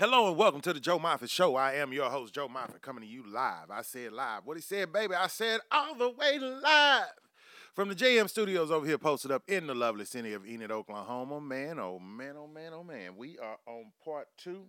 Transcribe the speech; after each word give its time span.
Hello 0.00 0.28
and 0.28 0.36
welcome 0.38 0.62
to 0.62 0.72
the 0.72 0.80
Joe 0.80 0.98
Moffett 0.98 1.28
Show. 1.28 1.56
I 1.56 1.74
am 1.74 1.92
your 1.92 2.08
host, 2.08 2.32
Joe 2.32 2.48
Moffett, 2.48 2.80
coming 2.80 3.02
to 3.02 3.06
you 3.06 3.22
live. 3.30 3.70
I 3.70 3.82
said 3.82 4.12
live. 4.12 4.46
What 4.46 4.56
he 4.56 4.62
said, 4.62 4.94
baby, 4.94 5.14
I 5.14 5.26
said 5.26 5.60
all 5.70 5.94
the 5.94 6.08
way 6.08 6.38
live. 6.38 7.04
From 7.74 7.90
the 7.90 7.94
JM 7.94 8.30
Studios 8.30 8.70
over 8.70 8.86
here, 8.86 8.96
posted 8.96 9.30
up 9.30 9.42
in 9.46 9.66
the 9.66 9.74
lovely 9.74 10.06
city 10.06 10.32
of 10.32 10.46
Enid, 10.46 10.70
Oklahoma. 10.70 11.38
Man, 11.42 11.78
oh 11.78 11.98
man, 11.98 12.36
oh 12.38 12.46
man, 12.46 12.72
oh 12.72 12.82
man. 12.82 13.14
We 13.18 13.36
are 13.40 13.58
on 13.66 13.92
part 14.02 14.28
two 14.38 14.68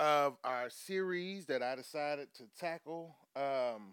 of 0.00 0.38
our 0.42 0.70
series 0.70 1.44
that 1.44 1.62
I 1.62 1.74
decided 1.74 2.28
to 2.38 2.44
tackle. 2.58 3.16
Um, 3.36 3.92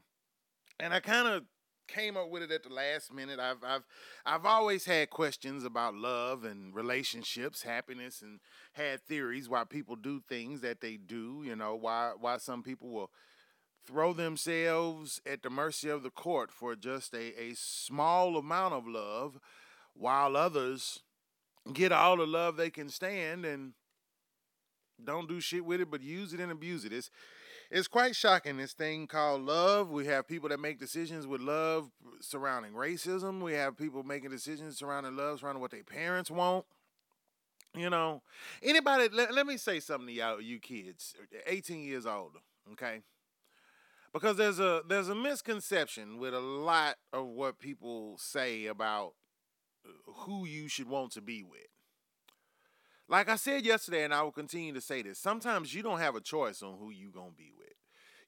and 0.79 0.93
I 0.93 1.01
kind 1.01 1.27
of 1.27 1.43
came 1.87 2.17
up 2.17 2.29
with 2.29 2.43
it 2.43 2.51
at 2.51 2.63
the 2.63 2.73
last 2.73 3.13
minute. 3.13 3.39
I've 3.39 3.63
I've 3.63 3.83
I've 4.25 4.45
always 4.45 4.85
had 4.85 5.09
questions 5.09 5.63
about 5.63 5.95
love 5.95 6.43
and 6.43 6.73
relationships, 6.75 7.63
happiness, 7.63 8.21
and 8.21 8.39
had 8.73 9.01
theories 9.01 9.49
why 9.49 9.63
people 9.63 9.95
do 9.95 10.21
things 10.27 10.61
that 10.61 10.81
they 10.81 10.97
do. 10.97 11.43
You 11.45 11.55
know 11.55 11.75
why 11.75 12.13
why 12.19 12.37
some 12.37 12.63
people 12.63 12.89
will 12.89 13.11
throw 13.85 14.13
themselves 14.13 15.21
at 15.25 15.43
the 15.43 15.49
mercy 15.49 15.89
of 15.89 16.01
the 16.03 16.09
court 16.09 16.51
for 16.51 16.75
just 16.75 17.13
a, 17.13 17.39
a 17.39 17.53
small 17.55 18.37
amount 18.37 18.73
of 18.73 18.87
love, 18.87 19.39
while 19.93 20.35
others 20.35 21.03
get 21.73 21.91
all 21.91 22.17
the 22.17 22.25
love 22.25 22.57
they 22.57 22.69
can 22.69 22.89
stand 22.89 23.45
and 23.45 23.73
don't 25.03 25.27
do 25.27 25.39
shit 25.39 25.65
with 25.65 25.81
it, 25.81 25.91
but 25.91 26.01
use 26.01 26.33
it 26.33 26.39
and 26.39 26.51
abuse 26.51 26.85
it. 26.85 26.93
It's 26.93 27.09
it's 27.71 27.87
quite 27.87 28.15
shocking. 28.15 28.57
This 28.57 28.73
thing 28.73 29.07
called 29.07 29.41
love. 29.41 29.89
We 29.89 30.05
have 30.07 30.27
people 30.27 30.49
that 30.49 30.59
make 30.59 30.79
decisions 30.79 31.27
with 31.27 31.41
love 31.41 31.89
surrounding 32.21 32.73
racism. 32.73 33.41
We 33.41 33.53
have 33.53 33.77
people 33.77 34.03
making 34.03 34.29
decisions 34.31 34.77
surrounding 34.77 35.15
love 35.15 35.39
surrounding 35.39 35.61
what 35.61 35.71
their 35.71 35.83
parents 35.83 36.29
want. 36.29 36.65
You 37.75 37.89
know, 37.89 38.21
anybody. 38.63 39.09
Let, 39.11 39.33
let 39.33 39.45
me 39.45 39.57
say 39.57 39.79
something 39.79 40.07
to 40.07 40.13
y'all, 40.13 40.41
you 40.41 40.59
kids, 40.59 41.13
18 41.45 41.83
years 41.83 42.05
older. 42.05 42.39
Okay, 42.71 43.01
because 44.13 44.37
there's 44.37 44.59
a 44.59 44.81
there's 44.87 45.09
a 45.09 45.15
misconception 45.15 46.17
with 46.17 46.33
a 46.33 46.39
lot 46.39 46.95
of 47.11 47.25
what 47.27 47.59
people 47.59 48.17
say 48.17 48.65
about 48.65 49.13
uh, 49.85 50.11
who 50.19 50.45
you 50.45 50.69
should 50.69 50.87
want 50.87 51.11
to 51.11 51.21
be 51.21 51.43
with. 51.43 51.67
Like 53.07 53.29
I 53.29 53.35
said 53.35 53.65
yesterday, 53.65 54.03
and 54.03 54.13
I 54.13 54.23
will 54.23 54.31
continue 54.31 54.73
to 54.73 54.81
say 54.81 55.03
this, 55.03 55.19
sometimes 55.19 55.73
you 55.73 55.83
don't 55.83 55.99
have 55.99 56.15
a 56.15 56.21
choice 56.21 56.63
on 56.63 56.77
who 56.79 56.89
you're 56.89 57.11
gonna 57.11 57.31
be 57.37 57.51
with. 57.55 57.67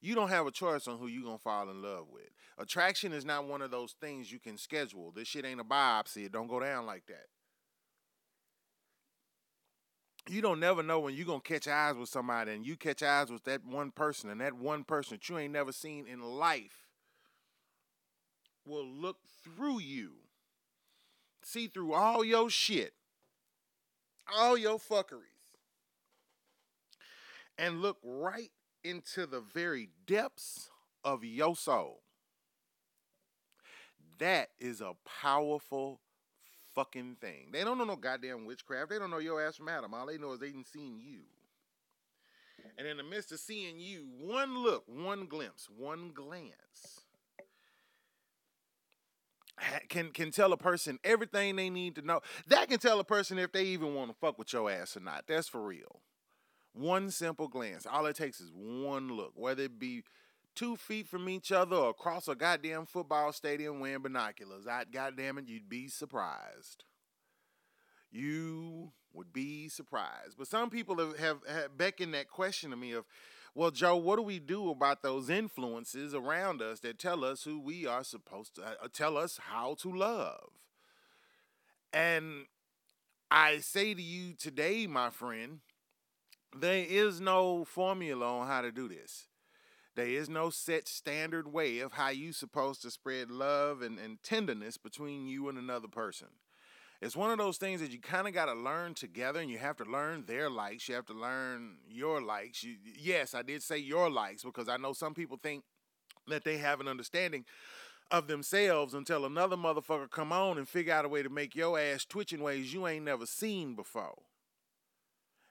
You 0.00 0.14
don't 0.14 0.28
have 0.28 0.46
a 0.46 0.52
choice 0.52 0.86
on 0.86 0.98
who 0.98 1.08
you're 1.08 1.24
gonna 1.24 1.38
fall 1.38 1.68
in 1.68 1.82
love 1.82 2.06
with. 2.12 2.28
Attraction 2.56 3.12
is 3.12 3.24
not 3.24 3.48
one 3.48 3.60
of 3.60 3.72
those 3.72 3.96
things 4.00 4.30
you 4.30 4.38
can 4.38 4.56
schedule. 4.56 5.10
This 5.10 5.26
shit 5.26 5.44
ain't 5.44 5.60
a 5.60 5.64
biopsy. 5.64 6.26
It 6.26 6.32
don't 6.32 6.46
go 6.46 6.60
down 6.60 6.86
like 6.86 7.06
that. 7.06 7.26
You 10.30 10.42
don't 10.42 10.60
never 10.60 10.82
know 10.82 11.00
when 11.00 11.14
you're 11.14 11.26
gonna 11.26 11.40
catch 11.40 11.66
eyes 11.66 11.96
with 11.96 12.10
somebody 12.10 12.52
and 12.52 12.64
you 12.64 12.76
catch 12.76 13.02
eyes 13.02 13.30
with 13.32 13.44
that 13.44 13.64
one 13.64 13.90
person 13.90 14.30
and 14.30 14.40
that 14.40 14.52
one 14.52 14.84
person 14.84 15.14
that 15.14 15.28
you 15.28 15.38
ain't 15.38 15.54
never 15.54 15.72
seen 15.72 16.06
in 16.06 16.22
life 16.22 16.86
will 18.64 18.86
look 18.86 19.16
through 19.42 19.80
you, 19.80 20.12
see 21.42 21.66
through 21.66 21.94
all 21.94 22.22
your 22.22 22.50
shit 22.50 22.92
all 24.34 24.56
your 24.56 24.78
fuckeries 24.78 25.22
and 27.58 27.80
look 27.82 27.98
right 28.02 28.50
into 28.84 29.26
the 29.26 29.40
very 29.40 29.90
depths 30.06 30.70
of 31.04 31.24
your 31.24 31.56
soul. 31.56 32.00
That 34.18 34.50
is 34.58 34.80
a 34.80 34.94
powerful 35.22 36.00
fucking 36.74 37.16
thing. 37.20 37.48
They 37.52 37.64
don't 37.64 37.78
know 37.78 37.84
no 37.84 37.96
goddamn 37.96 38.44
witchcraft. 38.46 38.90
They 38.90 38.98
don't 38.98 39.10
know 39.10 39.18
your 39.18 39.44
ass 39.44 39.56
from 39.56 39.68
Adam. 39.68 39.94
All 39.94 40.06
they 40.06 40.18
know 40.18 40.32
is 40.32 40.40
they 40.40 40.50
didn't 40.50 40.66
seen 40.66 41.00
you. 41.00 41.20
And 42.76 42.86
in 42.86 42.96
the 42.96 43.02
midst 43.02 43.32
of 43.32 43.40
seeing 43.40 43.78
you, 43.78 44.06
one 44.20 44.62
look, 44.62 44.84
one 44.86 45.26
glimpse, 45.26 45.68
one 45.76 46.12
glance 46.14 47.07
can 49.88 50.10
can 50.10 50.30
tell 50.30 50.52
a 50.52 50.56
person 50.56 50.98
everything 51.04 51.56
they 51.56 51.70
need 51.70 51.94
to 51.96 52.02
know. 52.02 52.20
That 52.46 52.68
can 52.68 52.78
tell 52.78 53.00
a 53.00 53.04
person 53.04 53.38
if 53.38 53.52
they 53.52 53.64
even 53.64 53.94
want 53.94 54.10
to 54.10 54.16
fuck 54.16 54.38
with 54.38 54.52
your 54.52 54.70
ass 54.70 54.96
or 54.96 55.00
not. 55.00 55.24
That's 55.26 55.48
for 55.48 55.62
real. 55.62 56.00
One 56.72 57.10
simple 57.10 57.48
glance. 57.48 57.86
All 57.86 58.06
it 58.06 58.16
takes 58.16 58.40
is 58.40 58.52
one 58.54 59.08
look, 59.16 59.32
whether 59.34 59.64
it 59.64 59.78
be 59.78 60.04
two 60.54 60.76
feet 60.76 61.08
from 61.08 61.28
each 61.28 61.52
other 61.52 61.76
or 61.76 61.90
across 61.90 62.28
a 62.28 62.34
goddamn 62.34 62.86
football 62.86 63.32
stadium 63.32 63.80
wearing 63.80 64.02
binoculars. 64.02 64.66
I 64.66 64.84
goddamn 64.84 65.38
it, 65.38 65.48
you'd 65.48 65.68
be 65.68 65.88
surprised. 65.88 66.84
You 68.10 68.92
would 69.12 69.32
be 69.32 69.68
surprised. 69.68 70.36
But 70.36 70.48
some 70.48 70.70
people 70.70 70.98
have, 70.98 71.18
have, 71.18 71.38
have 71.48 71.78
beckoned 71.78 72.14
that 72.14 72.28
question 72.28 72.70
to 72.70 72.76
me 72.76 72.92
of 72.92 73.04
well, 73.54 73.70
Joe, 73.70 73.96
what 73.96 74.16
do 74.16 74.22
we 74.22 74.38
do 74.38 74.70
about 74.70 75.02
those 75.02 75.30
influences 75.30 76.14
around 76.14 76.62
us 76.62 76.80
that 76.80 76.98
tell 76.98 77.24
us 77.24 77.44
who 77.44 77.60
we 77.60 77.86
are 77.86 78.04
supposed 78.04 78.54
to 78.56 78.62
uh, 78.62 78.88
tell 78.92 79.16
us 79.16 79.38
how 79.50 79.74
to 79.80 79.90
love? 79.90 80.50
And 81.92 82.46
I 83.30 83.58
say 83.58 83.94
to 83.94 84.02
you 84.02 84.34
today, 84.34 84.86
my 84.86 85.10
friend, 85.10 85.60
there 86.56 86.84
is 86.88 87.20
no 87.20 87.64
formula 87.64 88.40
on 88.40 88.46
how 88.46 88.62
to 88.62 88.72
do 88.72 88.88
this. 88.88 89.26
There 89.96 90.06
is 90.06 90.28
no 90.28 90.50
set 90.50 90.86
standard 90.86 91.52
way 91.52 91.80
of 91.80 91.92
how 91.92 92.10
you're 92.10 92.32
supposed 92.32 92.82
to 92.82 92.90
spread 92.90 93.30
love 93.30 93.82
and, 93.82 93.98
and 93.98 94.22
tenderness 94.22 94.76
between 94.76 95.26
you 95.26 95.48
and 95.48 95.58
another 95.58 95.88
person 95.88 96.28
it's 97.00 97.16
one 97.16 97.30
of 97.30 97.38
those 97.38 97.58
things 97.58 97.80
that 97.80 97.92
you 97.92 98.00
kind 98.00 98.26
of 98.26 98.34
got 98.34 98.46
to 98.46 98.54
learn 98.54 98.94
together 98.94 99.40
and 99.40 99.50
you 99.50 99.58
have 99.58 99.76
to 99.76 99.84
learn 99.84 100.24
their 100.26 100.50
likes 100.50 100.88
you 100.88 100.94
have 100.94 101.06
to 101.06 101.14
learn 101.14 101.76
your 101.88 102.20
likes. 102.20 102.62
You, 102.62 102.76
yes 102.96 103.34
i 103.34 103.42
did 103.42 103.62
say 103.62 103.78
your 103.78 104.10
likes 104.10 104.42
because 104.42 104.68
i 104.68 104.76
know 104.76 104.92
some 104.92 105.14
people 105.14 105.36
think 105.36 105.64
that 106.26 106.44
they 106.44 106.58
have 106.58 106.80
an 106.80 106.88
understanding 106.88 107.44
of 108.10 108.26
themselves 108.26 108.94
until 108.94 109.24
another 109.24 109.56
motherfucker 109.56 110.10
come 110.10 110.32
on 110.32 110.58
and 110.58 110.68
figure 110.68 110.92
out 110.94 111.04
a 111.04 111.08
way 111.08 111.22
to 111.22 111.28
make 111.28 111.54
your 111.54 111.78
ass 111.78 112.04
twitch 112.04 112.32
in 112.32 112.42
ways 112.42 112.72
you 112.72 112.86
ain't 112.86 113.04
never 113.04 113.26
seen 113.26 113.74
before. 113.74 114.22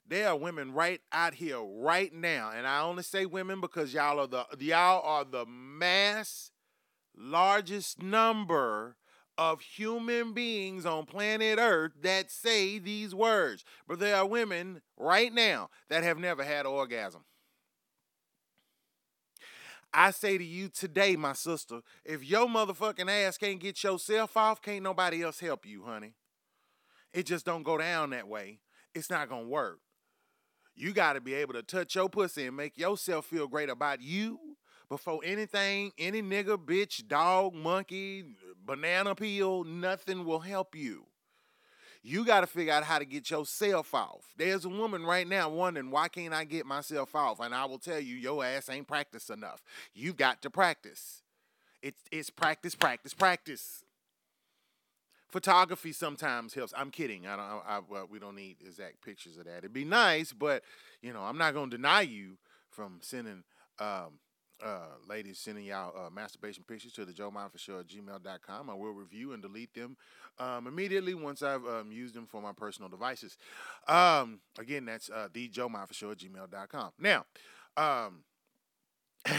There 0.08 0.30
are 0.30 0.36
women 0.36 0.74
right 0.74 1.02
out 1.12 1.36
here 1.36 1.62
right 1.62 2.14
now 2.14 2.52
and 2.56 2.66
i 2.66 2.82
only 2.82 3.04
say 3.04 3.26
women 3.26 3.62
because 3.62 3.94
y'all 3.94 4.20
are 4.20 4.28
the 4.28 4.46
y'all 4.60 5.02
are 5.04 5.26
the 5.26 5.46
mass 5.46 6.52
largest 7.16 8.02
number 8.02 8.96
of 9.38 9.62
human 9.62 10.34
beings 10.34 10.86
on 10.86 11.06
planet 11.06 11.60
Earth 11.60 11.94
that 12.02 12.32
say 12.32 12.80
these 12.80 13.14
words. 13.14 13.64
But 13.88 14.00
there 14.00 14.16
are 14.16 14.26
women 14.26 14.82
right 14.98 15.34
now 15.34 15.70
that 15.90 16.04
have 16.04 16.18
never 16.18 16.44
had 16.44 16.66
an 16.66 16.72
orgasm. 16.72 17.22
I 19.94 20.12
say 20.12 20.38
to 20.38 20.44
you 20.44 20.70
today, 20.70 21.16
my 21.16 21.34
sister, 21.34 21.82
if 22.04 22.24
your 22.24 22.48
motherfucking 22.48 23.10
ass 23.10 23.38
can't 23.38 23.60
get 23.60 23.84
yourself 23.84 24.36
off, 24.36 24.62
can't 24.62 24.84
nobody 24.84 25.24
else 25.24 25.40
help 25.40 25.66
you, 25.66 25.84
honey. 25.84 26.14
It 27.14 27.26
just 27.26 27.46
don't 27.46 27.64
go 27.64 27.78
down 27.78 28.12
that 28.12 28.28
way. 28.28 28.60
It's 28.94 29.10
not 29.10 29.30
gonna 29.30 29.48
work. 29.48 29.80
You 30.76 30.94
gotta 30.94 31.22
be 31.22 31.34
able 31.34 31.54
to 31.54 31.64
touch 31.64 31.96
your 31.96 32.10
pussy 32.10 32.46
and 32.46 32.56
make 32.56 32.78
yourself 32.78 33.26
feel 33.26 33.48
great 33.48 33.70
about 33.70 34.02
you 34.02 34.40
before 34.90 35.20
anything, 35.24 35.92
any 35.98 36.22
nigga, 36.22 36.58
bitch, 36.58 37.08
dog, 37.08 37.54
monkey, 37.54 38.26
banana 38.66 39.16
peel, 39.16 39.64
nothing 39.64 40.26
will 40.26 40.40
help 40.40 40.76
you. 40.76 41.06
You 42.04 42.24
got 42.24 42.42
to 42.42 42.48
figure 42.48 42.72
out 42.72 42.86
how 42.86 43.00
to 43.00 43.06
get 43.06 43.30
yourself 43.30 43.94
off. 43.94 44.34
There's 44.38 44.64
a 44.64 44.70
woman 44.70 45.04
right 45.04 45.28
now 45.28 45.50
wondering, 45.50 45.92
why 45.92 46.08
can't 46.08 46.34
I 46.34 46.46
get 46.46 46.66
myself 46.66 47.14
off? 47.16 47.42
And 47.42 47.54
I 47.54 47.66
will 47.66 47.80
tell 47.80 48.00
you, 48.00 48.16
your 48.16 48.46
ass 48.46 48.70
ain't 48.70 48.88
practiced 48.88 49.30
enough. 49.30 49.62
You've 49.94 50.16
got 50.16 50.42
to 50.44 50.50
practice. 50.50 51.22
It's, 51.82 52.02
it's 52.12 52.30
practice, 52.30 52.76
practice, 52.76 53.14
practice. 53.14 53.84
Photography 55.28 55.92
sometimes 55.92 56.54
helps. 56.54 56.74
I'm 56.78 56.90
kidding. 56.90 57.28
I 57.28 57.36
don't. 57.36 57.46
I, 57.46 58.00
I, 58.00 58.04
we 58.10 58.20
don't 58.20 58.36
need 58.36 58.56
exact 58.66 59.02
pictures 59.02 59.36
of 59.36 59.44
that. 59.44 59.58
It'd 59.58 59.74
be 59.74 59.84
nice, 59.84 60.32
but 60.32 60.64
you 61.02 61.12
know, 61.12 61.20
I'm 61.20 61.38
not 61.38 61.54
gonna 61.54 61.70
deny 61.70 62.02
you 62.02 62.38
from 62.70 63.00
sending 63.02 63.44
um, 63.80 64.20
uh, 64.64 64.96
ladies 65.08 65.40
sending 65.40 65.66
y'all 65.66 65.94
uh, 65.96 66.10
masturbation 66.10 66.64
pictures 66.68 66.92
to 66.94 67.06
the 67.06 67.14
Joe 67.14 67.32
Moffett 67.32 67.60
Show 67.60 67.80
at 67.80 67.88
gmail.com. 67.88 68.70
I 68.70 68.74
will 68.74 68.92
review 68.92 69.34
and 69.34 69.42
delete 69.42 69.74
them 69.74 69.98
um, 70.40 70.68
immediately 70.68 71.14
once 71.14 71.42
I've 71.44 71.66
um, 71.66 71.92
used 71.92 72.16
them 72.16 72.26
for 72.26 72.42
my 72.42 72.52
personal 72.54 72.90
devices. 72.90 73.38
Um, 73.88 74.40
again, 74.60 74.86
that's 74.86 75.10
uh, 75.10 75.28
the 75.32 75.48
Joe 75.48 75.70
Moffett 75.70 75.94
Show 75.94 76.12
at 76.12 76.18
gmail.com. 76.18 76.92
Now, 77.00 77.26
um, 77.76 78.24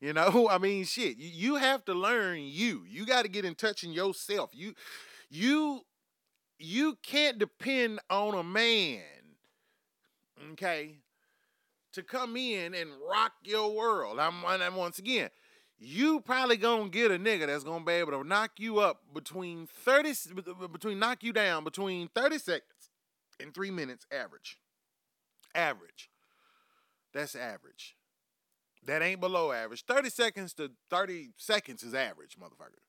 you 0.00 0.12
know, 0.12 0.48
I 0.50 0.58
mean, 0.58 0.84
shit, 0.84 1.16
you, 1.16 1.28
you 1.28 1.56
have 1.56 1.84
to 1.86 1.94
learn 1.94 2.40
you. 2.40 2.84
You 2.88 3.06
got 3.06 3.22
to 3.22 3.28
get 3.28 3.44
in 3.44 3.54
touch 3.54 3.84
in 3.84 3.92
yourself. 3.92 4.50
You, 4.52 4.74
you, 5.30 5.82
you 6.58 6.98
can't 7.02 7.38
depend 7.38 8.00
on 8.10 8.34
a 8.34 8.42
man. 8.42 9.00
Okay, 10.52 10.98
to 11.92 12.02
come 12.02 12.36
in 12.36 12.74
and 12.74 12.90
rock 13.08 13.32
your 13.44 13.74
world. 13.74 14.18
I'm, 14.18 14.44
and 14.44 14.76
once 14.76 14.98
again, 14.98 15.30
you 15.78 16.20
probably 16.20 16.56
gonna 16.56 16.88
get 16.88 17.10
a 17.10 17.18
nigga 17.18 17.46
that's 17.46 17.64
gonna 17.64 17.84
be 17.84 17.92
able 17.92 18.12
to 18.12 18.24
knock 18.24 18.52
you 18.58 18.78
up 18.78 19.02
between 19.12 19.66
30 19.66 20.14
between 20.70 20.98
knock 20.98 21.22
you 21.22 21.32
down 21.32 21.64
between 21.64 22.08
30 22.14 22.38
seconds 22.38 22.90
and 23.40 23.52
three 23.52 23.70
minutes 23.70 24.06
average. 24.12 24.58
Average. 25.54 26.08
That's 27.12 27.34
average. 27.34 27.96
That 28.84 29.02
ain't 29.02 29.20
below 29.20 29.52
average. 29.52 29.84
30 29.84 30.10
seconds 30.10 30.54
to 30.54 30.70
30 30.90 31.30
seconds 31.36 31.82
is 31.82 31.94
average, 31.94 32.36
motherfucker. 32.40 32.80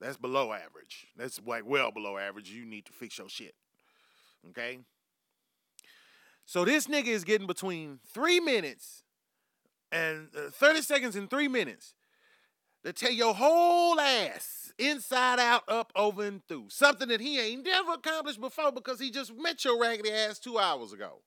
That's 0.00 0.16
below 0.16 0.52
average. 0.52 1.08
That's 1.16 1.40
like 1.44 1.64
well 1.66 1.90
below 1.90 2.18
average. 2.18 2.50
You 2.50 2.64
need 2.64 2.84
to 2.86 2.92
fix 2.92 3.18
your 3.18 3.28
shit. 3.28 3.54
Okay? 4.50 4.78
So 6.46 6.64
this 6.64 6.86
nigga 6.86 7.08
is 7.08 7.24
getting 7.24 7.46
between 7.46 8.00
three 8.12 8.40
minutes 8.40 9.02
and 9.90 10.28
uh, 10.36 10.50
30 10.50 10.82
seconds 10.82 11.16
and 11.16 11.30
three 11.30 11.48
minutes 11.48 11.94
to 12.84 12.92
tell 12.92 13.10
your 13.12 13.34
whole 13.34 13.98
ass 13.98 14.72
inside 14.78 15.38
out, 15.38 15.62
up, 15.68 15.92
over, 15.96 16.24
and 16.24 16.46
through. 16.46 16.66
Something 16.68 17.08
that 17.08 17.20
he 17.20 17.40
ain't 17.40 17.64
never 17.64 17.92
accomplished 17.92 18.40
before 18.40 18.72
because 18.72 19.00
he 19.00 19.10
just 19.10 19.32
met 19.34 19.64
your 19.64 19.80
raggedy 19.80 20.10
ass 20.10 20.38
two 20.38 20.58
hours 20.58 20.92
ago. 20.92 21.20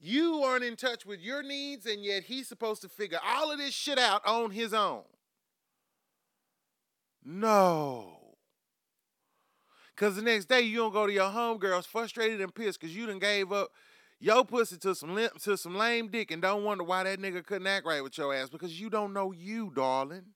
You 0.00 0.42
aren't 0.44 0.64
in 0.64 0.76
touch 0.76 1.04
with 1.04 1.20
your 1.20 1.42
needs, 1.42 1.86
and 1.86 2.04
yet 2.04 2.24
he's 2.24 2.46
supposed 2.48 2.82
to 2.82 2.88
figure 2.88 3.18
all 3.24 3.50
of 3.50 3.58
this 3.58 3.74
shit 3.74 3.98
out 3.98 4.24
on 4.26 4.50
his 4.50 4.72
own. 4.72 5.02
No. 7.24 8.17
Because 9.98 10.14
the 10.14 10.22
next 10.22 10.44
day 10.44 10.60
you 10.60 10.76
don't 10.76 10.92
go 10.92 11.08
to 11.08 11.12
your 11.12 11.28
homegirls 11.28 11.84
frustrated 11.84 12.40
and 12.40 12.54
pissed 12.54 12.78
because 12.78 12.94
you 12.94 13.06
done 13.06 13.18
gave 13.18 13.50
up 13.50 13.72
your 14.20 14.44
pussy 14.44 14.76
to 14.76 14.94
some 14.94 15.12
limp, 15.12 15.40
to 15.40 15.56
some 15.56 15.74
lame 15.76 16.06
dick 16.06 16.30
and 16.30 16.40
don't 16.40 16.62
wonder 16.62 16.84
why 16.84 17.02
that 17.02 17.18
nigga 17.18 17.44
couldn't 17.44 17.66
act 17.66 17.84
right 17.84 18.00
with 18.00 18.16
your 18.16 18.32
ass 18.32 18.48
because 18.48 18.80
you 18.80 18.90
don't 18.90 19.12
know 19.12 19.32
you, 19.32 19.72
darling. 19.74 20.26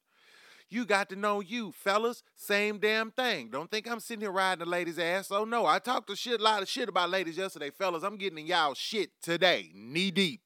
You 0.68 0.84
got 0.84 1.08
to 1.10 1.16
know 1.16 1.38
you, 1.38 1.70
fellas. 1.70 2.24
Same 2.34 2.78
damn 2.78 3.12
thing. 3.12 3.50
Don't 3.50 3.70
think 3.70 3.88
I'm 3.88 4.00
sitting 4.00 4.22
here 4.22 4.32
riding 4.32 4.64
the 4.64 4.68
ladies' 4.68 4.98
ass. 4.98 5.30
Oh 5.30 5.44
no, 5.44 5.64
I 5.64 5.78
talked 5.78 6.10
a 6.10 6.16
shit 6.16 6.40
lot 6.40 6.62
of 6.62 6.68
shit 6.68 6.88
about 6.88 7.10
ladies 7.10 7.36
yesterday, 7.38 7.70
fellas. 7.70 8.02
I'm 8.02 8.16
getting 8.16 8.38
in 8.38 8.46
y'all 8.46 8.74
shit 8.74 9.10
today, 9.22 9.70
knee 9.72 10.10
deep. 10.10 10.40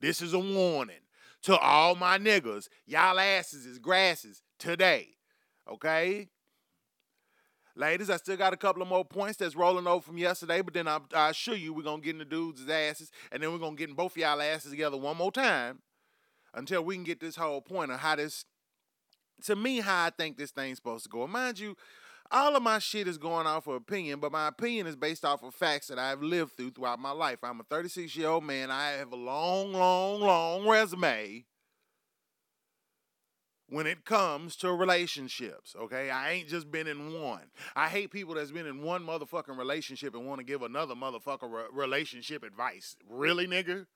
This 0.00 0.22
is 0.22 0.34
a 0.34 0.38
warning 0.38 1.02
to 1.42 1.58
all 1.58 1.96
my 1.96 2.16
niggas. 2.16 2.68
Y'all 2.86 3.18
asses 3.18 3.66
is 3.66 3.80
grasses 3.80 4.42
today. 4.56 5.16
Okay? 5.68 6.28
Ladies, 7.78 8.08
I 8.08 8.16
still 8.16 8.38
got 8.38 8.54
a 8.54 8.56
couple 8.56 8.80
of 8.80 8.88
more 8.88 9.04
points 9.04 9.36
that's 9.36 9.54
rolling 9.54 9.86
over 9.86 10.00
from 10.00 10.16
yesterday, 10.16 10.62
but 10.62 10.72
then 10.72 10.88
I, 10.88 10.98
I 11.14 11.28
assure 11.28 11.54
you 11.54 11.74
we're 11.74 11.82
going 11.82 12.00
to 12.00 12.04
get 12.04 12.14
in 12.14 12.18
the 12.18 12.24
dudes' 12.24 12.66
asses, 12.66 13.10
and 13.30 13.42
then 13.42 13.52
we're 13.52 13.58
going 13.58 13.76
to 13.76 13.78
get 13.78 13.90
in 13.90 13.94
both 13.94 14.12
of 14.12 14.16
y'all 14.16 14.40
asses 14.40 14.70
together 14.70 14.96
one 14.96 15.18
more 15.18 15.30
time 15.30 15.80
until 16.54 16.82
we 16.82 16.94
can 16.94 17.04
get 17.04 17.20
this 17.20 17.36
whole 17.36 17.60
point 17.60 17.90
of 17.90 18.00
how 18.00 18.16
this 18.16 18.46
to 19.44 19.54
me 19.54 19.80
how 19.80 20.06
I 20.06 20.10
think 20.10 20.38
this 20.38 20.52
thing's 20.52 20.78
supposed 20.78 21.04
to 21.04 21.10
go. 21.10 21.26
Mind 21.26 21.58
you, 21.58 21.76
all 22.30 22.56
of 22.56 22.62
my 22.62 22.78
shit 22.78 23.06
is 23.06 23.18
going 23.18 23.46
off 23.46 23.66
of 23.66 23.74
opinion, 23.74 24.20
but 24.20 24.32
my 24.32 24.48
opinion 24.48 24.86
is 24.86 24.96
based 24.96 25.26
off 25.26 25.42
of 25.42 25.54
facts 25.54 25.88
that 25.88 25.98
I've 25.98 26.22
lived 26.22 26.52
through 26.56 26.70
throughout 26.70 26.98
my 26.98 27.10
life. 27.10 27.40
I'm 27.42 27.60
a 27.60 27.64
36 27.64 28.16
year 28.16 28.28
old 28.28 28.44
man. 28.44 28.70
I 28.70 28.92
have 28.92 29.12
a 29.12 29.16
long, 29.16 29.74
long, 29.74 30.20
long 30.22 30.66
resume 30.66 31.44
when 33.68 33.86
it 33.86 34.04
comes 34.04 34.56
to 34.56 34.72
relationships, 34.72 35.74
okay? 35.80 36.10
I 36.10 36.32
ain't 36.32 36.48
just 36.48 36.70
been 36.70 36.86
in 36.86 37.20
one. 37.20 37.42
I 37.74 37.88
hate 37.88 38.10
people 38.10 38.34
that's 38.34 38.52
been 38.52 38.66
in 38.66 38.82
one 38.82 39.04
motherfucking 39.04 39.58
relationship 39.58 40.14
and 40.14 40.26
want 40.26 40.38
to 40.38 40.44
give 40.44 40.62
another 40.62 40.94
motherfucker 40.94 41.50
re- 41.50 41.64
relationship 41.72 42.44
advice. 42.44 42.96
Really, 43.08 43.46
nigga? 43.46 43.86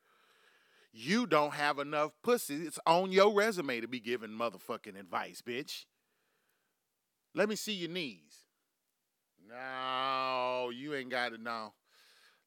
You 0.92 1.26
don't 1.26 1.54
have 1.54 1.78
enough 1.78 2.10
pussy. 2.22 2.66
It's 2.66 2.80
on 2.84 3.12
your 3.12 3.32
resume 3.32 3.80
to 3.80 3.86
be 3.86 4.00
giving 4.00 4.30
motherfucking 4.30 4.98
advice, 4.98 5.40
bitch. 5.40 5.84
Let 7.32 7.48
me 7.48 7.54
see 7.54 7.74
your 7.74 7.90
knees. 7.90 8.46
No, 9.48 10.70
you 10.74 10.94
ain't 10.94 11.10
got 11.10 11.32
it 11.32 11.40
now. 11.40 11.74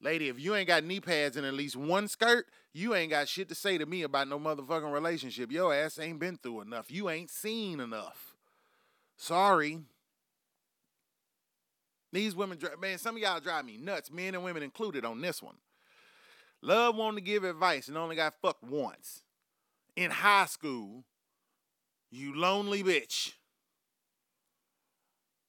Lady, 0.04 0.28
if 0.28 0.38
you 0.38 0.54
ain't 0.54 0.68
got 0.68 0.84
knee 0.84 1.00
pads 1.00 1.38
in 1.38 1.46
at 1.46 1.54
least 1.54 1.78
one 1.78 2.10
skirt, 2.10 2.48
you 2.74 2.94
ain't 2.94 3.12
got 3.12 3.30
shit 3.30 3.48
to 3.48 3.56
say 3.56 3.78
to 3.78 3.86
me 3.86 4.02
about 4.02 4.28
no 4.28 4.38
motherfucking 4.38 4.92
relationship. 4.92 5.50
Your 5.50 5.74
ass 5.74 5.98
ain't 5.98 6.20
been 6.20 6.38
through 6.38 6.62
enough. 6.62 6.92
You 6.92 7.10
ain't 7.10 7.30
seen 7.30 7.80
enough. 7.80 8.36
Sorry. 9.16 9.80
These 12.12 12.36
women, 12.36 12.60
man, 12.82 12.98
some 12.98 13.16
of 13.16 13.22
y'all 13.22 13.40
drive 13.40 13.66
me 13.66 13.78
nuts, 13.78 14.12
men 14.12 14.36
and 14.36 14.44
women 14.44 14.62
included 14.62 15.06
on 15.06 15.22
this 15.22 15.42
one. 15.42 15.56
Love 16.62 16.98
wanting 16.98 17.24
to 17.24 17.32
give 17.32 17.46
advice 17.46 17.88
and 17.88 17.98
only 17.98 18.18
got 18.18 18.36
fucked 18.42 18.64
once. 18.64 19.24
In 19.96 20.12
high 20.12 20.46
school, 20.46 21.06
you 22.12 22.36
lonely 22.36 22.84
bitch. 22.84 23.34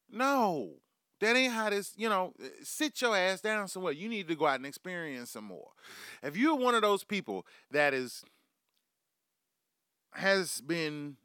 No, 0.08 0.74
that 1.24 1.36
ain't 1.36 1.52
how 1.52 1.70
this, 1.70 1.92
you 1.96 2.08
know, 2.08 2.32
eh, 2.42 2.48
sit 2.62 3.00
your 3.00 3.16
ass 3.16 3.40
down 3.40 3.68
somewhere. 3.68 3.92
You 3.92 4.08
need 4.08 4.28
to 4.28 4.34
go 4.34 4.46
out 4.46 4.56
and 4.56 4.66
experience 4.66 5.30
some 5.30 5.44
more. 5.44 5.70
If 6.22 6.36
you're 6.36 6.56
one 6.56 6.74
of 6.74 6.82
those 6.82 7.04
people 7.04 7.46
that 7.70 7.94
is 7.94 8.24
has 10.12 10.60
been 10.60 11.16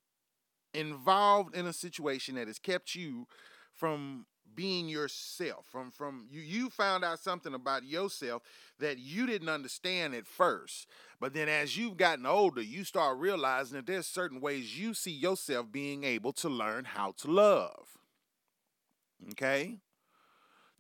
involved 0.73 1.55
in 1.55 1.65
a 1.65 1.73
situation 1.73 2.35
that 2.35 2.47
has 2.47 2.59
kept 2.59 2.95
you 2.95 3.27
from 3.73 4.25
being 4.55 4.89
yourself 4.89 5.65
from 5.71 5.91
from 5.91 6.27
you 6.29 6.41
you 6.41 6.69
found 6.69 7.03
out 7.03 7.19
something 7.19 7.53
about 7.53 7.83
yourself 7.83 8.41
that 8.79 8.97
you 8.97 9.25
didn't 9.25 9.47
understand 9.47 10.13
at 10.13 10.25
first 10.27 10.87
but 11.19 11.33
then 11.33 11.47
as 11.47 11.77
you've 11.77 11.97
gotten 11.97 12.25
older 12.25 12.61
you 12.61 12.83
start 12.83 13.17
realizing 13.17 13.77
that 13.77 13.85
there's 13.85 14.07
certain 14.07 14.41
ways 14.41 14.77
you 14.77 14.93
see 14.93 15.11
yourself 15.11 15.71
being 15.71 16.03
able 16.03 16.33
to 16.33 16.49
learn 16.49 16.83
how 16.83 17.11
to 17.11 17.29
love 17.29 17.97
okay 19.31 19.77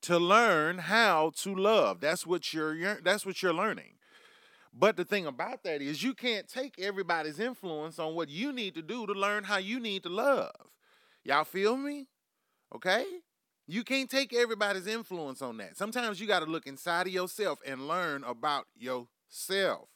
to 0.01 0.17
learn 0.17 0.77
how 0.77 1.31
to 1.37 1.55
love. 1.55 1.99
That's 1.99 2.25
what 2.25 2.53
you're 2.53 3.01
that's 3.01 3.25
what 3.25 3.41
you're 3.41 3.53
learning. 3.53 3.93
But 4.73 4.97
the 4.97 5.05
thing 5.05 5.25
about 5.25 5.63
that 5.63 5.81
is 5.81 6.03
you 6.03 6.13
can't 6.13 6.47
take 6.47 6.79
everybody's 6.79 7.39
influence 7.39 7.99
on 7.99 8.15
what 8.15 8.29
you 8.29 8.51
need 8.51 8.75
to 8.75 8.81
do 8.81 9.07
to 9.07 9.13
learn 9.13 9.43
how 9.43 9.57
you 9.57 9.79
need 9.79 10.03
to 10.03 10.09
love. 10.09 10.53
Y'all 11.23 11.43
feel 11.43 11.75
me? 11.75 12.07
Okay? 12.73 13.05
You 13.67 13.83
can't 13.83 14.09
take 14.09 14.33
everybody's 14.33 14.87
influence 14.87 15.41
on 15.41 15.57
that. 15.57 15.77
Sometimes 15.77 16.19
you 16.19 16.27
got 16.27 16.39
to 16.39 16.45
look 16.45 16.65
inside 16.65 17.07
of 17.07 17.13
yourself 17.13 17.59
and 17.65 17.87
learn 17.87 18.23
about 18.23 18.65
yourself, 18.77 19.89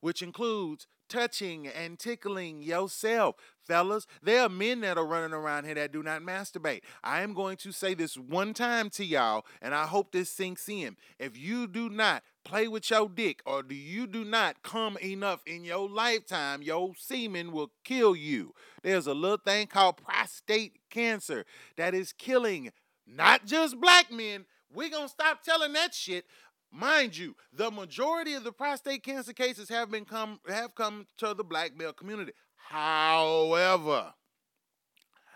which 0.00 0.22
includes 0.22 0.86
touching 1.10 1.66
and 1.66 1.98
tickling 1.98 2.62
yourself. 2.62 3.36
Fellas, 3.62 4.06
there 4.22 4.42
are 4.42 4.48
men 4.48 4.80
that 4.80 4.96
are 4.96 5.06
running 5.06 5.34
around 5.34 5.64
here 5.64 5.74
that 5.74 5.92
do 5.92 6.02
not 6.02 6.22
masturbate. 6.22 6.80
I 7.04 7.20
am 7.20 7.34
going 7.34 7.56
to 7.58 7.72
say 7.72 7.92
this 7.94 8.16
one 8.16 8.54
time 8.54 8.88
to 8.90 9.04
y'all, 9.04 9.44
and 9.60 9.74
I 9.74 9.86
hope 9.86 10.12
this 10.12 10.30
sinks 10.30 10.68
in. 10.68 10.96
If 11.18 11.36
you 11.36 11.66
do 11.66 11.90
not 11.90 12.22
play 12.44 12.68
with 12.68 12.90
your 12.90 13.08
dick 13.08 13.42
or 13.44 13.62
do 13.62 13.74
you 13.74 14.06
do 14.06 14.24
not 14.24 14.62
come 14.62 14.96
enough 14.98 15.40
in 15.46 15.64
your 15.64 15.88
lifetime, 15.88 16.62
your 16.62 16.94
semen 16.96 17.52
will 17.52 17.72
kill 17.84 18.16
you. 18.16 18.54
There's 18.82 19.06
a 19.06 19.14
little 19.14 19.36
thing 19.36 19.66
called 19.66 19.98
prostate 19.98 20.78
cancer 20.88 21.44
that 21.76 21.94
is 21.94 22.12
killing 22.12 22.72
not 23.06 23.44
just 23.44 23.80
black 23.80 24.10
men. 24.10 24.46
We're 24.72 24.90
going 24.90 25.06
to 25.06 25.08
stop 25.08 25.42
telling 25.42 25.72
that 25.72 25.94
shit. 25.94 26.24
Mind 26.72 27.16
you, 27.16 27.34
the 27.52 27.70
majority 27.70 28.34
of 28.34 28.44
the 28.44 28.52
prostate 28.52 29.02
cancer 29.02 29.32
cases 29.32 29.68
have 29.68 29.90
been 29.90 30.04
come 30.04 30.38
have 30.48 30.74
come 30.74 31.06
to 31.18 31.34
the 31.34 31.42
black 31.42 31.76
male 31.76 31.92
community. 31.92 32.32
However, 32.56 34.14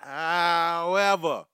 however, 0.00 1.47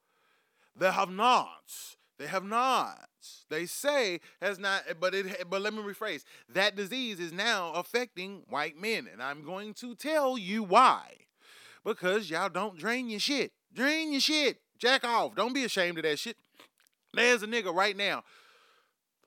they 0.77 0.91
have 0.91 1.11
not. 1.11 1.97
They 2.19 2.27
have 2.27 2.45
not. 2.45 3.09
They 3.49 3.65
say 3.65 4.21
has 4.43 4.59
not, 4.59 4.83
but 5.01 5.15
it. 5.15 5.49
But 5.49 5.63
let 5.63 5.73
me 5.73 5.81
rephrase. 5.81 6.25
That 6.51 6.77
disease 6.77 7.19
is 7.19 7.33
now 7.33 7.73
affecting 7.73 8.43
white 8.51 8.79
men, 8.79 9.09
and 9.11 9.23
I'm 9.23 9.43
going 9.43 9.73
to 9.75 9.95
tell 9.95 10.37
you 10.37 10.63
why. 10.63 11.17
Because 11.83 12.29
y'all 12.29 12.51
don't 12.51 12.77
drain 12.77 13.09
your 13.09 13.21
shit. 13.21 13.53
Drain 13.73 14.13
your 14.13 14.21
shit. 14.21 14.59
Jack 14.79 15.05
off. 15.05 15.35
Don't 15.35 15.55
be 15.55 15.65
ashamed 15.65 15.97
of 15.97 16.05
that 16.05 16.19
shit. 16.19 16.37
There's 17.15 17.43
a 17.43 17.47
nigga 17.47 17.75
right 17.75 17.97
now 17.97 18.23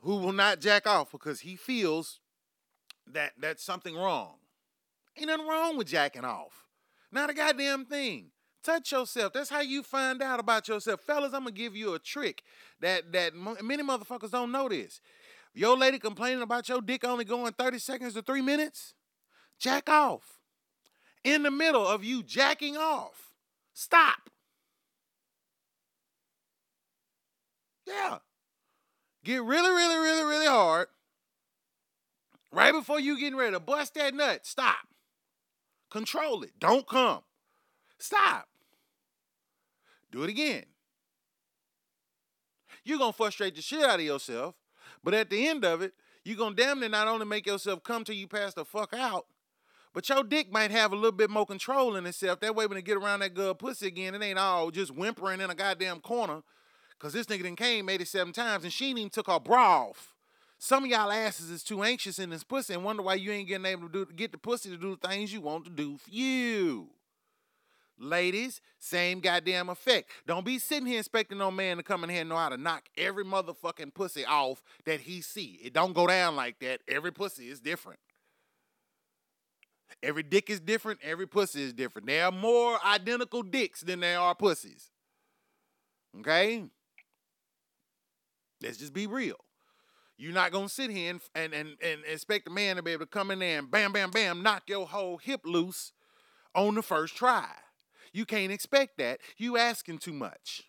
who 0.03 0.17
will 0.17 0.33
not 0.33 0.59
jack 0.59 0.85
off 0.85 1.11
because 1.11 1.39
he 1.41 1.55
feels 1.55 2.19
that 3.07 3.31
that's 3.39 3.63
something 3.63 3.95
wrong. 3.95 4.35
Ain't 5.17 5.27
nothing 5.27 5.47
wrong 5.47 5.77
with 5.77 5.87
jacking 5.87 6.25
off. 6.25 6.65
Not 7.11 7.29
a 7.29 7.33
goddamn 7.33 7.85
thing. 7.85 8.31
Touch 8.63 8.91
yourself. 8.91 9.33
That's 9.33 9.49
how 9.49 9.61
you 9.61 9.81
find 9.81 10.21
out 10.21 10.39
about 10.39 10.67
yourself. 10.67 11.01
Fellas, 11.01 11.33
I'm 11.33 11.41
gonna 11.43 11.51
give 11.51 11.75
you 11.75 11.93
a 11.93 11.99
trick 11.99 12.43
that 12.81 13.11
that 13.13 13.33
many 13.35 13.83
motherfuckers 13.83 14.31
don't 14.31 14.51
know 14.51 14.67
this. 14.67 14.99
Your 15.53 15.77
lady 15.77 15.99
complaining 15.99 16.41
about 16.41 16.67
your 16.67 16.81
dick 16.81 17.05
only 17.05 17.25
going 17.25 17.53
30 17.53 17.79
seconds 17.79 18.13
to 18.15 18.21
three 18.21 18.41
minutes, 18.41 18.95
jack 19.59 19.87
off. 19.87 20.39
In 21.23 21.43
the 21.43 21.51
middle 21.51 21.87
of 21.87 22.03
you 22.03 22.23
jacking 22.23 22.75
off. 22.75 23.33
Stop. 23.73 24.29
Yeah. 27.87 28.17
Get 29.23 29.41
really, 29.41 29.69
really, 29.69 29.95
really, 29.95 30.23
really 30.23 30.47
hard. 30.47 30.87
Right 32.51 32.73
before 32.73 32.99
you 32.99 33.19
getting 33.19 33.37
ready 33.37 33.53
to 33.53 33.59
bust 33.59 33.95
that 33.95 34.13
nut, 34.13 34.45
stop. 34.45 34.87
Control 35.89 36.43
it. 36.43 36.51
Don't 36.59 36.87
come. 36.87 37.21
Stop. 37.97 38.47
Do 40.11 40.23
it 40.23 40.29
again. 40.29 40.65
You're 42.83 42.99
to 42.99 43.13
frustrate 43.13 43.55
the 43.55 43.61
shit 43.61 43.83
out 43.83 43.99
of 43.99 44.05
yourself, 44.05 44.55
but 45.03 45.13
at 45.13 45.29
the 45.29 45.47
end 45.47 45.63
of 45.63 45.81
it, 45.81 45.93
you're 46.23 46.37
gonna 46.37 46.55
damn 46.55 46.79
near 46.79 46.89
not 46.89 47.07
only 47.07 47.25
make 47.25 47.47
yourself 47.47 47.83
come 47.83 48.03
till 48.03 48.15
you 48.15 48.27
pass 48.27 48.53
the 48.53 48.65
fuck 48.65 48.93
out, 48.93 49.25
but 49.93 50.07
your 50.09 50.23
dick 50.23 50.51
might 50.51 50.71
have 50.71 50.91
a 50.91 50.95
little 50.95 51.11
bit 51.11 51.29
more 51.29 51.45
control 51.45 51.95
in 51.95 52.05
itself. 52.05 52.39
That 52.39 52.55
way, 52.55 52.65
when 52.65 52.77
it 52.77 52.85
get 52.85 52.97
around 52.97 53.19
that 53.19 53.33
good 53.33 53.59
pussy 53.59 53.87
again, 53.87 54.15
it 54.15 54.23
ain't 54.23 54.39
all 54.39 54.71
just 54.71 54.93
whimpering 54.93 55.39
in 55.39 55.49
a 55.49 55.55
goddamn 55.55 55.99
corner. 55.99 56.41
Cause 57.03 57.11
this 57.11 57.25
nigga 57.25 57.43
done 57.43 57.57
came 57.57 57.89
87 57.89 58.31
times 58.31 58.63
and 58.63 58.71
she 58.71 58.85
even 58.91 59.09
took 59.09 59.27
her 59.27 59.37
bra 59.37 59.87
off. 59.89 60.15
Some 60.57 60.85
of 60.85 60.89
y'all 60.89 61.11
asses 61.11 61.49
is 61.49 61.61
too 61.61 61.83
anxious 61.83 62.17
in 62.17 62.29
this 62.29 62.45
pussy 62.45 62.73
and 62.73 62.85
wonder 62.85 63.03
why 63.03 63.15
you 63.15 63.29
ain't 63.29 63.49
getting 63.49 63.65
able 63.65 63.89
to 63.89 64.05
do 64.05 64.13
get 64.15 64.31
the 64.31 64.37
pussy 64.37 64.69
to 64.69 64.77
do 64.77 64.95
the 64.95 65.09
things 65.09 65.33
you 65.33 65.41
want 65.41 65.65
to 65.65 65.69
do 65.69 65.97
for 65.97 66.09
you. 66.09 66.87
Ladies, 67.99 68.61
same 68.79 69.19
goddamn 69.19 69.67
effect. 69.67 70.11
Don't 70.25 70.45
be 70.45 70.57
sitting 70.57 70.85
here 70.85 70.99
expecting 70.99 71.39
no 71.39 71.51
man 71.51 71.75
to 71.75 71.83
come 71.83 72.05
in 72.05 72.09
here 72.09 72.21
and 72.21 72.29
know 72.29 72.37
how 72.37 72.47
to 72.47 72.55
knock 72.55 72.83
every 72.97 73.25
motherfucking 73.25 73.93
pussy 73.93 74.23
off 74.23 74.63
that 74.85 75.01
he 75.01 75.19
see. 75.19 75.59
It 75.61 75.73
don't 75.73 75.91
go 75.91 76.07
down 76.07 76.37
like 76.37 76.59
that. 76.59 76.79
Every 76.87 77.11
pussy 77.11 77.49
is 77.49 77.59
different. 77.59 77.99
Every 80.01 80.23
dick 80.23 80.49
is 80.49 80.61
different. 80.61 81.01
Every 81.03 81.27
pussy 81.27 81.63
is 81.63 81.73
different. 81.73 82.07
There 82.07 82.23
are 82.23 82.31
more 82.31 82.79
identical 82.85 83.43
dicks 83.43 83.81
than 83.81 83.99
there 83.99 84.21
are 84.21 84.35
pussies. 84.35 84.89
Okay? 86.21 86.63
Let's 88.63 88.77
just 88.77 88.93
be 88.93 89.07
real. 89.07 89.37
You're 90.17 90.33
not 90.33 90.51
gonna 90.51 90.69
sit 90.69 90.89
here 90.89 91.09
and, 91.09 91.21
and, 91.35 91.53
and, 91.53 91.69
and 91.83 92.01
expect 92.05 92.47
a 92.47 92.51
man 92.51 92.77
to 92.77 92.83
be 92.83 92.91
able 92.91 93.05
to 93.05 93.09
come 93.09 93.31
in 93.31 93.39
there 93.39 93.59
and 93.59 93.69
bam, 93.69 93.91
bam, 93.91 94.11
bam, 94.11 94.41
knock 94.41 94.63
your 94.67 94.87
whole 94.87 95.17
hip 95.17 95.41
loose 95.43 95.91
on 96.55 96.75
the 96.75 96.81
first 96.81 97.15
try. 97.15 97.47
You 98.13 98.25
can't 98.25 98.51
expect 98.51 98.97
that. 98.99 99.19
You 99.37 99.57
asking 99.57 99.97
too 99.97 100.13
much. 100.13 100.63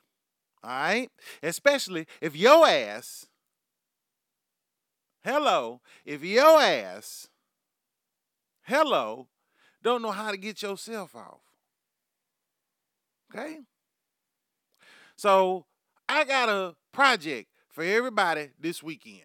All 0.63 0.71
right? 0.71 1.11
Especially 1.43 2.07
if 2.23 2.35
your 2.35 2.67
ass, 2.67 3.27
hello, 5.23 5.83
if 6.07 6.25
your 6.25 6.61
ass, 6.61 7.29
hello, 8.63 9.29
don't 9.83 10.01
know 10.01 10.11
how 10.11 10.31
to 10.31 10.39
get 10.39 10.63
yourself 10.63 11.15
off. 11.15 11.43
Okay? 13.33 13.59
So 15.17 15.67
I 16.09 16.25
got 16.25 16.49
a 16.49 16.75
project 16.93 17.49
for 17.75 17.83
everybody 17.83 18.51
this 18.59 18.83
weekend. 18.85 19.21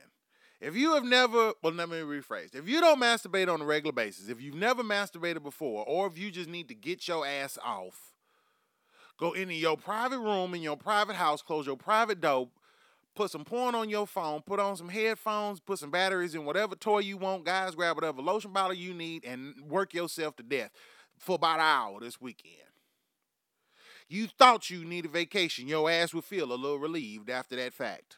If 0.60 0.75
you 0.75 0.96
have 0.96 1.06
never, 1.06 1.53
well, 1.62 1.72
let 1.72 1.88
me 1.88 1.98
rephrase. 1.98 2.56
If 2.56 2.68
you 2.68 2.82
don't 2.82 3.00
masturbate 3.00 3.48
on 3.48 3.62
a 3.62 3.65
regular 3.65 3.94
basis, 3.94 4.27
if 4.27 4.41
you've 4.41 4.56
never 4.56 4.84
masturbated 4.84 5.44
before, 5.44 5.86
or 5.88 6.08
if 6.08 6.18
you 6.18 6.32
just 6.32 6.50
need 6.50 6.68
to 6.68 6.74
get 6.74 7.08
your 7.08 7.25
ass 7.25 7.60
off, 7.63 8.15
go 9.18 9.34
into 9.34 9.53
your 9.53 9.77
private 9.77 10.18
room 10.18 10.56
in 10.56 10.63
your 10.63 10.75
private 10.75 11.15
house, 11.15 11.44
close 11.44 11.68
your 11.68 11.77
private 11.77 12.20
door, 12.20 12.50
put 13.15 13.29
some 13.29 13.46
porn 13.46 13.75
on 13.75 13.88
your 13.88 14.08
phone, 14.08 14.41
put 14.41 14.60
on 14.60 14.75
some 14.75 14.89
headphones, 14.89 15.60
put 15.60 15.77
some 15.77 15.91
batteries 15.91 16.34
in 16.34 16.44
whatever 16.44 16.75
toy 16.75 17.00
you 17.00 17.18
want, 17.18 17.46
guys, 17.46 17.75
grab 17.75 17.96
whatever 17.96 18.22
lotion 18.22 18.51
bottle 18.51 18.74
you 18.74 18.96
need, 18.96 19.24
and 19.25 19.53
work 19.70 19.94
yourself 19.94 20.36
to 20.38 20.44
death 20.44 20.72
for 21.20 21.36
about 21.36 21.60
an 21.60 21.65
hour 21.65 22.00
this 22.00 22.20
weekend. 22.20 22.56
You 24.10 24.25
thought 24.25 24.72
you 24.72 24.84
needed 24.84 25.12
vacation, 25.12 25.68
your 25.68 25.89
ass 25.89 26.15
would 26.15 26.24
feel 26.24 26.51
a 26.51 26.56
little 26.56 26.79
relieved 26.79 27.29
after 27.29 27.56
that 27.56 27.74
fact. 27.74 28.18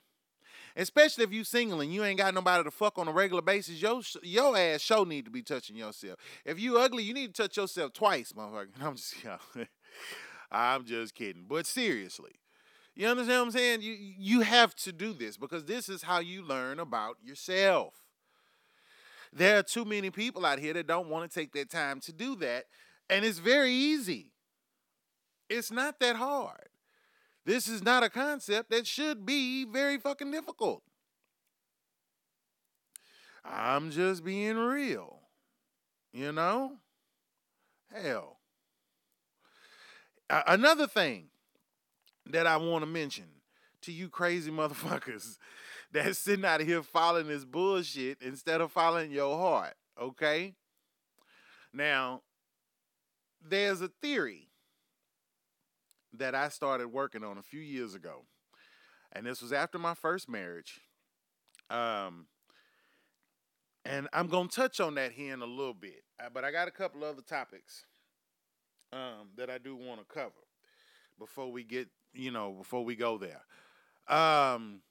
Especially 0.75 1.23
if 1.23 1.33
you 1.33 1.43
single 1.43 1.81
and 1.81 1.93
you 1.93 2.03
ain't 2.03 2.17
got 2.17 2.33
nobody 2.33 2.63
to 2.63 2.71
fuck 2.71 2.97
on 2.97 3.07
a 3.07 3.11
regular 3.11 3.41
basis, 3.41 3.81
your 3.81 4.01
your 4.23 4.57
ass 4.57 4.81
show 4.81 5.03
need 5.03 5.25
to 5.25 5.31
be 5.31 5.41
touching 5.41 5.75
yourself. 5.75 6.19
If 6.45 6.59
you 6.59 6.77
ugly, 6.77 7.03
you 7.03 7.13
need 7.13 7.33
to 7.35 7.43
touch 7.43 7.57
yourself 7.57 7.93
twice, 7.93 8.31
motherfucker. 8.33 8.69
I'm 8.81 8.95
just, 8.95 9.15
I'm 10.51 10.85
just 10.85 11.15
kidding. 11.15 11.45
But 11.47 11.65
seriously, 11.65 12.33
you 12.95 13.07
understand 13.07 13.39
what 13.39 13.45
I'm 13.47 13.51
saying? 13.51 13.81
You 13.81 13.93
you 13.93 14.41
have 14.41 14.75
to 14.77 14.91
do 14.91 15.13
this 15.13 15.37
because 15.37 15.65
this 15.65 15.89
is 15.89 16.03
how 16.03 16.19
you 16.19 16.43
learn 16.43 16.79
about 16.79 17.17
yourself. 17.23 17.95
There 19.33 19.59
are 19.59 19.63
too 19.63 19.85
many 19.85 20.09
people 20.09 20.45
out 20.45 20.59
here 20.59 20.73
that 20.73 20.87
don't 20.87 21.07
want 21.07 21.29
to 21.29 21.39
take 21.39 21.53
their 21.53 21.65
time 21.65 22.01
to 22.01 22.11
do 22.11 22.35
that, 22.37 22.65
and 23.09 23.23
it's 23.23 23.39
very 23.39 23.71
easy. 23.71 24.31
It's 25.49 25.71
not 25.71 25.99
that 25.99 26.15
hard. 26.15 26.69
This 27.45 27.67
is 27.67 27.83
not 27.83 28.03
a 28.03 28.09
concept 28.09 28.69
that 28.69 28.85
should 28.85 29.25
be 29.25 29.65
very 29.65 29.97
fucking 29.97 30.31
difficult. 30.31 30.83
I'm 33.43 33.89
just 33.89 34.23
being 34.23 34.57
real. 34.57 35.19
You 36.13 36.31
know? 36.31 36.73
Hell. 37.93 38.37
Another 40.29 40.87
thing 40.87 41.29
that 42.27 42.47
I 42.47 42.57
want 42.57 42.83
to 42.83 42.85
mention 42.85 43.25
to 43.81 43.91
you 43.91 44.09
crazy 44.09 44.51
motherfuckers 44.51 45.37
that's 45.91 46.19
sitting 46.19 46.45
out 46.45 46.61
here 46.61 46.83
following 46.83 47.27
this 47.27 47.43
bullshit 47.43 48.21
instead 48.21 48.61
of 48.61 48.71
following 48.71 49.11
your 49.11 49.37
heart, 49.37 49.73
okay? 49.99 50.53
Now, 51.73 52.21
there's 53.43 53.81
a 53.81 53.89
theory 54.01 54.50
that 56.17 56.35
I 56.35 56.49
started 56.49 56.87
working 56.89 57.23
on 57.23 57.37
a 57.37 57.43
few 57.43 57.61
years 57.61 57.95
ago. 57.95 58.25
And 59.13 59.25
this 59.25 59.41
was 59.41 59.51
after 59.51 59.77
my 59.77 59.93
first 59.93 60.29
marriage. 60.29 60.81
Um, 61.69 62.27
and 63.85 64.07
I'm 64.13 64.27
to 64.29 64.55
touch 64.55 64.79
on 64.79 64.95
that 64.95 65.11
here 65.11 65.33
in 65.33 65.41
a 65.41 65.45
little 65.45 65.73
bit. 65.73 66.03
Uh, 66.19 66.29
but 66.33 66.43
I 66.43 66.51
got 66.51 66.67
a 66.67 66.71
couple 66.71 67.03
other 67.03 67.21
topics 67.21 67.85
um, 68.93 69.29
that 69.37 69.49
I 69.49 69.57
do 69.57 69.75
want 69.75 69.99
to 69.99 70.13
cover 70.13 70.31
before 71.17 71.51
we 71.51 71.63
get, 71.63 71.87
you 72.13 72.31
know, 72.31 72.51
before 72.51 72.85
we 72.85 72.95
go 72.95 73.17
there. 73.17 73.41
Um, 74.07 74.81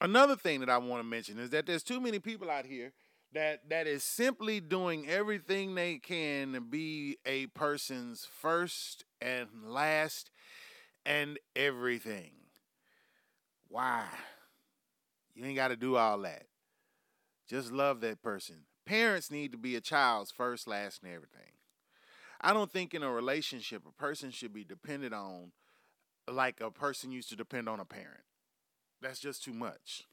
another 0.00 0.36
thing 0.36 0.60
that 0.60 0.70
I 0.70 0.78
want 0.78 1.00
to 1.00 1.08
mention 1.08 1.38
is 1.38 1.50
that 1.50 1.66
there's 1.66 1.82
too 1.82 2.00
many 2.00 2.18
people 2.18 2.50
out 2.50 2.66
here 2.66 2.92
that 3.32 3.68
that 3.68 3.86
is 3.86 4.04
simply 4.04 4.60
doing 4.60 5.08
everything 5.08 5.74
they 5.74 5.98
can 5.98 6.52
to 6.52 6.60
be 6.60 7.18
a 7.26 7.46
person's 7.48 8.24
first 8.24 9.04
and 9.24 9.48
last 9.66 10.30
and 11.06 11.38
everything. 11.56 12.32
Why? 13.68 14.04
You 15.34 15.46
ain't 15.46 15.56
got 15.56 15.68
to 15.68 15.76
do 15.76 15.96
all 15.96 16.18
that. 16.20 16.44
Just 17.48 17.72
love 17.72 18.00
that 18.02 18.22
person. 18.22 18.66
Parents 18.86 19.30
need 19.30 19.52
to 19.52 19.58
be 19.58 19.76
a 19.76 19.80
child's 19.80 20.30
first, 20.30 20.68
last, 20.68 21.02
and 21.02 21.12
everything. 21.12 21.52
I 22.40 22.52
don't 22.52 22.70
think 22.70 22.92
in 22.92 23.02
a 23.02 23.10
relationship 23.10 23.82
a 23.88 23.92
person 23.92 24.30
should 24.30 24.52
be 24.52 24.64
dependent 24.64 25.14
on 25.14 25.52
like 26.30 26.60
a 26.60 26.70
person 26.70 27.10
used 27.10 27.30
to 27.30 27.36
depend 27.36 27.68
on 27.68 27.80
a 27.80 27.84
parent. 27.84 28.24
That's 29.00 29.18
just 29.18 29.42
too 29.42 29.54
much. 29.54 30.04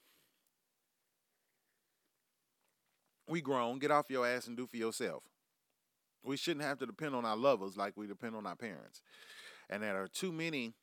We 3.28 3.42
grown, 3.42 3.80
get 3.80 3.92
off 3.92 4.10
your 4.10 4.26
ass 4.26 4.48
and 4.48 4.58
do 4.58 4.66
for 4.66 4.78
yourself. 4.78 5.24
We 6.24 6.38
shouldn't 6.38 6.66
have 6.66 6.80
to 6.80 6.86
depend 6.86 7.16
on 7.16 7.26
our 7.26 7.38
lovers 7.38 7.78
like 7.78 7.98
we 7.98 8.08
depend 8.08 8.36
on 8.36 8.46
our 8.46 8.56
parents. 8.56 9.02
And 9.70 9.84
there 9.84 10.02
are 10.02 10.08
too 10.08 10.32
many 10.32 10.74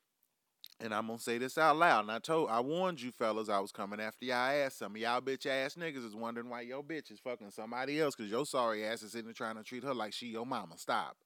and 0.81 0.93
I'm 0.93 1.07
gonna 1.07 1.19
say 1.19 1.37
this 1.37 1.57
out 1.57 1.77
loud. 1.77 2.01
And 2.01 2.11
I 2.11 2.19
told, 2.19 2.49
I 2.49 2.61
warned 2.61 3.01
you 3.01 3.11
fellas, 3.11 3.49
I 3.49 3.59
was 3.59 3.71
coming 3.71 3.99
after 3.99 4.25
y'all 4.25 4.49
ass. 4.49 4.75
Some 4.75 4.95
of 4.95 5.01
y'all 5.01 5.21
bitch 5.21 5.45
ass 5.45 5.75
niggas 5.75 6.05
is 6.05 6.15
wondering 6.15 6.49
why 6.49 6.61
your 6.61 6.83
bitch 6.83 7.11
is 7.11 7.19
fucking 7.19 7.51
somebody 7.51 7.99
else 7.99 8.15
because 8.15 8.31
your 8.31 8.45
sorry 8.45 8.85
ass 8.85 9.01
is 9.01 9.11
sitting 9.11 9.25
there 9.25 9.33
trying 9.33 9.55
to 9.55 9.63
treat 9.63 9.83
her 9.83 9.93
like 9.93 10.13
she 10.13 10.27
your 10.27 10.45
mama. 10.45 10.77
Stop. 10.77 11.17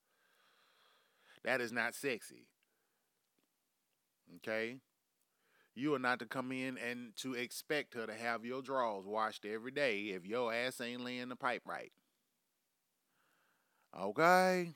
That 1.43 1.61
is 1.61 1.71
not 1.71 1.93
sexy. 1.93 2.47
Okay? 4.37 4.77
You 5.75 5.93
are 5.93 5.99
not 5.99 6.19
to 6.19 6.25
come 6.25 6.51
in 6.51 6.77
and 6.77 7.15
to 7.17 7.33
expect 7.33 7.93
her 7.95 8.07
to 8.07 8.13
have 8.13 8.45
your 8.45 8.61
drawers 8.61 9.05
washed 9.05 9.45
every 9.45 9.71
day 9.71 10.13
if 10.15 10.25
your 10.25 10.53
ass 10.53 10.81
ain't 10.81 11.03
laying 11.03 11.29
the 11.29 11.35
pipe 11.35 11.63
right. 11.65 11.91
Okay? 13.99 14.73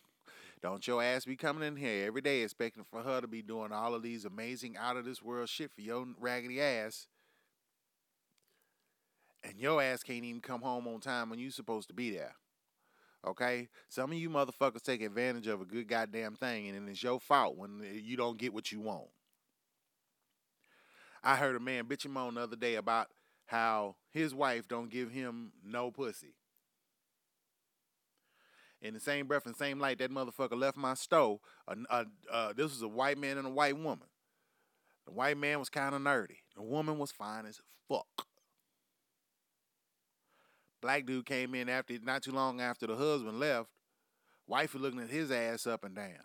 Don't 0.62 0.86
your 0.88 1.04
ass 1.04 1.26
be 1.26 1.36
coming 1.36 1.68
in 1.68 1.76
here 1.76 2.08
every 2.08 2.22
day 2.22 2.42
expecting 2.42 2.84
for 2.84 3.02
her 3.02 3.22
to 3.22 3.28
be 3.28 3.42
doing 3.42 3.72
all 3.72 3.94
of 3.94 4.02
these 4.02 4.26
amazing 4.26 4.76
out 4.78 4.98
of 4.98 5.06
this 5.06 5.22
world 5.22 5.50
shit 5.50 5.72
for 5.72 5.82
your 5.82 6.06
raggedy 6.20 6.60
ass. 6.60 7.08
And 9.44 9.60
your 9.60 9.82
ass 9.82 10.04
can't 10.04 10.26
even 10.26 10.42
come 10.42 10.62
home 10.62 10.88
on 10.88 11.00
time 11.00 11.30
when 11.30 11.40
you 11.40 11.52
supposed 11.52 11.88
to 11.90 11.94
be 11.94 12.10
there. 12.10 12.36
Okay? 13.26 13.70
Some 13.88 14.12
of 14.12 14.18
you 14.18 14.30
motherfuckers 14.30 14.82
take 14.82 15.02
advantage 15.02 15.48
of 15.48 15.62
a 15.62 15.66
good 15.66 15.88
goddamn 15.88 16.36
thing 16.36 16.70
and 16.70 16.90
it's 16.90 17.04
your 17.04 17.20
fault 17.20 17.56
when 17.56 17.82
uh, 17.82 17.94
you 17.94 18.18
don't 18.18 18.38
get 18.38 18.54
what 18.54 18.72
you 18.72 18.82
want. 18.82 19.08
I 21.24 21.36
heard 21.36 21.56
a 21.56 21.60
man 21.60 21.86
bitching 21.86 22.16
on 22.16 22.36
the 22.36 22.42
other 22.42 22.56
day 22.56 22.76
about 22.76 23.08
how 23.46 23.96
his 24.12 24.34
wife 24.34 24.68
don't 24.68 24.90
give 24.90 25.12
him 25.12 25.52
no 25.64 25.92
pussy. 25.92 26.37
In 28.82 28.94
the 28.94 29.00
same 29.00 29.26
breath 29.26 29.46
and 29.46 29.56
same 29.56 29.80
light, 29.80 29.98
that 30.00 30.12
motherfucker 30.12 30.58
left 30.58 30.78
my 30.78 30.94
stove. 30.94 31.40
Uh, 31.68 31.76
uh, 31.90 32.04
uh, 32.32 32.54
this 32.54 32.72
was 32.72 32.82
a 32.82 32.88
white 32.88 33.18
man 33.18 33.38
and 33.38 33.48
a 33.48 33.52
white 33.52 33.78
woman. 33.78 34.08
The 35.06 35.14
white 35.14 35.38
man 35.38 35.60
was 35.60 35.70
kind 35.70 35.96
of 35.96 36.02
nerdy. 36.02 36.38
The 36.56 36.62
woman 36.62 37.00
was 37.00 37.12
fine 37.12 37.46
as 37.46 37.60
fuck. 37.88 38.28
Black 40.82 41.06
dude 41.06 41.26
came 41.26 41.56
in 41.56 41.70
after 41.70 41.98
not 42.04 42.22
too 42.24 42.32
long 42.32 42.62
after 42.62 42.86
the 42.86 42.96
husband 42.96 43.40
left. 43.40 43.70
Wife 44.46 44.74
was 44.74 44.82
looking 44.82 45.00
at 45.00 45.10
his 45.10 45.32
ass 45.32 45.66
up 45.66 45.84
and 45.84 45.96
down. 45.96 46.24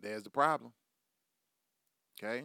There's 0.00 0.22
the 0.22 0.30
problem. 0.30 0.72
Okay. 2.22 2.42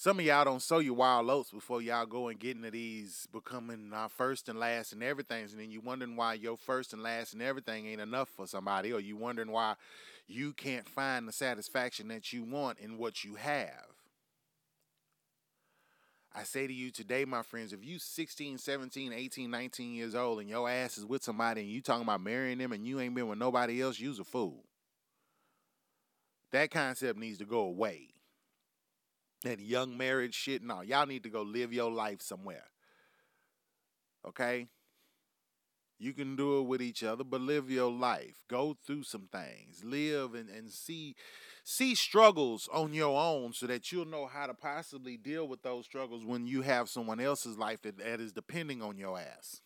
Some 0.00 0.18
of 0.18 0.24
y'all 0.24 0.46
don't 0.46 0.62
sow 0.62 0.78
your 0.78 0.94
wild 0.94 1.28
oats 1.28 1.50
before 1.50 1.82
y'all 1.82 2.06
go 2.06 2.28
and 2.28 2.38
get 2.38 2.56
into 2.56 2.70
these 2.70 3.28
becoming 3.34 3.90
our 3.92 4.08
first 4.08 4.48
and 4.48 4.58
last 4.58 4.94
and 4.94 5.02
everything. 5.02 5.44
And 5.44 5.60
then 5.60 5.70
you 5.70 5.82
wondering 5.82 6.16
why 6.16 6.32
your 6.32 6.56
first 6.56 6.94
and 6.94 7.02
last 7.02 7.34
and 7.34 7.42
everything 7.42 7.86
ain't 7.86 8.00
enough 8.00 8.30
for 8.30 8.46
somebody, 8.46 8.94
or 8.94 9.00
you 9.00 9.18
wondering 9.18 9.50
why 9.50 9.74
you 10.26 10.54
can't 10.54 10.88
find 10.88 11.28
the 11.28 11.32
satisfaction 11.32 12.08
that 12.08 12.32
you 12.32 12.44
want 12.44 12.78
in 12.78 12.96
what 12.96 13.24
you 13.24 13.34
have. 13.34 13.92
I 16.34 16.44
say 16.44 16.66
to 16.66 16.72
you 16.72 16.90
today, 16.90 17.26
my 17.26 17.42
friends, 17.42 17.74
if 17.74 17.84
you 17.84 17.98
16, 17.98 18.56
17, 18.56 19.12
18, 19.12 19.50
19 19.50 19.92
years 19.92 20.14
old 20.14 20.40
and 20.40 20.48
your 20.48 20.66
ass 20.66 20.96
is 20.96 21.04
with 21.04 21.22
somebody 21.22 21.60
and 21.60 21.70
you 21.70 21.82
talking 21.82 22.04
about 22.04 22.22
marrying 22.22 22.56
them 22.56 22.72
and 22.72 22.86
you 22.86 23.00
ain't 23.00 23.14
been 23.14 23.28
with 23.28 23.38
nobody 23.38 23.82
else, 23.82 24.00
you's 24.00 24.18
a 24.18 24.24
fool. 24.24 24.64
That 26.52 26.70
concept 26.70 27.18
needs 27.18 27.36
to 27.36 27.44
go 27.44 27.60
away 27.60 28.14
that 29.42 29.60
young 29.60 29.96
marriage 29.96 30.34
shit. 30.34 30.62
No, 30.62 30.82
y'all 30.82 31.06
need 31.06 31.22
to 31.22 31.30
go 31.30 31.42
live 31.42 31.72
your 31.72 31.90
life 31.90 32.20
somewhere. 32.22 32.64
Okay? 34.26 34.68
You 35.98 36.14
can 36.14 36.34
do 36.34 36.60
it 36.60 36.62
with 36.62 36.80
each 36.80 37.04
other, 37.04 37.24
but 37.24 37.42
live 37.42 37.70
your 37.70 37.90
life. 37.92 38.42
Go 38.48 38.74
through 38.86 39.02
some 39.02 39.28
things. 39.30 39.84
Live 39.84 40.34
and, 40.34 40.48
and 40.48 40.70
see 40.70 41.14
see 41.62 41.94
struggles 41.94 42.68
on 42.72 42.94
your 42.94 43.20
own 43.20 43.52
so 43.52 43.66
that 43.66 43.92
you'll 43.92 44.06
know 44.06 44.26
how 44.26 44.46
to 44.46 44.54
possibly 44.54 45.18
deal 45.18 45.46
with 45.46 45.62
those 45.62 45.84
struggles 45.84 46.24
when 46.24 46.46
you 46.46 46.62
have 46.62 46.88
someone 46.88 47.20
else's 47.20 47.58
life 47.58 47.82
that, 47.82 47.98
that 47.98 48.18
is 48.18 48.32
depending 48.32 48.80
on 48.80 48.96
your 48.96 49.18
ass. 49.18 49.60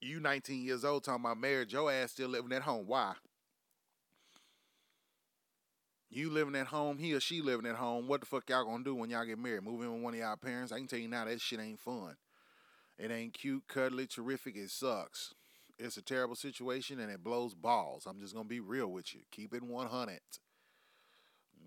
You 0.00 0.18
19 0.18 0.64
years 0.64 0.84
old 0.84 1.04
talking 1.04 1.24
about 1.24 1.38
marriage, 1.38 1.72
your 1.72 1.92
ass 1.92 2.12
still 2.12 2.30
living 2.30 2.52
at 2.52 2.62
home. 2.62 2.86
Why? 2.86 3.14
You 6.10 6.30
living 6.30 6.54
at 6.56 6.68
home, 6.68 6.98
he 6.98 7.12
or 7.12 7.20
she 7.20 7.42
living 7.42 7.66
at 7.66 7.76
home. 7.76 8.08
What 8.08 8.20
the 8.20 8.26
fuck 8.26 8.48
y'all 8.48 8.64
gonna 8.64 8.82
do 8.82 8.94
when 8.94 9.10
y'all 9.10 9.26
get 9.26 9.38
married? 9.38 9.62
Move 9.62 9.82
in 9.82 9.92
with 9.92 10.02
one 10.02 10.14
of 10.14 10.20
y'all 10.20 10.36
parents? 10.36 10.72
I 10.72 10.78
can 10.78 10.86
tell 10.86 10.98
you 10.98 11.08
now 11.08 11.26
that 11.26 11.40
shit 11.40 11.60
ain't 11.60 11.80
fun. 11.80 12.16
It 12.98 13.10
ain't 13.10 13.34
cute, 13.34 13.64
cuddly, 13.68 14.06
terrific. 14.06 14.56
It 14.56 14.70
sucks. 14.70 15.34
It's 15.78 15.96
a 15.96 16.02
terrible 16.02 16.34
situation 16.34 16.98
and 16.98 17.12
it 17.12 17.22
blows 17.22 17.54
balls. 17.54 18.06
I'm 18.06 18.18
just 18.18 18.34
gonna 18.34 18.48
be 18.48 18.60
real 18.60 18.88
with 18.88 19.14
you. 19.14 19.20
Keep 19.30 19.54
it 19.54 19.62
100. 19.62 20.20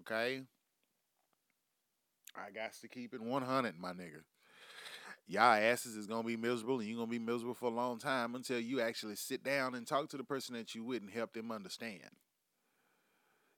Okay. 0.01 0.41
I 2.35 2.51
got 2.51 2.73
to 2.81 2.87
keep 2.87 3.13
it 3.13 3.21
100, 3.21 3.79
my 3.79 3.91
nigga. 3.91 4.23
Y'all 5.27 5.53
asses 5.53 5.95
is 5.95 6.07
gonna 6.07 6.27
be 6.27 6.35
miserable 6.35 6.79
and 6.79 6.89
you're 6.89 6.97
gonna 6.97 7.09
be 7.09 7.19
miserable 7.19 7.53
for 7.53 7.67
a 7.67 7.73
long 7.73 7.99
time 7.99 8.35
until 8.35 8.59
you 8.59 8.81
actually 8.81 9.15
sit 9.15 9.43
down 9.43 9.75
and 9.75 9.85
talk 9.85 10.09
to 10.09 10.17
the 10.17 10.23
person 10.23 10.55
that 10.55 10.73
you 10.75 10.83
would 10.83 11.03
and 11.03 11.11
help 11.11 11.31
them 11.33 11.51
understand. 11.51 12.09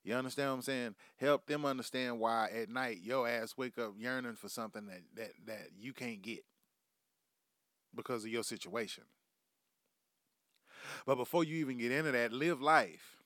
You 0.03 0.15
understand 0.15 0.49
what 0.49 0.55
I'm 0.55 0.61
saying? 0.63 0.95
Help 1.17 1.45
them 1.45 1.65
understand 1.65 2.19
why 2.19 2.49
at 2.53 2.69
night 2.69 2.97
your 3.01 3.27
ass 3.27 3.55
wake 3.57 3.77
up 3.77 3.93
yearning 3.97 4.35
for 4.35 4.49
something 4.49 4.85
that 4.87 5.01
that 5.15 5.31
that 5.45 5.67
you 5.79 5.93
can't 5.93 6.21
get 6.21 6.43
because 7.95 8.23
of 8.23 8.29
your 8.29 8.43
situation. 8.43 9.05
But 11.05 11.15
before 11.15 11.43
you 11.43 11.55
even 11.57 11.77
get 11.77 11.91
into 11.91 12.11
that, 12.11 12.33
live 12.33 12.61
life. 12.61 13.17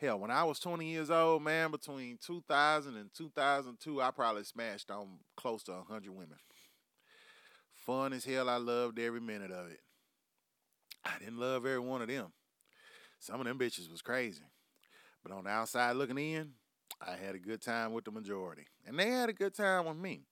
Hell, 0.00 0.18
when 0.18 0.30
I 0.30 0.44
was 0.44 0.58
20 0.58 0.86
years 0.86 1.10
old, 1.10 1.42
man, 1.42 1.70
between 1.70 2.18
2000 2.18 2.96
and 2.96 3.10
2002, 3.14 4.02
I 4.02 4.10
probably 4.10 4.44
smashed 4.44 4.90
on 4.90 5.18
close 5.36 5.62
to 5.64 5.72
100 5.72 6.10
women. 6.10 6.38
Fun 7.74 8.12
as 8.12 8.24
hell. 8.24 8.48
I 8.48 8.56
loved 8.56 8.98
every 8.98 9.20
minute 9.20 9.50
of 9.50 9.68
it. 9.70 9.80
I 11.04 11.18
didn't 11.18 11.38
love 11.38 11.66
every 11.66 11.78
one 11.80 12.02
of 12.02 12.08
them. 12.08 12.32
Some 13.18 13.40
of 13.40 13.46
them 13.46 13.58
bitches 13.58 13.90
was 13.90 14.02
crazy. 14.02 14.42
But 15.24 15.32
on 15.32 15.44
the 15.44 15.50
outside 15.50 15.96
looking 15.96 16.18
in, 16.18 16.50
I 17.00 17.16
had 17.16 17.34
a 17.34 17.38
good 17.38 17.60
time 17.60 17.92
with 17.92 18.04
the 18.04 18.10
majority. 18.10 18.66
And 18.86 18.98
they 18.98 19.08
had 19.10 19.28
a 19.28 19.32
good 19.32 19.54
time 19.54 19.86
with 19.86 19.96
me. 19.96 20.22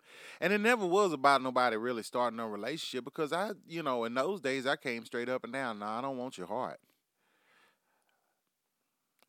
And 0.40 0.52
it 0.52 0.58
never 0.58 0.86
was 0.86 1.12
about 1.12 1.42
nobody 1.42 1.76
really 1.76 2.02
starting 2.02 2.38
a 2.38 2.48
relationship 2.48 3.04
because 3.04 3.32
I, 3.32 3.52
you 3.66 3.82
know, 3.82 4.04
in 4.04 4.14
those 4.14 4.40
days 4.40 4.66
I 4.66 4.76
came 4.76 5.04
straight 5.04 5.28
up 5.28 5.44
and 5.44 5.52
down. 5.52 5.80
No, 5.80 5.86
I 5.86 6.00
don't 6.02 6.18
want 6.18 6.38
your 6.38 6.46
heart. 6.46 6.78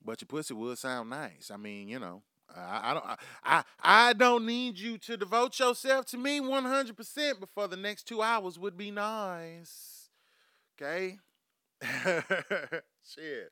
But 0.03 0.21
your 0.21 0.27
pussy 0.27 0.53
would 0.53 0.77
sound 0.77 1.09
nice. 1.09 1.49
I 1.51 1.57
mean, 1.57 1.87
you 1.87 1.97
know, 1.97 2.23
I, 2.53 2.91
I 2.91 2.93
don't 2.93 3.05
I, 3.43 3.63
I 3.81 4.13
don't 4.13 4.45
need 4.45 4.77
you 4.77 4.97
to 4.99 5.15
devote 5.17 5.57
yourself 5.59 6.05
to 6.07 6.17
me 6.17 6.41
100% 6.41 7.39
before 7.39 7.67
the 7.69 7.77
next 7.77 8.03
2 8.03 8.21
hours 8.21 8.59
would 8.59 8.77
be 8.77 8.91
nice. 8.91 10.09
Okay? 10.77 11.17
Shit. 13.03 13.51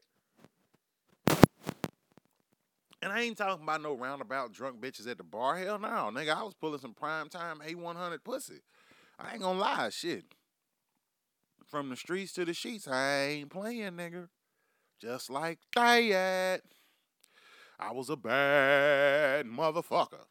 And 3.02 3.12
I 3.12 3.22
ain't 3.22 3.38
talking 3.38 3.64
about 3.64 3.82
no 3.82 3.96
roundabout 3.96 4.54
drunk 4.54 4.80
bitches 4.80 5.10
at 5.10 5.18
the 5.18 5.24
bar. 5.24 5.58
Hell 5.58 5.80
no, 5.80 5.88
nigga. 5.88 6.36
I 6.36 6.44
was 6.44 6.54
pulling 6.54 6.80
some 6.80 6.94
prime 6.94 7.30
time 7.30 7.60
A100 7.66 8.24
pussy. 8.24 8.62
I 9.20 9.34
ain't 9.34 9.42
gonna 9.42 9.60
lie, 9.60 9.90
shit. 9.90 10.26
From 11.68 11.90
the 11.90 11.96
streets 11.96 12.34
to 12.34 12.46
the 12.46 12.54
sheets, 12.54 12.88
I 12.88 13.24
ain't 13.24 13.50
playing, 13.50 13.94
nigga. 13.94 14.28
Just 15.00 15.30
like 15.30 15.60
that. 15.76 16.62
I 17.80 17.92
was 17.92 18.10
a 18.10 18.16
bad 18.16 19.48
motherfucker. 19.48 20.26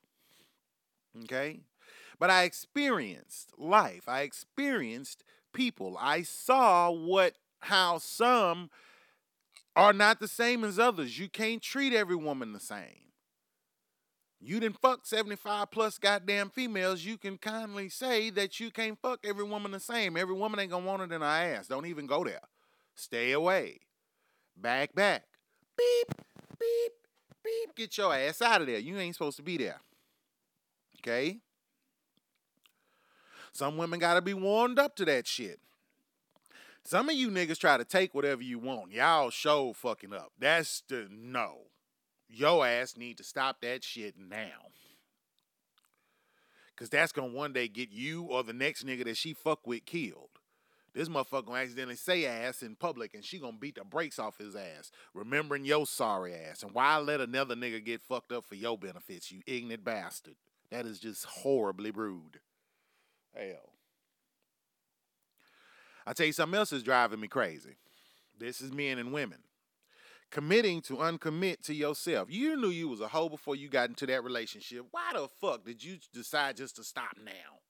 Okay? 1.25 1.61
But 2.21 2.31
I 2.31 2.45
experienced 2.45 3.53
life. 3.59 4.05
I 4.07 4.21
experienced 4.21 5.25
people. 5.53 5.97
I 5.99 6.23
saw 6.23 6.91
what, 6.91 7.35
how 7.61 7.99
some 7.99 8.71
are 9.77 9.93
not 9.93 10.21
the 10.21 10.29
same 10.29 10.65
as 10.65 10.79
others. 10.79 11.19
You 11.19 11.29
can't 11.29 11.63
treat 11.63 11.93
every 11.93 12.17
woman 12.17 12.53
the 12.53 12.61
same. 12.61 13.11
You 14.43 14.59
didn't 14.59 14.81
fuck 14.81 15.07
75 15.07 15.71
plus 15.71 15.99
goddamn 15.99 16.49
females. 16.51 17.05
You 17.05 17.19
can 17.19 17.37
kindly 17.37 17.91
say 17.91 18.31
that 18.31 18.59
you 18.59 18.71
can't 18.71 18.99
fuck 19.01 19.21
every 19.23 19.45
woman 19.45 19.73
the 19.73 19.81
same. 19.81 20.17
Every 20.17 20.35
woman 20.35 20.59
ain't 20.59 20.71
gonna 20.71 20.87
want 20.87 21.03
it 21.03 21.13
in 21.13 21.21
her 21.21 21.27
ass. 21.27 21.67
Don't 21.67 21.87
even 21.87 22.07
go 22.07 22.25
there. 22.25 22.41
Stay 22.95 23.33
away. 23.33 23.81
Back, 24.57 24.95
back. 24.95 25.25
Beep, 25.77 26.15
beep, 26.59 26.93
beep. 27.45 27.75
Get 27.77 27.99
your 27.99 28.15
ass 28.15 28.41
out 28.41 28.63
of 28.63 28.67
there. 28.67 28.79
You 28.79 28.99
ain't 28.99 29.15
supposed 29.15 29.37
to 29.37 29.43
be 29.43 29.59
there. 29.59 29.81
Okay? 30.99 31.39
Some 33.53 33.77
women 33.77 33.99
gotta 33.99 34.23
be 34.23 34.35
warmed 34.35 34.79
up 34.79 34.97
to 34.97 35.05
that 35.05 35.27
shit. 35.27 35.61
Some 36.85 37.09
of 37.09 37.15
you 37.15 37.31
niggas 37.31 37.59
try 37.59 37.77
to 37.77 37.85
take 37.85 38.15
whatever 38.15 38.43
you 38.43 38.59
want. 38.59 38.93
Y'all 38.93 39.31
show 39.31 39.73
fucking 39.73 40.13
up. 40.13 40.33
That's 40.39 40.83
the 40.89 41.09
no. 41.11 41.59
Yo 42.29 42.63
ass 42.63 42.97
need 42.97 43.19
to 43.19 43.25
stop 43.25 43.61
that 43.61 43.85
shit 43.85 44.15
now. 44.19 44.71
Cause 46.77 46.89
that's 46.89 47.13
gonna 47.13 47.33
one 47.33 47.53
day 47.53 47.69
get 47.69 47.91
you 47.91 48.23
or 48.23 48.43
the 48.43 48.55
next 48.55 48.87
nigga 48.87 49.05
that 49.05 49.19
she 49.19 49.35
fuck 49.35 49.67
with 49.67 49.85
killed. 49.85 50.31
This 50.95 51.09
motherfucker 51.09 51.47
gonna 51.47 51.61
accidentally 51.61 51.97
say 51.97 52.25
ass 52.25 52.63
in 52.63 52.75
public 52.75 53.15
and 53.15 53.25
she 53.25 53.39
gonna 53.39 53.59
beat 53.59 53.75
the 53.75 53.85
brakes 53.85 54.19
off 54.19 54.39
his 54.39 54.57
ass, 54.57 54.91
remembering 55.13 55.65
your 55.65 55.87
sorry 55.87 56.35
ass. 56.35 56.63
And 56.63 56.73
why 56.73 56.99
let 56.99 57.21
another 57.21 57.55
nigga 57.55 57.85
get 57.85 58.01
fucked 58.01 58.33
up 58.33 58.45
for 58.45 58.55
your 58.55 58.79
benefits, 58.79 59.31
you 59.31 59.43
ignorant 59.47 59.85
bastard? 59.85 60.37
That 60.71 60.87
is 60.87 60.99
just 60.99 61.27
horribly 61.27 61.91
rude. 61.91 62.41
Hell. 63.35 63.70
I 66.11 66.13
tell 66.13 66.27
you 66.27 66.33
something 66.33 66.59
else 66.59 66.73
is 66.73 66.83
driving 66.83 67.21
me 67.21 67.29
crazy. 67.29 67.77
This 68.37 68.61
is 68.61 68.73
men 68.73 68.99
and 68.99 69.13
women. 69.13 69.39
Committing 70.33 70.81
to 70.83 70.95
uncommit 70.95 71.63
to 71.67 71.73
yourself. 71.73 72.27
You 72.29 72.57
knew 72.57 72.71
you 72.71 72.89
was 72.89 73.01
a 73.01 73.07
hoe 73.07 73.29
before 73.29 73.55
you 73.55 73.69
got 73.69 73.91
into 73.91 74.07
that 74.07 74.25
relationship. 74.25 74.87
Why 74.91 75.13
the 75.15 75.29
fuck 75.41 75.65
did 75.65 75.85
you 75.85 75.99
decide 76.13 76.57
just 76.57 76.75
to 76.77 76.83
stop 76.83 77.17
now? 77.25 77.61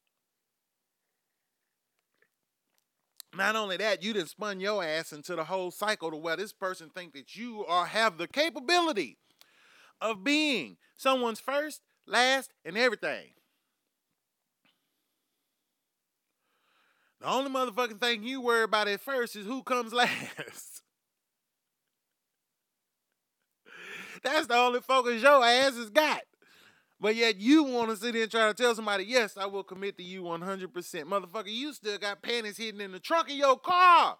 Not 3.37 3.57
only 3.57 3.77
that, 3.77 4.03
you 4.03 4.15
didn't 4.15 4.31
spun 4.31 4.59
your 4.59 4.83
ass 4.83 5.13
into 5.13 5.37
the 5.37 5.45
whole 5.45 5.71
cycle 5.71 6.11
to 6.11 6.17
where 6.17 6.37
this 6.37 6.55
person 6.55 6.89
think 6.89 7.13
that 7.13 7.37
you 7.37 7.67
are 7.67 7.85
have 7.85 8.17
the 8.17 8.27
capability 8.27 9.19
of 10.01 10.25
being 10.25 10.79
someone's 10.97 11.41
first, 11.41 11.83
last, 12.07 12.55
and 12.65 12.79
everything. 12.79 13.33
The 17.21 17.29
only 17.29 17.51
motherfucking 17.51 18.01
thing 18.01 18.23
you 18.23 18.41
worry 18.41 18.63
about 18.63 18.89
at 18.89 19.01
first 19.01 19.37
is 19.37 19.47
who 19.47 19.63
comes 19.63 19.93
last. 19.93 20.83
That's 24.23 24.47
the 24.47 24.57
only 24.57 24.81
focus 24.81 25.23
your 25.23 25.45
ass 25.45 25.77
has 25.77 25.91
got. 25.91 26.23
But 26.99 27.17
yet 27.17 27.37
you 27.37 27.63
want 27.63 27.91
to 27.91 27.97
sit 27.97 28.13
there 28.13 28.23
and 28.23 28.31
try 28.31 28.49
to 28.49 28.55
tell 28.55 28.75
somebody, 28.75 29.05
yes, 29.05 29.37
I 29.37 29.47
will 29.47 29.63
commit 29.63 29.97
to 29.97 30.03
you 30.03 30.23
100%. 30.23 30.69
Motherfucker, 30.69 31.47
you 31.47 31.73
still 31.73 31.97
got 31.97 32.23
panties 32.23 32.59
hidden 32.59 32.81
in 32.81 32.93
the 32.93 33.01
trunk 33.01 33.31
of 33.31 33.37
your 33.37 33.59
car. 33.59 34.19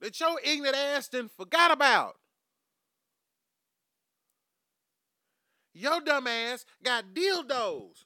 That 0.00 0.18
your 0.20 0.38
ignorant 0.44 0.76
ass 0.76 1.08
done 1.08 1.28
forgot 1.36 1.72
about. 1.72 2.14
Your 5.72 6.00
dumb 6.00 6.28
ass 6.28 6.64
got 6.84 7.06
dildos 7.14 8.04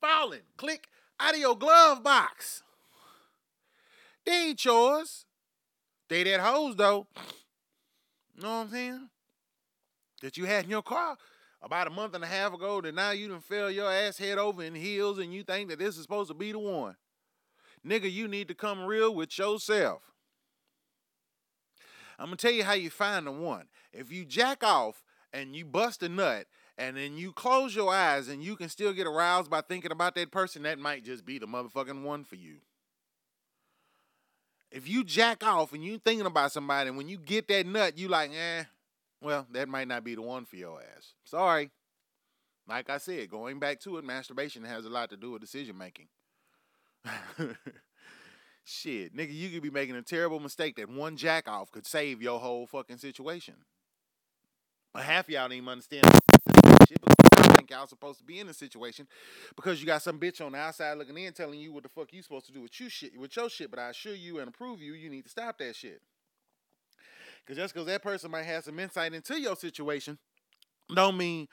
falling. 0.00 0.42
Click 0.56 0.88
out 1.18 1.34
of 1.34 1.40
your 1.40 1.56
glove 1.56 2.02
box. 2.02 2.62
They 4.24 4.48
ain't 4.48 4.64
yours. 4.64 5.24
They 6.08 6.24
that 6.24 6.40
hoes 6.40 6.76
though. 6.76 7.06
Know 8.40 8.48
what 8.48 8.66
I'm 8.66 8.70
saying? 8.70 9.08
that 10.22 10.36
you 10.36 10.44
had 10.44 10.64
in 10.64 10.70
your 10.70 10.82
car 10.82 11.16
about 11.62 11.86
a 11.86 11.90
month 11.90 12.14
and 12.14 12.24
a 12.24 12.26
half 12.26 12.52
ago 12.52 12.80
that 12.80 12.94
now 12.94 13.10
you 13.10 13.28
done 13.28 13.40
fell 13.40 13.70
your 13.70 13.90
ass 13.90 14.18
head 14.18 14.38
over 14.38 14.62
in 14.62 14.74
heels 14.74 15.18
and 15.18 15.32
you 15.32 15.42
think 15.42 15.68
that 15.68 15.78
this 15.78 15.96
is 15.96 16.02
supposed 16.02 16.28
to 16.28 16.34
be 16.34 16.52
the 16.52 16.58
one. 16.58 16.96
Nigga, 17.86 18.10
you 18.10 18.28
need 18.28 18.48
to 18.48 18.54
come 18.54 18.84
real 18.84 19.14
with 19.14 19.36
yourself. 19.38 20.02
I'm 22.18 22.26
gonna 22.26 22.36
tell 22.36 22.52
you 22.52 22.64
how 22.64 22.72
you 22.72 22.90
find 22.90 23.26
the 23.26 23.32
one. 23.32 23.66
If 23.92 24.10
you 24.10 24.24
jack 24.24 24.64
off 24.64 25.04
and 25.32 25.54
you 25.54 25.64
bust 25.64 26.02
a 26.02 26.08
nut 26.08 26.46
and 26.78 26.96
then 26.96 27.16
you 27.16 27.32
close 27.32 27.74
your 27.74 27.92
eyes 27.92 28.28
and 28.28 28.42
you 28.42 28.56
can 28.56 28.68
still 28.68 28.92
get 28.92 29.06
aroused 29.06 29.50
by 29.50 29.62
thinking 29.62 29.92
about 29.92 30.14
that 30.16 30.30
person, 30.30 30.62
that 30.64 30.78
might 30.78 31.04
just 31.04 31.24
be 31.24 31.38
the 31.38 31.46
motherfucking 31.46 32.02
one 32.02 32.24
for 32.24 32.36
you. 32.36 32.56
If 34.70 34.88
you 34.88 35.04
jack 35.04 35.44
off 35.44 35.72
and 35.72 35.82
you 35.82 35.98
thinking 35.98 36.26
about 36.26 36.52
somebody, 36.52 36.88
and 36.88 36.98
when 36.98 37.08
you 37.08 37.18
get 37.18 37.48
that 37.48 37.66
nut, 37.66 37.96
you 37.96 38.08
like, 38.08 38.30
eh, 38.32 38.64
well, 39.22 39.46
that 39.52 39.68
might 39.68 39.88
not 39.88 40.04
be 40.04 40.14
the 40.14 40.22
one 40.22 40.44
for 40.44 40.56
your 40.56 40.80
ass. 40.80 41.14
Sorry. 41.24 41.70
Like 42.68 42.90
I 42.90 42.98
said, 42.98 43.30
going 43.30 43.58
back 43.58 43.80
to 43.80 43.96
it, 43.96 44.04
masturbation 44.04 44.64
has 44.64 44.84
a 44.84 44.90
lot 44.90 45.08
to 45.10 45.16
do 45.16 45.30
with 45.30 45.40
decision 45.40 45.78
making. 45.78 46.08
Shit, 48.64 49.16
nigga, 49.16 49.32
you 49.32 49.48
could 49.48 49.62
be 49.62 49.70
making 49.70 49.94
a 49.94 50.02
terrible 50.02 50.40
mistake 50.40 50.76
that 50.76 50.90
one 50.90 51.16
jack 51.16 51.48
off 51.48 51.70
could 51.70 51.86
save 51.86 52.20
your 52.20 52.40
whole 52.40 52.66
fucking 52.66 52.98
situation. 52.98 53.54
But 54.92 55.04
half 55.04 55.28
y'all 55.28 55.44
didn't 55.48 55.58
even 55.58 55.68
understand 55.68 56.04
think 57.66 57.78
y'all 57.78 57.86
supposed 57.86 58.18
to 58.18 58.24
be 58.24 58.40
in 58.40 58.48
a 58.48 58.54
situation 58.54 59.06
because 59.56 59.80
you 59.80 59.86
got 59.86 60.02
some 60.02 60.18
bitch 60.18 60.44
on 60.44 60.52
the 60.52 60.58
outside 60.58 60.96
looking 60.96 61.16
in 61.18 61.32
telling 61.32 61.58
you 61.58 61.72
what 61.72 61.82
the 61.82 61.88
fuck 61.88 62.12
you 62.12 62.22
supposed 62.22 62.46
to 62.46 62.52
do 62.52 62.62
with 62.62 62.78
you 62.80 62.88
shit 62.88 63.18
with 63.18 63.34
your 63.36 63.48
shit. 63.48 63.70
But 63.70 63.80
I 63.80 63.90
assure 63.90 64.14
you 64.14 64.38
and 64.38 64.48
approve 64.48 64.80
you, 64.80 64.94
you 64.94 65.10
need 65.10 65.24
to 65.24 65.30
stop 65.30 65.58
that 65.58 65.74
shit. 65.74 66.00
Cause 67.46 67.56
just 67.56 67.74
because 67.74 67.86
that 67.86 68.02
person 68.02 68.30
might 68.30 68.44
have 68.44 68.64
some 68.64 68.78
insight 68.78 69.14
into 69.14 69.40
your 69.40 69.56
situation, 69.56 70.18
don't 70.94 71.16
mean 71.16 71.48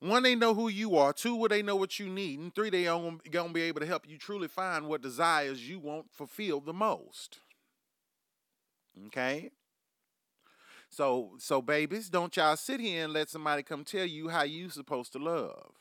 one, 0.00 0.22
they 0.22 0.34
know 0.34 0.54
who 0.54 0.68
you 0.68 0.96
are. 0.96 1.12
Two, 1.12 1.36
will 1.36 1.48
they 1.48 1.62
know 1.62 1.76
what 1.76 1.98
you 1.98 2.08
need. 2.08 2.40
And 2.40 2.54
three, 2.54 2.70
they 2.70 2.86
are 2.86 3.12
gonna 3.30 3.52
be 3.52 3.62
able 3.62 3.80
to 3.80 3.86
help 3.86 4.08
you 4.08 4.18
truly 4.18 4.48
find 4.48 4.86
what 4.86 5.02
desires 5.02 5.68
you 5.68 5.78
want 5.78 6.06
fulfilled 6.10 6.66
the 6.66 6.72
most. 6.72 7.38
Okay? 9.06 9.50
So, 10.90 11.36
so 11.38 11.62
babies, 11.62 12.08
don't 12.08 12.36
y'all 12.36 12.56
sit 12.56 12.80
here 12.80 13.04
and 13.04 13.12
let 13.12 13.28
somebody 13.28 13.62
come 13.62 13.84
tell 13.84 14.04
you 14.04 14.28
how 14.28 14.42
you 14.42 14.68
supposed 14.70 15.12
to 15.12 15.18
love. 15.18 15.72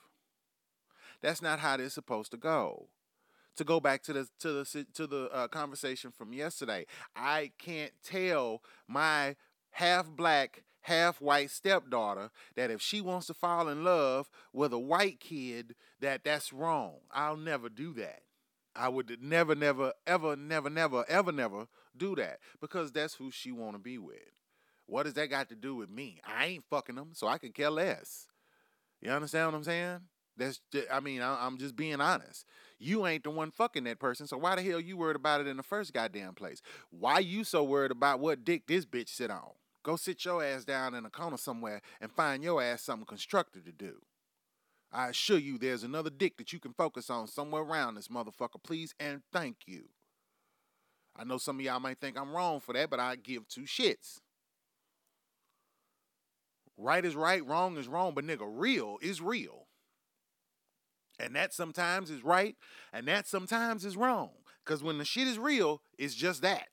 That's 1.21 1.41
not 1.41 1.59
how 1.59 1.77
this 1.77 1.95
supposed 1.95 2.31
to 2.31 2.37
go. 2.37 2.87
To 3.55 3.63
go 3.65 3.79
back 3.81 4.03
to 4.03 4.13
the 4.13 4.27
to 4.39 4.53
the 4.53 4.85
to 4.93 5.07
the 5.07 5.29
uh, 5.33 5.47
conversation 5.49 6.11
from 6.11 6.31
yesterday, 6.31 6.85
I 7.13 7.51
can't 7.57 7.91
tell 8.03 8.61
my 8.87 9.35
half 9.71 10.07
black, 10.07 10.63
half 10.81 11.19
white 11.19 11.49
stepdaughter 11.49 12.29
that 12.55 12.71
if 12.71 12.81
she 12.81 13.01
wants 13.01 13.27
to 13.27 13.33
fall 13.33 13.67
in 13.67 13.83
love 13.83 14.29
with 14.53 14.71
a 14.71 14.79
white 14.79 15.19
kid, 15.19 15.75
that 15.99 16.23
that's 16.23 16.53
wrong. 16.53 16.99
I'll 17.11 17.35
never 17.35 17.67
do 17.67 17.91
that. 17.95 18.21
I 18.75 18.87
would 18.87 19.17
never, 19.21 19.55
never, 19.55 19.91
ever, 20.07 20.37
never, 20.37 20.69
never, 20.69 21.03
ever, 21.09 21.31
never 21.33 21.67
do 21.97 22.15
that 22.15 22.39
because 22.61 22.93
that's 22.93 23.15
who 23.15 23.29
she 23.29 23.51
want 23.51 23.73
to 23.73 23.79
be 23.79 23.97
with. 23.97 24.38
What 24.89 25.03
does 25.03 25.13
that 25.13 25.29
got 25.29 25.49
to 25.49 25.55
do 25.55 25.75
with 25.75 25.89
me? 25.89 26.19
I 26.25 26.47
ain't 26.47 26.65
fucking 26.69 26.95
them, 26.95 27.11
so 27.13 27.27
I 27.27 27.37
could 27.37 27.53
care 27.53 27.69
less. 27.69 28.25
You 29.01 29.11
understand 29.11 29.47
what 29.47 29.55
I'm 29.55 29.63
saying? 29.63 29.99
That's 30.35 30.61
just, 30.71 30.87
I 30.91 30.99
mean, 30.99 31.21
I, 31.21 31.45
am 31.45 31.57
just 31.59 31.75
being 31.75 32.01
honest. 32.01 32.45
You 32.79 33.05
ain't 33.05 33.23
the 33.23 33.29
one 33.29 33.51
fucking 33.51 33.83
that 33.83 33.99
person, 33.99 34.25
so 34.25 34.37
why 34.37 34.55
the 34.55 34.63
hell 34.63 34.79
you 34.79 34.97
worried 34.97 35.15
about 35.15 35.41
it 35.41 35.47
in 35.47 35.57
the 35.57 35.63
first 35.63 35.93
goddamn 35.93 36.33
place? 36.33 36.61
Why 36.89 37.19
you 37.19 37.43
so 37.43 37.63
worried 37.63 37.91
about 37.91 38.19
what 38.19 38.43
dick 38.43 38.65
this 38.65 38.85
bitch 38.85 39.09
sit 39.09 39.29
on? 39.29 39.51
Go 39.83 39.95
sit 39.95 40.25
your 40.25 40.43
ass 40.43 40.65
down 40.65 40.95
in 40.95 41.05
a 41.05 41.09
corner 41.09 41.37
somewhere 41.37 41.81
and 42.01 42.11
find 42.11 42.43
your 42.43 42.61
ass 42.61 42.81
something 42.81 43.05
constructive 43.05 43.65
to 43.65 43.71
do. 43.71 43.97
I 44.91 45.09
assure 45.09 45.37
you 45.37 45.59
there's 45.59 45.83
another 45.83 46.09
dick 46.09 46.37
that 46.37 46.51
you 46.51 46.59
can 46.59 46.73
focus 46.73 47.11
on 47.11 47.27
somewhere 47.27 47.61
around 47.61 47.95
this 47.95 48.07
motherfucker, 48.07 48.63
please 48.63 48.95
and 48.99 49.21
thank 49.31 49.57
you. 49.67 49.89
I 51.15 51.25
know 51.25 51.37
some 51.37 51.59
of 51.59 51.65
y'all 51.65 51.79
might 51.79 51.99
think 51.99 52.17
I'm 52.17 52.31
wrong 52.31 52.59
for 52.59 52.73
that, 52.73 52.89
but 52.89 52.99
I 52.99 53.15
give 53.17 53.47
two 53.47 53.63
shits. 53.63 54.21
Right 56.79 57.03
is 57.03 57.15
right, 57.15 57.45
wrong 57.45 57.77
is 57.77 57.87
wrong, 57.89 58.13
but 58.15 58.25
nigga, 58.25 58.47
real 58.49 58.97
is 59.01 59.21
real. 59.21 59.67
And 61.19 61.35
that 61.35 61.53
sometimes 61.53 62.09
is 62.09 62.23
right, 62.23 62.55
and 62.93 63.05
that 63.07 63.27
sometimes 63.27 63.83
is 63.83 63.97
wrong. 63.97 64.29
Because 64.63 64.81
when 64.81 64.97
the 64.97 65.05
shit 65.05 65.27
is 65.27 65.37
real, 65.37 65.81
it's 65.97 66.15
just 66.15 66.41
that. 66.41 66.69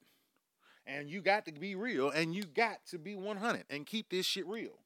And 0.86 1.10
you 1.10 1.20
got 1.20 1.44
to 1.46 1.52
be 1.52 1.74
real, 1.74 2.10
and 2.10 2.32
you 2.32 2.44
got 2.44 2.78
to 2.90 2.98
be 2.98 3.16
100 3.16 3.64
and 3.68 3.84
keep 3.84 4.10
this 4.10 4.24
shit 4.24 4.46
real. 4.46 4.78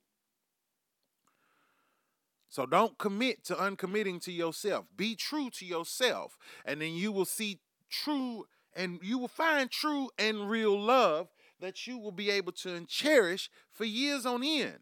So 2.48 2.64
don't 2.64 2.96
commit 2.96 3.44
to 3.44 3.54
uncommitting 3.54 4.20
to 4.22 4.32
yourself. 4.32 4.86
Be 4.96 5.14
true 5.14 5.50
to 5.50 5.66
yourself, 5.66 6.38
and 6.64 6.80
then 6.80 6.94
you 6.94 7.12
will 7.12 7.26
see 7.26 7.60
true 7.90 8.46
and 8.74 9.00
you 9.02 9.18
will 9.18 9.28
find 9.28 9.70
true 9.70 10.10
and 10.18 10.48
real 10.48 10.78
love 10.78 11.28
that 11.60 11.86
you 11.86 11.98
will 11.98 12.12
be 12.12 12.30
able 12.30 12.52
to 12.52 12.84
cherish 12.86 13.50
for 13.70 13.84
years 13.84 14.24
on 14.24 14.42
end. 14.44 14.78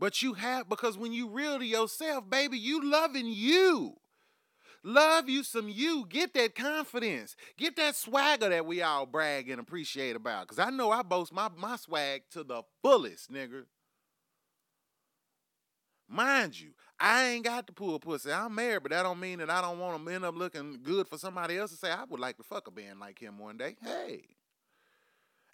But 0.00 0.22
you 0.22 0.32
have, 0.32 0.66
because 0.66 0.96
when 0.96 1.12
you 1.12 1.28
real 1.28 1.58
to 1.58 1.64
yourself, 1.64 2.28
baby, 2.28 2.58
you 2.58 2.90
loving 2.90 3.26
you. 3.26 3.98
Love 4.82 5.28
you 5.28 5.44
some 5.44 5.68
you. 5.68 6.06
Get 6.08 6.32
that 6.32 6.54
confidence. 6.54 7.36
Get 7.58 7.76
that 7.76 7.94
swagger 7.94 8.48
that 8.48 8.64
we 8.64 8.80
all 8.80 9.04
brag 9.04 9.50
and 9.50 9.60
appreciate 9.60 10.16
about. 10.16 10.48
Because 10.48 10.58
I 10.58 10.70
know 10.70 10.90
I 10.90 11.02
boast 11.02 11.34
my, 11.34 11.50
my 11.54 11.76
swag 11.76 12.22
to 12.30 12.42
the 12.42 12.62
fullest, 12.82 13.30
nigga. 13.30 13.64
Mind 16.08 16.58
you, 16.58 16.70
I 16.98 17.24
ain't 17.26 17.44
got 17.44 17.66
to 17.66 17.72
pull 17.74 18.00
pussy. 18.00 18.32
I'm 18.32 18.54
married, 18.54 18.82
but 18.82 18.92
that 18.92 19.02
don't 19.02 19.20
mean 19.20 19.38
that 19.40 19.50
I 19.50 19.60
don't 19.60 19.78
want 19.78 20.02
to 20.02 20.12
end 20.12 20.24
up 20.24 20.34
looking 20.34 20.78
good 20.82 21.08
for 21.08 21.18
somebody 21.18 21.58
else 21.58 21.72
to 21.72 21.76
say 21.76 21.90
I 21.90 22.04
would 22.08 22.18
like 22.18 22.38
to 22.38 22.42
fuck 22.42 22.66
a 22.68 22.70
man 22.70 22.98
like 22.98 23.18
him 23.18 23.38
one 23.38 23.58
day. 23.58 23.76
Hey. 23.82 24.22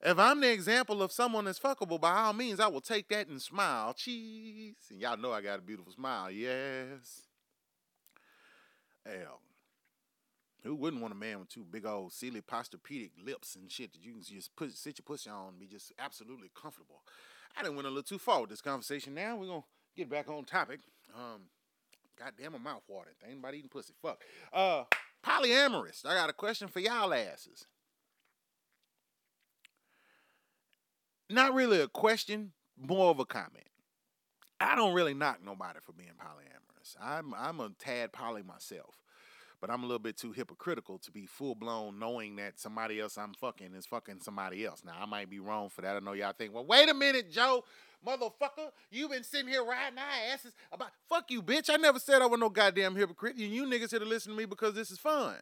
If 0.07 0.21
I'm 0.21 0.41
the 0.41 0.53
example 0.53 1.03
of 1.03 1.11
someone 1.11 1.47
that's 1.47 1.59
fuckable, 1.59 2.01
by 2.01 2.13
all 2.13 2.33
means, 2.33 2.61
I 2.61 2.69
will 2.69 2.81
take 2.81 3.09
that 3.09 3.27
and 3.27 3.43
smile. 3.43 3.93
Cheese. 3.93 4.77
And 4.89 5.01
y'all 5.01 5.17
know 5.17 5.33
I 5.33 5.41
got 5.41 5.59
a 5.59 5.63
beautiful 5.63 5.93
smile. 5.93 6.31
Yes. 6.31 7.23
Hell. 9.05 9.41
Who 10.63 10.77
wouldn't 10.77 11.03
want 11.03 11.13
a 11.13 11.17
man 11.17 11.41
with 11.41 11.49
two 11.49 11.65
big 11.69 11.85
old 11.85 12.13
silly 12.13 12.41
Posturepedic 12.41 13.11
lips 13.25 13.57
and 13.57 13.69
shit 13.69 13.95
that 13.95 14.05
you 14.05 14.13
can 14.13 14.23
just 14.23 14.55
put 14.55 14.73
sit 14.77 14.97
your 14.97 15.05
pussy 15.05 15.29
on 15.29 15.49
and 15.49 15.59
be 15.59 15.67
just 15.67 15.93
absolutely 15.99 16.53
comfortable? 16.55 17.03
I 17.59 17.63
didn't 17.63 17.75
went 17.75 17.89
a 17.89 17.91
little 17.91 18.05
too 18.05 18.19
far 18.19 18.43
with 18.43 18.51
this 18.51 18.61
conversation. 18.61 19.13
Now 19.13 19.35
we're 19.35 19.49
gonna 19.49 19.65
get 19.97 20.09
back 20.09 20.29
on 20.29 20.45
topic. 20.45 20.79
Um, 21.17 21.43
goddamn, 22.17 22.53
my 22.53 22.59
mouth 22.59 22.83
watered. 22.87 23.15
Ain't 23.27 23.39
nobody 23.39 23.59
eating 23.59 23.71
pussy. 23.71 23.95
Fuck. 24.01 24.23
Uh, 24.53 24.85
polyamorous. 25.25 26.07
I 26.07 26.15
got 26.15 26.31
a 26.31 26.33
question 26.33 26.69
for 26.69 26.79
y'all 26.79 27.13
asses. 27.13 27.67
Not 31.31 31.55
really 31.55 31.81
a 31.81 31.89
question, 31.89 32.53
more 32.81 33.11
of 33.11 33.19
a 33.19 33.25
comment. 33.25 33.65
I 34.61 34.75
don't 34.75 34.95
really 34.95 35.15
knock 35.15 35.41
nobody 35.45 35.81
for 35.83 35.93
being 35.93 36.11
polyamorous. 36.19 36.97
I'm 37.01 37.35
I'm 37.35 37.61
a 37.61 37.71
tad 37.79 38.13
poly 38.13 38.43
myself, 38.43 39.03
but 39.61 39.71
I'm 39.71 39.83
a 39.83 39.87
little 39.87 39.99
bit 39.99 40.17
too 40.17 40.33
hypocritical 40.33 40.99
to 41.01 41.11
be 41.11 41.27
full 41.27 41.55
blown 41.55 41.99
knowing 41.99 42.37
that 42.37 42.59
somebody 42.59 43.01
else 43.01 43.19
I'm 43.19 43.35
fucking 43.35 43.75
is 43.75 43.87
fucking 43.87 44.21
somebody 44.21 44.65
else. 44.65 44.83
Now 44.85 44.95
I 44.99 45.05
might 45.07 45.29
be 45.29 45.41
wrong 45.41 45.69
for 45.69 45.83
that. 45.83 45.97
I 45.97 46.01
know 46.01 46.13
y'all 46.13 46.33
think, 46.33 46.55
well, 46.55 46.65
wait 46.65 46.89
a 46.89 46.95
minute, 46.95 47.31
Joe, 47.31 47.65
motherfucker, 48.07 48.71
you 48.91 49.09
been 49.09 49.25
sitting 49.25 49.49
here 49.49 49.65
riding 49.65 49.99
our 49.99 50.33
asses 50.33 50.55
about 50.73 50.91
fuck 51.09 51.31
you, 51.31 51.43
bitch. 51.43 51.69
I 51.69 51.77
never 51.77 51.99
said 51.99 52.23
I 52.23 52.27
was 52.27 52.41
no 52.41 52.49
goddamn 52.49 52.97
hypocrite. 52.97 53.37
And 53.37 53.53
you 53.53 53.67
niggas 53.67 53.91
here 53.91 53.99
to 53.99 54.07
listen 54.07 54.33
to 54.33 54.39
me 54.39 54.47
because 54.47 54.75
this 54.75 54.91
is 54.91 54.99
fun. 54.99 55.37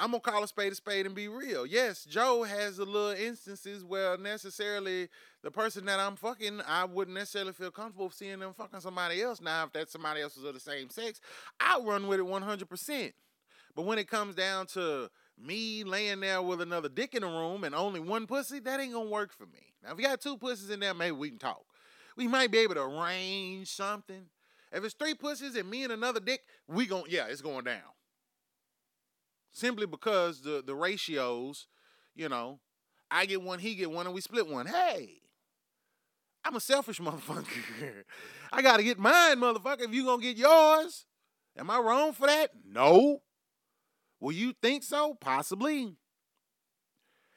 I'm 0.00 0.12
gonna 0.12 0.20
call 0.20 0.44
a 0.44 0.48
spade 0.48 0.70
a 0.70 0.76
spade 0.76 1.06
and 1.06 1.14
be 1.14 1.26
real. 1.26 1.66
Yes, 1.66 2.04
Joe 2.04 2.44
has 2.44 2.78
a 2.78 2.84
little 2.84 3.10
instances 3.10 3.84
where 3.84 4.16
necessarily 4.16 5.08
the 5.42 5.50
person 5.50 5.84
that 5.86 5.98
I'm 5.98 6.14
fucking, 6.14 6.60
I 6.68 6.84
wouldn't 6.84 7.16
necessarily 7.16 7.52
feel 7.52 7.72
comfortable 7.72 8.10
seeing 8.10 8.38
them 8.38 8.54
fucking 8.54 8.78
somebody 8.78 9.20
else. 9.20 9.40
Now, 9.40 9.64
if 9.64 9.72
that 9.72 9.90
somebody 9.90 10.20
else 10.20 10.36
was 10.36 10.44
of 10.44 10.54
the 10.54 10.60
same 10.60 10.88
sex, 10.88 11.20
I'll 11.58 11.84
run 11.84 12.06
with 12.06 12.20
it 12.20 12.26
100%. 12.26 13.12
But 13.74 13.86
when 13.86 13.98
it 13.98 14.08
comes 14.08 14.36
down 14.36 14.66
to 14.68 15.10
me 15.36 15.82
laying 15.82 16.20
there 16.20 16.42
with 16.42 16.60
another 16.60 16.88
dick 16.88 17.16
in 17.16 17.22
the 17.22 17.28
room 17.28 17.64
and 17.64 17.74
only 17.74 17.98
one 17.98 18.28
pussy, 18.28 18.60
that 18.60 18.78
ain't 18.78 18.92
gonna 18.92 19.10
work 19.10 19.32
for 19.32 19.46
me. 19.46 19.74
Now, 19.82 19.92
if 19.92 19.98
you 19.98 20.04
got 20.04 20.20
two 20.20 20.36
pussies 20.36 20.70
in 20.70 20.78
there, 20.78 20.94
maybe 20.94 21.16
we 21.16 21.30
can 21.30 21.38
talk. 21.38 21.64
We 22.16 22.28
might 22.28 22.52
be 22.52 22.58
able 22.58 22.74
to 22.74 22.82
arrange 22.82 23.68
something. 23.68 24.26
If 24.70 24.84
it's 24.84 24.94
three 24.94 25.14
pussies 25.14 25.56
and 25.56 25.68
me 25.68 25.82
and 25.82 25.92
another 25.92 26.20
dick, 26.20 26.42
we 26.68 26.86
gon' 26.86 27.04
yeah, 27.08 27.26
it's 27.28 27.40
going 27.40 27.64
down 27.64 27.82
simply 29.52 29.86
because 29.86 30.42
the 30.42 30.62
the 30.64 30.74
ratios, 30.74 31.66
you 32.14 32.28
know, 32.28 32.60
I 33.10 33.26
get 33.26 33.42
one, 33.42 33.58
he 33.58 33.74
get 33.74 33.90
one, 33.90 34.06
and 34.06 34.14
we 34.14 34.20
split 34.20 34.48
one. 34.48 34.66
Hey, 34.66 35.22
I'm 36.44 36.56
a 36.56 36.60
selfish 36.60 37.00
motherfucker. 37.00 38.04
I 38.52 38.62
gotta 38.62 38.82
get 38.82 38.98
mine, 38.98 39.38
motherfucker. 39.38 39.82
If 39.82 39.92
you 39.92 40.04
gonna 40.04 40.22
get 40.22 40.36
yours, 40.36 41.06
am 41.56 41.70
I 41.70 41.78
wrong 41.78 42.12
for 42.12 42.26
that? 42.26 42.50
No. 42.66 43.22
Well, 44.20 44.32
you 44.32 44.52
think 44.60 44.82
so? 44.82 45.14
Possibly. 45.14 45.94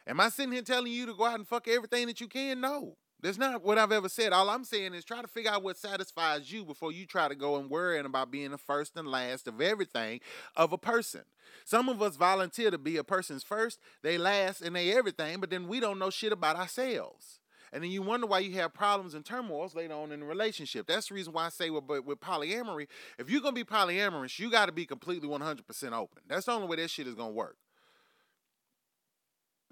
Am 0.07 0.19
I 0.19 0.29
sitting 0.29 0.51
here 0.51 0.63
telling 0.63 0.91
you 0.91 1.05
to 1.05 1.13
go 1.13 1.25
out 1.25 1.35
and 1.35 1.47
fuck 1.47 1.67
everything 1.67 2.07
that 2.07 2.19
you 2.19 2.27
can? 2.27 2.59
No. 2.59 2.97
That's 3.21 3.37
not 3.37 3.63
what 3.63 3.77
I've 3.77 3.91
ever 3.91 4.09
said. 4.09 4.33
All 4.33 4.49
I'm 4.49 4.63
saying 4.63 4.93
is 4.93 5.05
try 5.05 5.21
to 5.21 5.27
figure 5.27 5.51
out 5.51 5.63
what 5.63 5.77
satisfies 5.77 6.51
you 6.51 6.65
before 6.65 6.91
you 6.91 7.05
try 7.05 7.27
to 7.27 7.35
go 7.35 7.57
and 7.57 7.69
worrying 7.69 8.05
about 8.05 8.31
being 8.31 8.51
the 8.51 8.57
first 8.57 8.97
and 8.97 9.07
last 9.07 9.47
of 9.47 9.61
everything 9.61 10.21
of 10.55 10.73
a 10.73 10.77
person. 10.77 11.21
Some 11.65 11.87
of 11.87 12.01
us 12.01 12.15
volunteer 12.15 12.71
to 12.71 12.77
be 12.77 12.97
a 12.97 13.03
person's 13.03 13.43
first, 13.43 13.79
they 14.01 14.17
last, 14.17 14.61
and 14.61 14.75
they 14.75 14.91
everything, 14.91 15.39
but 15.39 15.49
then 15.49 15.67
we 15.67 15.79
don't 15.79 15.99
know 15.99 16.09
shit 16.09 16.31
about 16.31 16.55
ourselves. 16.55 17.39
And 17.73 17.83
then 17.83 17.91
you 17.91 18.01
wonder 18.01 18.27
why 18.27 18.39
you 18.39 18.53
have 18.55 18.73
problems 18.73 19.13
and 19.13 19.23
turmoils 19.23 19.75
later 19.75 19.93
on 19.93 20.11
in 20.11 20.19
the 20.19 20.25
relationship. 20.25 20.87
That's 20.87 21.07
the 21.07 21.13
reason 21.13 21.31
why 21.31 21.45
I 21.45 21.49
say 21.49 21.69
with, 21.69 21.85
with 22.05 22.19
polyamory, 22.19 22.87
if 23.17 23.29
you're 23.29 23.41
going 23.41 23.55
to 23.55 23.63
be 23.63 23.69
polyamorous, 23.69 24.39
you 24.39 24.51
got 24.51 24.65
to 24.65 24.73
be 24.73 24.85
completely 24.85 25.29
100% 25.29 25.93
open. 25.93 26.23
That's 26.27 26.47
the 26.47 26.51
only 26.51 26.67
way 26.67 26.77
that 26.77 26.89
shit 26.89 27.07
is 27.07 27.15
going 27.15 27.29
to 27.29 27.35
work. 27.35 27.55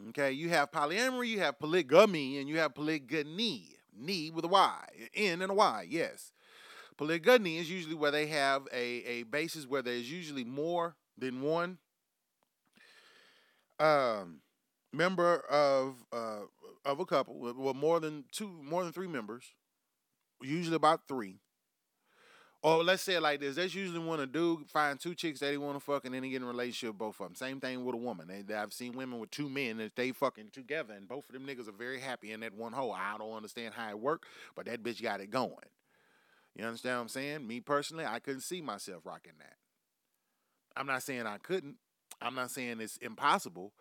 Okay, 0.07 0.31
you 0.31 0.49
have 0.49 0.71
polyamory, 0.71 1.27
you 1.27 1.39
have 1.39 1.59
polygamy, 1.59 2.37
and 2.37 2.47
you 2.47 2.57
have 2.57 2.73
polygamy. 2.73 3.75
Knee 4.01 4.31
with 4.31 4.45
a 4.45 4.47
Y, 4.47 4.85
N 5.13 5.41
and 5.41 5.51
a 5.51 5.53
Y, 5.53 5.87
yes. 5.89 6.31
Polygamy 6.95 7.57
is 7.57 7.69
usually 7.69 7.95
where 7.95 8.11
they 8.11 8.27
have 8.27 8.65
a, 8.71 9.03
a 9.05 9.23
basis 9.23 9.67
where 9.67 9.81
there's 9.81 10.09
usually 10.09 10.45
more 10.45 10.95
than 11.17 11.41
one 11.41 11.79
um, 13.79 14.41
member 14.93 15.39
of 15.49 16.05
uh, 16.13 16.41
of 16.85 16.99
a 16.99 17.05
couple, 17.05 17.53
well, 17.57 17.73
more 17.73 17.99
than 17.99 18.23
two, 18.31 18.47
more 18.63 18.83
than 18.83 18.93
three 18.93 19.07
members, 19.07 19.53
usually 20.41 20.75
about 20.75 21.07
three. 21.07 21.39
Or 22.61 22.83
let's 22.83 23.03
say 23.03 23.15
it 23.15 23.21
like 23.21 23.39
this: 23.39 23.55
That's 23.55 23.73
usually 23.73 23.99
when 23.99 24.19
a 24.19 24.25
dude 24.25 24.69
find 24.69 24.99
two 24.99 25.15
chicks 25.15 25.39
that 25.39 25.51
he 25.51 25.57
want 25.57 25.77
to 25.77 25.79
fuck, 25.79 26.03
and 26.03 26.13
then 26.13 26.23
he 26.23 26.29
get 26.29 26.37
in 26.37 26.43
a 26.43 26.47
relationship 26.47 26.89
with 26.89 26.97
both 26.97 27.19
of 27.21 27.27
them. 27.27 27.35
Same 27.35 27.61
thing 27.61 27.85
with 27.85 27.95
a 27.95 27.97
woman. 27.97 28.29
I've 28.53 28.73
seen 28.73 28.93
women 28.93 29.19
with 29.19 29.31
two 29.31 29.49
men 29.49 29.77
that 29.77 29.95
they 29.95 30.11
fucking 30.11 30.49
together, 30.51 30.93
and 30.93 31.07
both 31.07 31.29
of 31.29 31.33
them 31.33 31.45
niggas 31.47 31.69
are 31.69 31.73
very 31.73 32.01
happy 32.01 32.33
in 32.33 32.41
that 32.41 32.53
one 32.53 32.73
hole. 32.73 32.91
I 32.91 33.17
don't 33.17 33.31
understand 33.31 33.75
how 33.75 33.89
it 33.89 33.99
work, 33.99 34.25
but 34.55 34.65
that 34.65 34.83
bitch 34.83 35.01
got 35.01 35.21
it 35.21 35.31
going. 35.31 35.53
You 36.53 36.65
understand 36.65 36.97
what 36.97 37.01
I'm 37.03 37.07
saying? 37.07 37.47
Me 37.47 37.61
personally, 37.61 38.05
I 38.05 38.19
couldn't 38.19 38.41
see 38.41 38.61
myself 38.61 39.05
rocking 39.05 39.33
that. 39.39 39.55
I'm 40.75 40.87
not 40.87 41.03
saying 41.03 41.25
I 41.27 41.37
couldn't. 41.37 41.75
I'm 42.21 42.35
not 42.35 42.51
saying 42.51 42.81
it's 42.81 42.97
impossible, 42.97 43.71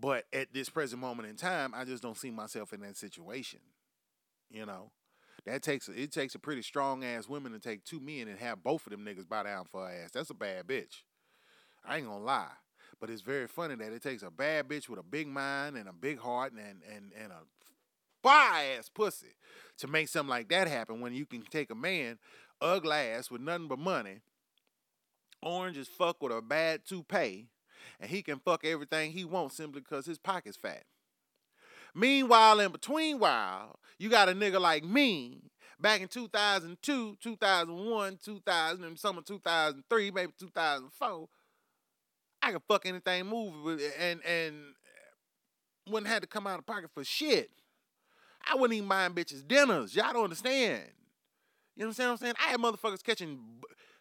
but 0.00 0.24
at 0.32 0.52
this 0.52 0.68
present 0.68 1.00
moment 1.00 1.28
in 1.28 1.36
time, 1.36 1.72
I 1.72 1.84
just 1.84 2.02
don't 2.02 2.18
see 2.18 2.32
myself 2.32 2.72
in 2.72 2.80
that 2.80 2.96
situation. 2.96 3.60
You 4.50 4.66
know. 4.66 4.90
That 5.46 5.62
takes 5.62 5.88
it 5.88 6.12
takes 6.12 6.34
a 6.34 6.38
pretty 6.38 6.62
strong 6.62 7.04
ass 7.04 7.28
woman 7.28 7.52
to 7.52 7.58
take 7.58 7.84
two 7.84 8.00
men 8.00 8.28
and 8.28 8.38
have 8.38 8.62
both 8.62 8.86
of 8.86 8.92
them 8.92 9.04
niggas 9.04 9.28
bow 9.28 9.42
down 9.42 9.64
for 9.64 9.86
her 9.86 10.04
ass. 10.04 10.12
That's 10.12 10.30
a 10.30 10.34
bad 10.34 10.66
bitch. 10.66 11.02
I 11.84 11.96
ain't 11.96 12.06
gonna 12.06 12.22
lie. 12.22 12.52
But 13.00 13.10
it's 13.10 13.22
very 13.22 13.48
funny 13.48 13.74
that 13.74 13.92
it 13.92 14.02
takes 14.02 14.22
a 14.22 14.30
bad 14.30 14.68
bitch 14.68 14.88
with 14.88 15.00
a 15.00 15.04
big 15.04 15.26
mind 15.26 15.76
and 15.76 15.88
a 15.88 15.92
big 15.92 16.20
heart 16.20 16.52
and 16.52 16.60
and 16.60 17.12
and 17.20 17.32
a 17.32 17.40
fire 18.22 18.78
ass 18.78 18.88
pussy 18.88 19.34
to 19.78 19.88
make 19.88 20.08
something 20.08 20.30
like 20.30 20.48
that 20.48 20.68
happen 20.68 21.00
when 21.00 21.12
you 21.12 21.26
can 21.26 21.42
take 21.42 21.70
a 21.70 21.74
man, 21.74 22.18
ugly 22.60 22.92
ass 22.92 23.30
with 23.30 23.40
nothing 23.40 23.66
but 23.66 23.80
money, 23.80 24.20
orange 25.42 25.76
as 25.76 25.88
fuck 25.88 26.22
with 26.22 26.32
a 26.32 26.40
bad 26.40 26.84
toupee, 26.86 27.48
and 27.98 28.10
he 28.10 28.22
can 28.22 28.38
fuck 28.38 28.64
everything 28.64 29.10
he 29.10 29.24
wants 29.24 29.56
simply 29.56 29.80
because 29.80 30.06
his 30.06 30.18
pocket's 30.18 30.56
fat. 30.56 30.84
Meanwhile, 31.94 32.60
in 32.60 32.72
between 32.72 33.18
while, 33.18 33.78
you 33.98 34.08
got 34.08 34.28
a 34.28 34.32
nigga 34.32 34.60
like 34.60 34.84
me 34.84 35.50
back 35.80 36.00
in 36.00 36.08
2002, 36.08 37.16
2001, 37.20 38.18
2000, 38.24 38.84
and 38.84 38.98
some 38.98 39.18
of 39.18 39.24
2003, 39.24 40.10
maybe 40.10 40.32
2004. 40.38 41.28
I 42.44 42.52
could 42.52 42.62
fuck 42.66 42.86
anything 42.86 43.26
move 43.26 43.80
and 43.98 44.20
and 44.24 44.56
wouldn't 45.88 46.10
have 46.10 46.22
to 46.22 46.26
come 46.26 46.46
out 46.46 46.58
of 46.58 46.66
pocket 46.66 46.90
for 46.92 47.04
shit. 47.04 47.50
I 48.50 48.54
wouldn't 48.54 48.76
even 48.76 48.88
mind 48.88 49.14
bitches 49.14 49.46
dinners. 49.46 49.94
Y'all 49.94 50.12
don't 50.12 50.24
understand. 50.24 50.82
You 51.76 51.84
know 51.84 51.88
what 51.90 52.00
I'm 52.00 52.16
saying? 52.16 52.34
I 52.40 52.50
had 52.50 52.60
motherfuckers 52.60 53.02
catching 53.02 53.38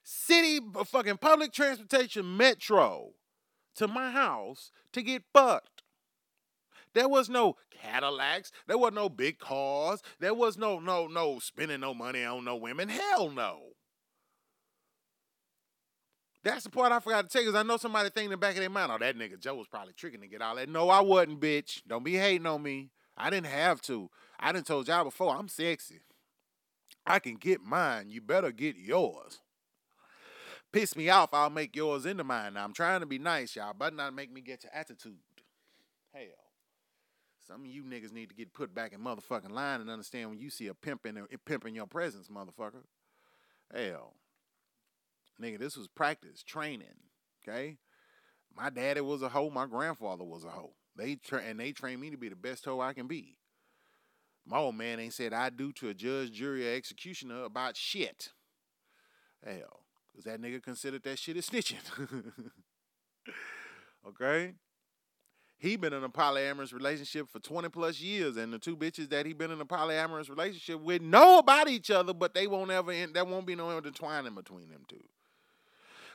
city 0.03 0.59
fucking 0.85 1.17
public 1.17 1.53
transportation 1.53 2.37
metro 2.37 3.11
to 3.75 3.87
my 3.87 4.11
house 4.11 4.71
to 4.93 5.01
get 5.01 5.23
fucked. 5.33 5.69
There 6.93 7.07
was 7.07 7.29
no 7.29 7.55
Cadillacs. 7.71 8.51
There 8.67 8.77
was 8.77 8.93
no 8.93 9.09
big 9.09 9.39
cars. 9.39 10.01
There 10.19 10.33
was 10.33 10.57
no 10.57 10.79
no 10.79 11.07
no 11.07 11.39
spending 11.39 11.81
no 11.81 11.93
money 11.93 12.23
on 12.23 12.45
no 12.45 12.55
women. 12.55 12.89
Hell 12.89 13.29
no. 13.29 13.59
That's 16.43 16.63
the 16.63 16.71
part 16.71 16.91
I 16.91 16.99
forgot 16.99 17.23
to 17.23 17.27
tell 17.29 17.43
because 17.43 17.55
I 17.55 17.63
know 17.63 17.77
somebody 17.77 18.09
think 18.09 18.25
in 18.25 18.31
the 18.31 18.37
back 18.37 18.55
of 18.55 18.61
their 18.61 18.69
mind, 18.69 18.91
oh, 18.91 18.97
that 18.97 19.15
nigga 19.15 19.39
Joe 19.39 19.55
was 19.55 19.67
probably 19.67 19.93
tricking 19.93 20.21
to 20.21 20.27
get 20.27 20.41
all 20.41 20.55
that. 20.55 20.69
No, 20.69 20.89
I 20.89 20.99
wasn't, 21.01 21.39
bitch. 21.39 21.81
Don't 21.87 22.03
be 22.03 22.15
hating 22.15 22.47
on 22.47 22.63
me. 22.63 22.89
I 23.15 23.29
didn't 23.29 23.47
have 23.47 23.81
to. 23.83 24.09
I 24.39 24.51
didn't 24.51 24.65
told 24.65 24.87
y'all 24.87 25.03
before, 25.03 25.35
I'm 25.35 25.47
sexy. 25.47 25.99
I 27.05 27.19
can 27.19 27.35
get 27.35 27.61
mine. 27.61 28.09
You 28.09 28.21
better 28.21 28.51
get 28.51 28.75
yours. 28.75 29.39
Piss 30.71 30.95
me 30.95 31.09
off, 31.09 31.33
I'll 31.33 31.49
make 31.49 31.75
yours 31.75 32.05
into 32.05 32.23
mine. 32.23 32.53
Now, 32.53 32.63
I'm 32.63 32.73
trying 32.73 33.01
to 33.01 33.05
be 33.05 33.19
nice, 33.19 33.55
y'all, 33.55 33.75
but 33.77 33.93
not 33.93 34.15
make 34.15 34.31
me 34.31 34.41
get 34.41 34.63
your 34.63 34.73
attitude. 34.73 35.17
Hell. 36.13 36.40
Some 37.51 37.65
of 37.65 37.67
you 37.67 37.83
niggas 37.83 38.13
need 38.13 38.29
to 38.29 38.35
get 38.35 38.53
put 38.53 38.73
back 38.73 38.93
in 38.93 39.01
motherfucking 39.01 39.51
line 39.51 39.81
and 39.81 39.89
understand 39.89 40.29
when 40.29 40.39
you 40.39 40.49
see 40.49 40.67
a 40.67 40.73
pimp 40.73 41.05
in, 41.05 41.17
a, 41.17 41.37
pimp 41.45 41.65
in 41.65 41.75
your 41.75 41.85
presence, 41.85 42.29
motherfucker. 42.29 42.83
Hell. 43.75 44.13
Nigga, 45.41 45.59
this 45.59 45.75
was 45.75 45.89
practice, 45.89 46.43
training, 46.43 46.87
okay? 47.43 47.77
My 48.55 48.69
daddy 48.69 49.01
was 49.01 49.21
a 49.21 49.27
hoe, 49.27 49.49
my 49.49 49.65
grandfather 49.65 50.23
was 50.23 50.45
a 50.45 50.49
hoe. 50.49 50.75
They 50.95 51.15
tra- 51.15 51.41
and 51.41 51.59
they 51.59 51.73
trained 51.73 51.99
me 51.99 52.09
to 52.11 52.17
be 52.17 52.29
the 52.29 52.37
best 52.37 52.63
hoe 52.63 52.79
I 52.79 52.93
can 52.93 53.07
be. 53.07 53.35
My 54.45 54.57
old 54.57 54.75
man 54.75 54.99
ain't 54.99 55.13
said 55.13 55.33
I 55.33 55.49
do 55.49 55.73
to 55.73 55.89
a 55.89 55.93
judge, 55.93 56.31
jury, 56.31 56.69
or 56.69 56.73
executioner 56.73 57.43
about 57.43 57.75
shit. 57.75 58.29
Hell, 59.45 59.83
because 60.11 60.23
that 60.23 60.41
nigga 60.41 60.63
considered 60.63 61.03
that 61.03 61.19
shit 61.19 61.35
as 61.35 61.49
snitching. 61.49 61.79
okay? 64.07 64.53
He 65.61 65.75
been 65.75 65.93
in 65.93 66.03
a 66.03 66.09
polyamorous 66.09 66.73
relationship 66.73 67.29
for 67.29 67.39
20 67.39 67.69
plus 67.69 68.01
years 68.01 68.35
and 68.35 68.51
the 68.51 68.57
two 68.57 68.75
bitches 68.75 69.09
that 69.11 69.27
he 69.27 69.33
been 69.33 69.51
in 69.51 69.61
a 69.61 69.65
polyamorous 69.65 70.27
relationship 70.27 70.81
with 70.81 71.03
know 71.03 71.37
about 71.37 71.69
each 71.69 71.91
other 71.91 72.15
but 72.15 72.33
they 72.33 72.47
won't 72.47 72.71
ever 72.71 72.91
end 72.91 73.13
there 73.13 73.23
won't 73.23 73.45
be 73.45 73.55
no 73.55 73.77
intertwining 73.77 74.33
between 74.33 74.69
them 74.69 74.81
two. 74.87 75.03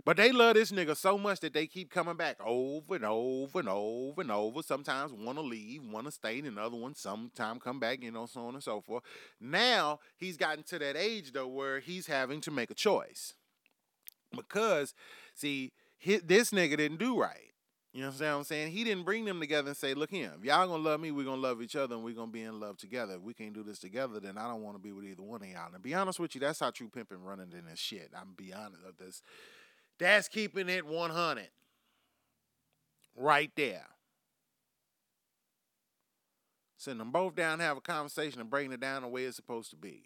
But 0.04 0.16
they 0.16 0.30
love 0.30 0.54
this 0.54 0.72
nigga 0.72 0.96
so 0.96 1.16
much 1.16 1.40
that 1.40 1.52
they 1.52 1.66
keep 1.66 1.90
coming 1.90 2.16
back 2.16 2.36
over 2.44 2.96
and 2.96 3.04
over 3.04 3.58
and 3.60 3.68
over 3.68 4.20
and 4.20 4.30
over. 4.30 4.62
Sometimes 4.62 5.12
want 5.12 5.38
to 5.38 5.42
leave 5.42 5.82
want 5.84 6.06
to 6.06 6.12
stay 6.12 6.38
and 6.38 6.48
another 6.48 6.76
one 6.76 6.94
sometime 6.94 7.60
come 7.60 7.78
back 7.78 8.02
you 8.02 8.10
know 8.10 8.26
so 8.26 8.46
on 8.46 8.54
and 8.54 8.62
so 8.62 8.80
forth. 8.80 9.04
Now 9.40 10.00
he's 10.16 10.36
gotten 10.36 10.64
to 10.64 10.78
that 10.80 10.96
age 10.96 11.32
though 11.32 11.48
where 11.48 11.78
he's 11.78 12.08
having 12.08 12.40
to 12.42 12.50
make 12.50 12.70
a 12.70 12.74
choice. 12.74 13.34
Because 14.34 14.92
see 15.34 15.72
this 16.04 16.50
nigga 16.50 16.76
didn't 16.76 16.98
do 16.98 17.20
right 17.20 17.52
you 17.96 18.02
know 18.02 18.08
what 18.08 18.20
I'm 18.20 18.44
saying? 18.44 18.72
He 18.72 18.84
didn't 18.84 19.04
bring 19.04 19.24
them 19.24 19.40
together 19.40 19.68
and 19.68 19.76
say, 19.76 19.94
look 19.94 20.10
here, 20.10 20.30
if 20.38 20.44
y'all 20.44 20.68
gonna 20.68 20.82
love 20.82 21.00
me, 21.00 21.12
we're 21.12 21.24
gonna 21.24 21.40
love 21.40 21.62
each 21.62 21.76
other 21.76 21.94
and 21.94 22.04
we're 22.04 22.12
gonna 22.12 22.30
be 22.30 22.42
in 22.42 22.60
love 22.60 22.76
together. 22.76 23.14
If 23.14 23.22
we 23.22 23.32
can't 23.32 23.54
do 23.54 23.62
this 23.62 23.78
together, 23.78 24.20
then 24.20 24.36
I 24.36 24.46
don't 24.48 24.62
wanna 24.62 24.78
be 24.78 24.92
with 24.92 25.06
either 25.06 25.22
one 25.22 25.40
of 25.40 25.48
y'all. 25.48 25.72
And 25.72 25.82
be 25.82 25.94
honest 25.94 26.20
with 26.20 26.34
you, 26.34 26.42
that's 26.42 26.60
how 26.60 26.70
true 26.70 26.90
pimping 26.90 27.24
running 27.24 27.54
in 27.58 27.64
this 27.64 27.78
shit. 27.78 28.10
I'm 28.14 28.34
be 28.36 28.52
honest 28.52 28.82
of 28.86 28.98
this. 28.98 29.22
That's 29.98 30.28
keeping 30.28 30.68
it 30.68 30.84
100. 30.84 31.48
Right 33.16 33.50
there. 33.56 33.86
Send 36.76 37.00
them 37.00 37.12
both 37.12 37.34
down, 37.34 37.60
have 37.60 37.78
a 37.78 37.80
conversation, 37.80 38.42
and 38.42 38.50
bring 38.50 38.72
it 38.72 38.80
down 38.80 39.02
the 39.02 39.08
way 39.08 39.24
it's 39.24 39.36
supposed 39.36 39.70
to 39.70 39.76
be. 39.76 40.02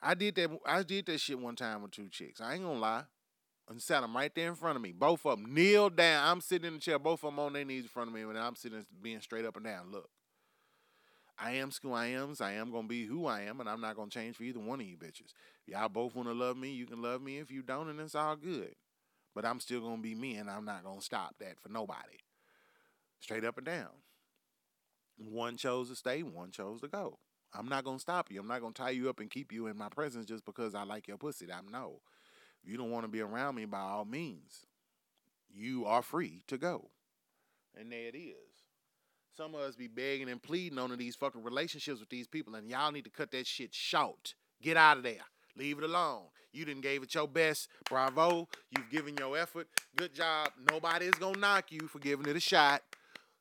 I 0.00 0.14
did 0.14 0.36
that. 0.36 0.50
I 0.64 0.84
did 0.84 1.06
that 1.06 1.18
shit 1.18 1.40
one 1.40 1.56
time 1.56 1.82
with 1.82 1.90
two 1.90 2.08
chicks. 2.08 2.40
I 2.40 2.54
ain't 2.54 2.62
gonna 2.62 2.78
lie 2.78 3.02
and 3.70 3.80
sat 3.80 4.00
them 4.02 4.16
right 4.16 4.34
there 4.34 4.48
in 4.48 4.56
front 4.56 4.76
of 4.76 4.82
me. 4.82 4.92
Both 4.92 5.24
of 5.24 5.40
them 5.40 5.54
kneel 5.54 5.90
down. 5.90 6.26
I'm 6.26 6.40
sitting 6.40 6.66
in 6.66 6.74
the 6.74 6.80
chair. 6.80 6.98
Both 6.98 7.22
of 7.22 7.30
them 7.30 7.38
on 7.38 7.52
their 7.52 7.64
knees 7.64 7.84
in 7.84 7.88
front 7.88 8.08
of 8.08 8.14
me, 8.14 8.22
and 8.22 8.36
I'm 8.36 8.56
sitting 8.56 8.84
being 9.00 9.20
straight 9.20 9.44
up 9.44 9.56
and 9.56 9.64
down. 9.64 9.92
Look, 9.92 10.10
I 11.38 11.52
am 11.52 11.70
who 11.80 11.92
I 11.92 12.06
am. 12.06 12.34
I 12.40 12.52
am 12.52 12.72
gonna 12.72 12.88
be 12.88 13.06
who 13.06 13.26
I 13.26 13.42
am, 13.42 13.60
and 13.60 13.68
I'm 13.68 13.80
not 13.80 13.96
gonna 13.96 14.10
change 14.10 14.36
for 14.36 14.42
either 14.42 14.58
one 14.58 14.80
of 14.80 14.86
you 14.86 14.96
bitches. 14.96 15.32
Y'all 15.66 15.88
both 15.88 16.16
want 16.16 16.28
to 16.28 16.34
love 16.34 16.56
me. 16.56 16.72
You 16.72 16.86
can 16.86 17.00
love 17.00 17.22
me. 17.22 17.38
If 17.38 17.50
you 17.50 17.62
don't, 17.62 17.88
and 17.88 18.00
it's 18.00 18.16
all 18.16 18.36
good. 18.36 18.74
But 19.34 19.44
I'm 19.44 19.60
still 19.60 19.80
gonna 19.80 20.02
be 20.02 20.16
me, 20.16 20.34
and 20.36 20.50
I'm 20.50 20.64
not 20.64 20.84
gonna 20.84 21.00
stop 21.00 21.36
that 21.38 21.60
for 21.60 21.68
nobody. 21.68 22.18
Straight 23.20 23.44
up 23.44 23.56
and 23.56 23.66
down. 23.66 23.88
One 25.16 25.56
chose 25.56 25.90
to 25.90 25.94
stay. 25.94 26.22
One 26.22 26.50
chose 26.50 26.80
to 26.80 26.88
go. 26.88 27.18
I'm 27.54 27.68
not 27.68 27.84
gonna 27.84 27.98
stop 28.00 28.30
you. 28.30 28.40
I'm 28.40 28.48
not 28.48 28.60
gonna 28.60 28.74
tie 28.74 28.90
you 28.90 29.08
up 29.08 29.20
and 29.20 29.30
keep 29.30 29.52
you 29.52 29.68
in 29.68 29.76
my 29.76 29.88
presence 29.88 30.26
just 30.26 30.44
because 30.44 30.74
I 30.74 30.82
like 30.82 31.06
your 31.06 31.18
pussy. 31.18 31.46
I'm 31.52 31.68
no. 31.70 32.00
If 32.62 32.70
you 32.70 32.76
don't 32.76 32.90
want 32.90 33.04
to 33.04 33.10
be 33.10 33.20
around 33.20 33.54
me, 33.54 33.64
by 33.64 33.80
all 33.80 34.04
means, 34.04 34.66
you 35.52 35.86
are 35.86 36.02
free 36.02 36.42
to 36.48 36.58
go. 36.58 36.90
And 37.78 37.90
there 37.90 38.08
it 38.08 38.16
is. 38.16 38.34
Some 39.36 39.54
of 39.54 39.60
us 39.60 39.76
be 39.76 39.86
begging 39.86 40.28
and 40.28 40.42
pleading 40.42 40.78
on 40.78 40.94
these 40.98 41.16
fucking 41.16 41.42
relationships 41.42 42.00
with 42.00 42.10
these 42.10 42.26
people, 42.26 42.54
and 42.54 42.68
y'all 42.68 42.92
need 42.92 43.04
to 43.04 43.10
cut 43.10 43.30
that 43.30 43.46
shit 43.46 43.72
short. 43.72 44.34
Get 44.60 44.76
out 44.76 44.98
of 44.98 45.02
there. 45.02 45.24
Leave 45.56 45.78
it 45.78 45.84
alone. 45.84 46.24
You 46.52 46.64
didn't 46.64 46.82
gave 46.82 47.02
it 47.02 47.14
your 47.14 47.28
best. 47.28 47.68
Bravo. 47.88 48.48
You've 48.70 48.90
given 48.90 49.16
your 49.16 49.38
effort. 49.38 49.68
Good 49.96 50.14
job. 50.14 50.50
Nobody 50.70 51.06
is 51.06 51.14
gonna 51.14 51.38
knock 51.38 51.70
you 51.70 51.88
for 51.88 51.98
giving 52.00 52.26
it 52.26 52.36
a 52.36 52.40
shot. 52.40 52.82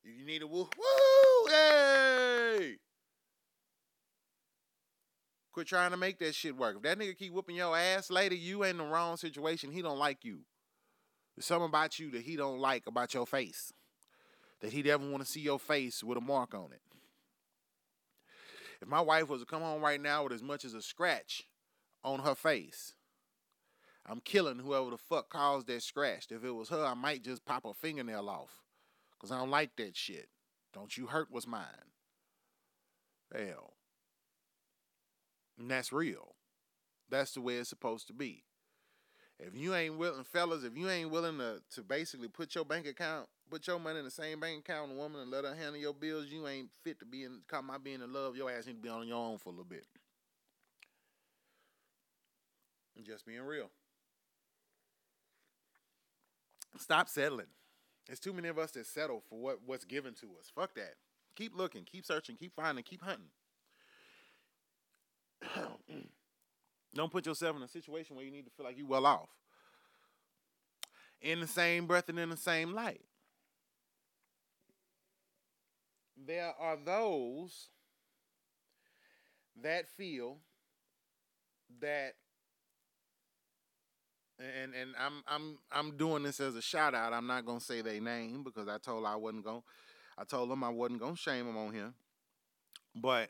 You 0.04 0.26
need 0.26 0.42
a 0.42 0.48
woo. 0.48 0.70
Woo! 0.78 1.50
Hey! 1.50 2.29
Quit 5.60 5.68
trying 5.68 5.92
to 5.92 5.98
make 5.98 6.20
that 6.20 6.34
shit 6.34 6.56
work. 6.56 6.78
If 6.78 6.84
that 6.84 6.98
nigga 6.98 7.18
keep 7.18 7.34
whooping 7.34 7.58
your 7.58 7.76
ass 7.76 8.10
later, 8.10 8.34
you 8.34 8.64
ain't 8.64 8.80
in 8.80 8.86
the 8.86 8.94
wrong 8.94 9.18
situation. 9.18 9.74
He 9.74 9.82
don't 9.82 10.00
like 10.00 10.24
you. 10.24 10.40
There's 11.36 11.48
something 11.48 11.68
about 11.68 12.00
you 12.00 12.10
that 12.12 12.22
he 12.22 12.38
don't 12.38 12.60
like 12.60 12.88
about 12.88 13.14
your 13.14 13.28
face. 13.28 13.74
That 14.62 14.72
he 14.72 14.82
never 14.82 15.06
want 15.06 15.22
to 15.22 15.30
see 15.30 15.42
your 15.42 15.60
face 15.60 16.02
with 16.02 16.18
a 16.18 16.22
mark 16.22 16.54
on 16.54 16.72
it. 16.72 16.80
If 18.82 18.88
my 18.88 19.02
wife 19.02 19.28
was 19.28 19.42
to 19.42 19.46
come 19.46 19.62
home 19.62 19.82
right 19.82 20.00
now 20.00 20.24
with 20.24 20.32
as 20.32 20.42
much 20.42 20.64
as 20.64 20.74
a 20.74 20.82
scratch 20.82 21.44
on 22.06 22.20
her 22.20 22.36
face, 22.36 22.94
I'm 24.06 24.22
killing 24.22 24.60
whoever 24.60 24.92
the 24.92 24.98
fuck 24.98 25.28
caused 25.28 25.68
that 25.68 25.84
scratch. 25.84 26.28
If 26.32 26.46
it 26.46 26.52
was 26.52 26.70
her, 26.70 26.86
I 26.86 26.94
might 26.94 27.22
just 27.22 27.44
pop 27.44 27.66
a 27.66 27.74
fingernail 27.74 28.30
off. 28.30 28.64
Cause 29.20 29.30
I 29.30 29.38
don't 29.38 29.52
like 29.52 29.76
that 29.76 29.98
shit. 29.98 30.30
Don't 30.74 30.98
you 30.98 31.08
hurt 31.08 31.28
what's 31.30 31.46
mine. 31.46 31.66
Hell. 33.36 33.74
And 35.60 35.70
that's 35.70 35.92
real. 35.92 36.36
That's 37.10 37.34
the 37.34 37.42
way 37.42 37.56
it's 37.56 37.70
supposed 37.70 38.08
to 38.08 38.14
be. 38.14 38.44
If 39.40 39.56
you 39.56 39.74
ain't 39.74 39.98
willing, 39.98 40.24
fellas, 40.24 40.64
if 40.64 40.78
you 40.78 40.90
ain't 40.90 41.12
willing 41.12 41.38
to, 41.38 41.62
to 41.76 41.82
basically 41.82 42.28
put 42.28 42.56
your 42.56 42.66
bank 42.66 42.88
account, 42.88 43.28
put 43.50 43.68
your 43.68 43.80
money 43.80 44.00
in 44.00 44.06
the 44.06 44.12
same 44.12 44.40
bank 44.40 44.60
account 44.60 44.92
a 44.92 44.96
woman 44.96 45.22
and 45.22 45.32
let 45.32 45.46
her 45.46 45.56
handle 45.56 45.78
your 45.78 45.94
bills, 45.94 46.28
you 46.28 46.48
ain't 46.48 46.70
fit 46.84 47.00
to 47.00 47.06
be 47.06 47.24
in, 47.24 47.40
call 47.48 47.62
my 47.62 47.78
being 47.78 48.02
in 48.02 48.12
love. 48.12 48.36
Your 48.36 48.52
ass 48.52 48.68
need 48.68 48.74
to 48.74 48.82
be 48.82 48.90
on 48.90 49.08
your 49.08 49.18
own 49.18 49.38
for 49.38 49.50
a 49.50 49.52
little 49.52 49.66
bit. 49.66 49.86
Just 53.06 53.26
being 53.26 53.42
real. 53.42 53.70
Stop 56.78 57.08
settling. 57.08 57.48
There's 58.08 58.20
too 58.20 58.34
many 58.34 58.50
of 58.50 58.58
us 58.58 58.72
that 58.72 58.86
settle 58.88 59.24
for 59.30 59.40
what, 59.40 59.60
what's 59.66 59.86
given 59.86 60.14
to 60.16 60.28
us. 60.40 60.52
Fuck 60.54 60.76
that. 60.76 60.96
Keep 61.36 61.56
looking, 61.56 61.86
keep 61.86 62.06
searching, 62.06 62.36
keep 62.36 62.54
finding, 62.56 62.84
keep 62.84 63.02
hunting. 63.02 63.30
Don't 66.94 67.12
put 67.12 67.26
yourself 67.26 67.56
in 67.56 67.64
a 67.64 67.68
situation 67.68 68.16
where 68.16 68.26
you 68.26 68.32
need 68.32 68.46
to 68.46 68.52
feel 68.52 68.66
like 68.66 68.78
you 68.78 68.88
well 68.88 69.06
off. 69.06 69.30
In 71.22 71.40
the 71.40 71.48
same 71.48 71.86
breath 71.86 72.10
and 72.10 72.20
in 72.20 72.30
the 72.30 72.38
same 72.38 72.74
light. 72.74 73.02
There 76.18 76.54
are 76.60 76.78
those 76.78 77.70
that 79.62 79.88
feel 79.88 80.38
that 81.82 82.16
and 84.40 84.74
and 84.74 84.92
I'm 84.98 85.24
I'm 85.28 85.58
I'm 85.72 85.98
doing 85.98 86.24
this 86.24 86.40
as 86.40 86.56
a 86.56 86.62
shout 86.62 86.94
out. 86.96 87.14
I'm 87.14 87.28
not 87.28 87.46
gonna 87.46 87.60
say 87.60 87.82
their 87.82 88.00
name 88.00 88.44
because 88.44 88.68
I 88.68 88.78
told 88.78 89.06
I 89.06 89.16
wasn't 89.16 89.46
gonna 89.46 89.62
I 90.18 90.24
told 90.24 90.50
them 90.50 90.64
I 90.64 90.70
wasn't 90.70 91.02
gonna 91.02 91.16
shame 91.16 91.46
them 91.46 91.58
on 91.58 91.74
here. 91.74 91.94
But 92.96 93.30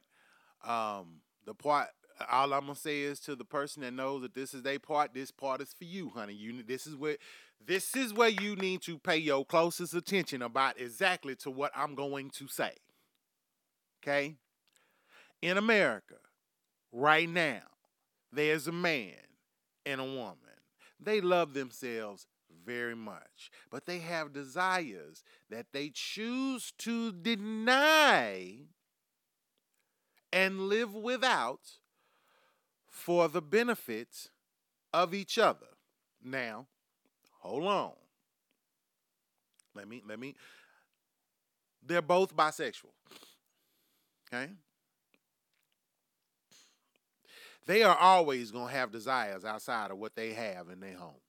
um 0.66 1.22
the 1.46 1.54
part 1.54 1.90
all 2.30 2.54
I'm 2.54 2.62
gonna 2.62 2.76
say 2.76 3.02
is 3.02 3.20
to 3.22 3.36
the 3.36 3.46
person 3.46 3.82
that 3.84 3.94
knows 3.94 4.22
that 4.22 4.34
this 4.34 4.54
is 4.54 4.64
their 4.64 4.80
part, 4.80 5.14
this 5.14 5.32
part 5.32 5.62
is 5.62 5.74
for 5.74 5.86
you, 5.86 6.10
honey. 6.10 6.34
You 6.34 6.64
this 6.64 6.88
is 6.88 6.96
where 6.96 7.18
this 7.66 7.96
is 7.96 8.14
where 8.14 8.30
you 8.30 8.56
need 8.56 8.82
to 8.84 8.98
pay 8.98 9.18
your 9.18 9.46
closest 9.46 9.94
attention 9.94 10.42
about 10.42 10.80
exactly 10.80 11.36
to 11.38 11.52
what 11.52 11.72
I'm 11.76 11.96
going 11.96 12.30
to 12.32 12.48
say. 12.48 12.72
Okay? 14.02 14.36
In 15.42 15.58
America, 15.58 16.16
right 16.92 17.30
now, 17.30 17.62
there's 18.32 18.68
a 18.68 18.72
man 18.72 19.14
and 19.86 20.00
a 20.00 20.06
woman. 20.06 20.38
They 21.00 21.22
love 21.22 21.54
themselves 21.54 22.28
very 22.66 22.96
much, 22.96 23.52
but 23.72 23.86
they 23.86 24.00
have 24.00 24.34
desires 24.34 25.24
that 25.50 25.68
they 25.72 25.92
choose 25.94 26.74
to 26.80 27.12
deny 27.12 28.58
and 30.32 30.62
live 30.62 30.94
without 30.94 31.62
for 33.00 33.28
the 33.28 33.42
benefits 33.42 34.30
of 34.94 35.14
each 35.14 35.38
other. 35.38 35.68
Now, 36.24 36.68
hold 37.40 37.64
on. 37.64 37.94
Let 39.74 39.88
me 39.88 40.04
let 40.08 40.20
me 40.20 40.36
they're 41.82 42.02
both 42.02 42.36
bisexual. 42.36 42.92
Okay? 44.32 44.52
They 47.66 47.84
are 47.84 47.96
always 47.96 48.52
going 48.52 48.68
to 48.68 48.74
have 48.74 48.92
desires 48.92 49.46
outside 49.46 49.92
of 49.92 49.98
what 49.98 50.16
they 50.16 50.34
have 50.34 50.70
in 50.70 50.80
their 50.80 50.98
home. 50.98 51.22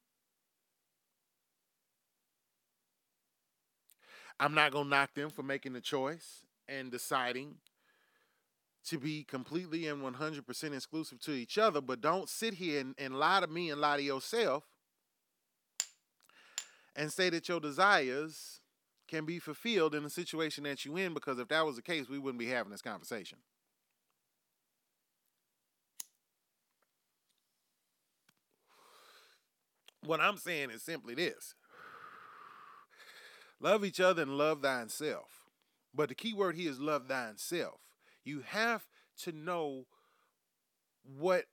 I'm 4.41 4.55
not 4.55 4.73
going 4.73 4.85
to 4.85 4.91
knock 4.91 5.15
them 5.15 5.31
for 5.31 5.43
making 5.43 5.75
the 5.75 5.81
choice 5.81 6.47
and 6.67 6.91
deciding 6.91 7.57
to 8.87 8.99
be 8.99 9.25
completely 9.25 9.87
and 9.87 10.03
100% 10.03 10.75
exclusive 10.75 11.21
to 11.21 11.33
each 11.33 11.59
other, 11.59 11.81
but 11.81 12.01
don't 12.01 12.29
sit 12.29 12.55
here 12.55 12.81
and, 12.81 12.95
and 12.99 13.15
lie 13.19 13.41
to 13.41 13.47
me 13.47 13.71
and 13.71 13.81
lie 13.81 13.97
to 13.97 14.03
yourself 14.03 14.65
and 16.97 17.13
say 17.13 17.31
that 17.31 17.49
your 17.49 17.61
desires 17.61 18.61
can 19.07 19.25
be 19.25 19.39
fulfilled 19.39 19.95
in 19.95 20.03
the 20.03 20.11
situation 20.11 20.65
that 20.65 20.85
you're 20.85 20.99
in 20.99 21.13
because 21.13 21.39
if 21.39 21.49
that 21.49 21.67
was 21.67 21.77
the 21.77 21.83
case, 21.83 22.09
we 22.09 22.19
wouldn't 22.19 22.39
be 22.39 22.47
having 22.47 22.71
this 22.71 22.83
conversation. 22.83 23.39
What 30.05 30.21
I'm 30.21 30.39
saying 30.39 30.71
is 30.71 30.83
simply 30.83 31.15
this. 31.15 31.55
Love 33.61 33.85
each 33.85 34.01
other 34.01 34.23
and 34.23 34.39
love 34.39 34.63
thyself. 34.63 35.41
But 35.95 36.09
the 36.09 36.15
key 36.15 36.33
word 36.33 36.55
here 36.57 36.71
is 36.71 36.81
love 36.81 37.07
thyself. 37.07 37.81
You 38.25 38.43
have 38.47 38.87
to 39.23 39.33
know 39.33 39.87
what 41.03 41.45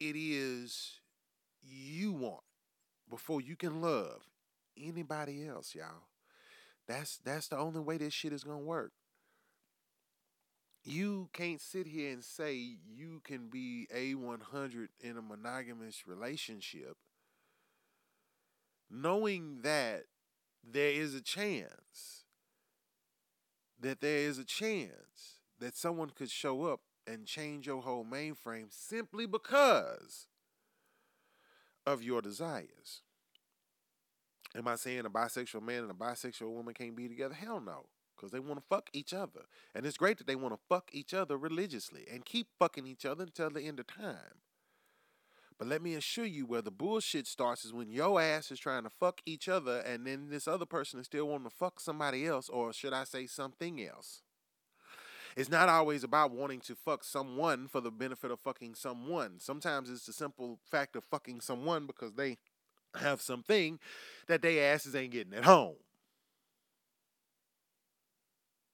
it 0.00 0.16
is 0.16 1.00
you 1.62 2.12
want 2.12 2.42
before 3.08 3.40
you 3.40 3.56
can 3.56 3.80
love 3.80 4.22
anybody 4.76 5.46
else, 5.46 5.74
y'all. 5.74 6.08
That's 6.88 7.18
that's 7.24 7.48
the 7.48 7.58
only 7.58 7.80
way 7.80 7.98
this 7.98 8.12
shit 8.12 8.32
is 8.32 8.44
gonna 8.44 8.58
work. 8.58 8.92
You 10.84 11.28
can't 11.32 11.60
sit 11.60 11.86
here 11.86 12.12
and 12.12 12.24
say 12.24 12.54
you 12.54 13.20
can 13.22 13.48
be 13.48 13.86
a 13.94 14.16
100 14.16 14.90
in 15.00 15.16
a 15.16 15.22
monogamous 15.22 16.08
relationship 16.08 16.96
knowing 18.90 19.62
that 19.62 20.04
there 20.62 20.90
is 20.90 21.14
a 21.14 21.20
chance 21.20 22.24
that 23.80 24.00
there 24.00 24.18
is 24.18 24.38
a 24.38 24.44
chance 24.44 25.31
that 25.62 25.76
someone 25.76 26.10
could 26.10 26.30
show 26.30 26.64
up 26.64 26.80
and 27.06 27.26
change 27.26 27.66
your 27.66 27.82
whole 27.82 28.04
mainframe 28.04 28.66
simply 28.70 29.26
because 29.26 30.26
of 31.86 32.02
your 32.02 32.20
desires. 32.20 33.02
Am 34.54 34.68
I 34.68 34.74
saying 34.74 35.06
a 35.06 35.10
bisexual 35.10 35.62
man 35.62 35.82
and 35.82 35.90
a 35.90 35.94
bisexual 35.94 36.50
woman 36.52 36.74
can't 36.74 36.96
be 36.96 37.08
together? 37.08 37.34
Hell 37.34 37.60
no. 37.60 37.86
Because 38.14 38.30
they 38.30 38.40
want 38.40 38.60
to 38.60 38.66
fuck 38.68 38.90
each 38.92 39.14
other. 39.14 39.42
And 39.74 39.86
it's 39.86 39.96
great 39.96 40.18
that 40.18 40.26
they 40.26 40.36
want 40.36 40.54
to 40.54 40.60
fuck 40.68 40.90
each 40.92 41.14
other 41.14 41.36
religiously 41.36 42.06
and 42.12 42.24
keep 42.24 42.48
fucking 42.58 42.86
each 42.86 43.06
other 43.06 43.24
until 43.24 43.50
the 43.50 43.62
end 43.62 43.80
of 43.80 43.86
time. 43.86 44.42
But 45.58 45.68
let 45.68 45.82
me 45.82 45.94
assure 45.94 46.24
you 46.24 46.44
where 46.44 46.62
the 46.62 46.70
bullshit 46.70 47.26
starts 47.26 47.64
is 47.64 47.72
when 47.72 47.90
your 47.90 48.20
ass 48.20 48.50
is 48.50 48.58
trying 48.58 48.82
to 48.82 48.90
fuck 48.90 49.20
each 49.24 49.48
other 49.48 49.78
and 49.78 50.06
then 50.06 50.28
this 50.28 50.48
other 50.48 50.66
person 50.66 51.00
is 51.00 51.06
still 51.06 51.28
wanting 51.28 51.48
to 51.48 51.54
fuck 51.54 51.80
somebody 51.80 52.26
else, 52.26 52.48
or 52.48 52.72
should 52.72 52.92
I 52.92 53.04
say 53.04 53.26
something 53.26 53.80
else? 53.80 54.22
It's 55.36 55.50
not 55.50 55.68
always 55.68 56.04
about 56.04 56.32
wanting 56.32 56.60
to 56.60 56.74
fuck 56.74 57.04
someone 57.04 57.68
for 57.68 57.80
the 57.80 57.90
benefit 57.90 58.30
of 58.30 58.40
fucking 58.40 58.74
someone. 58.74 59.38
Sometimes 59.38 59.90
it's 59.90 60.06
the 60.06 60.12
simple 60.12 60.58
fact 60.70 60.96
of 60.96 61.04
fucking 61.04 61.40
someone 61.40 61.86
because 61.86 62.12
they 62.12 62.38
have 62.94 63.22
something 63.22 63.78
that 64.26 64.42
they 64.42 64.60
asses 64.60 64.94
ain't 64.94 65.12
getting 65.12 65.34
at 65.34 65.44
home. 65.44 65.76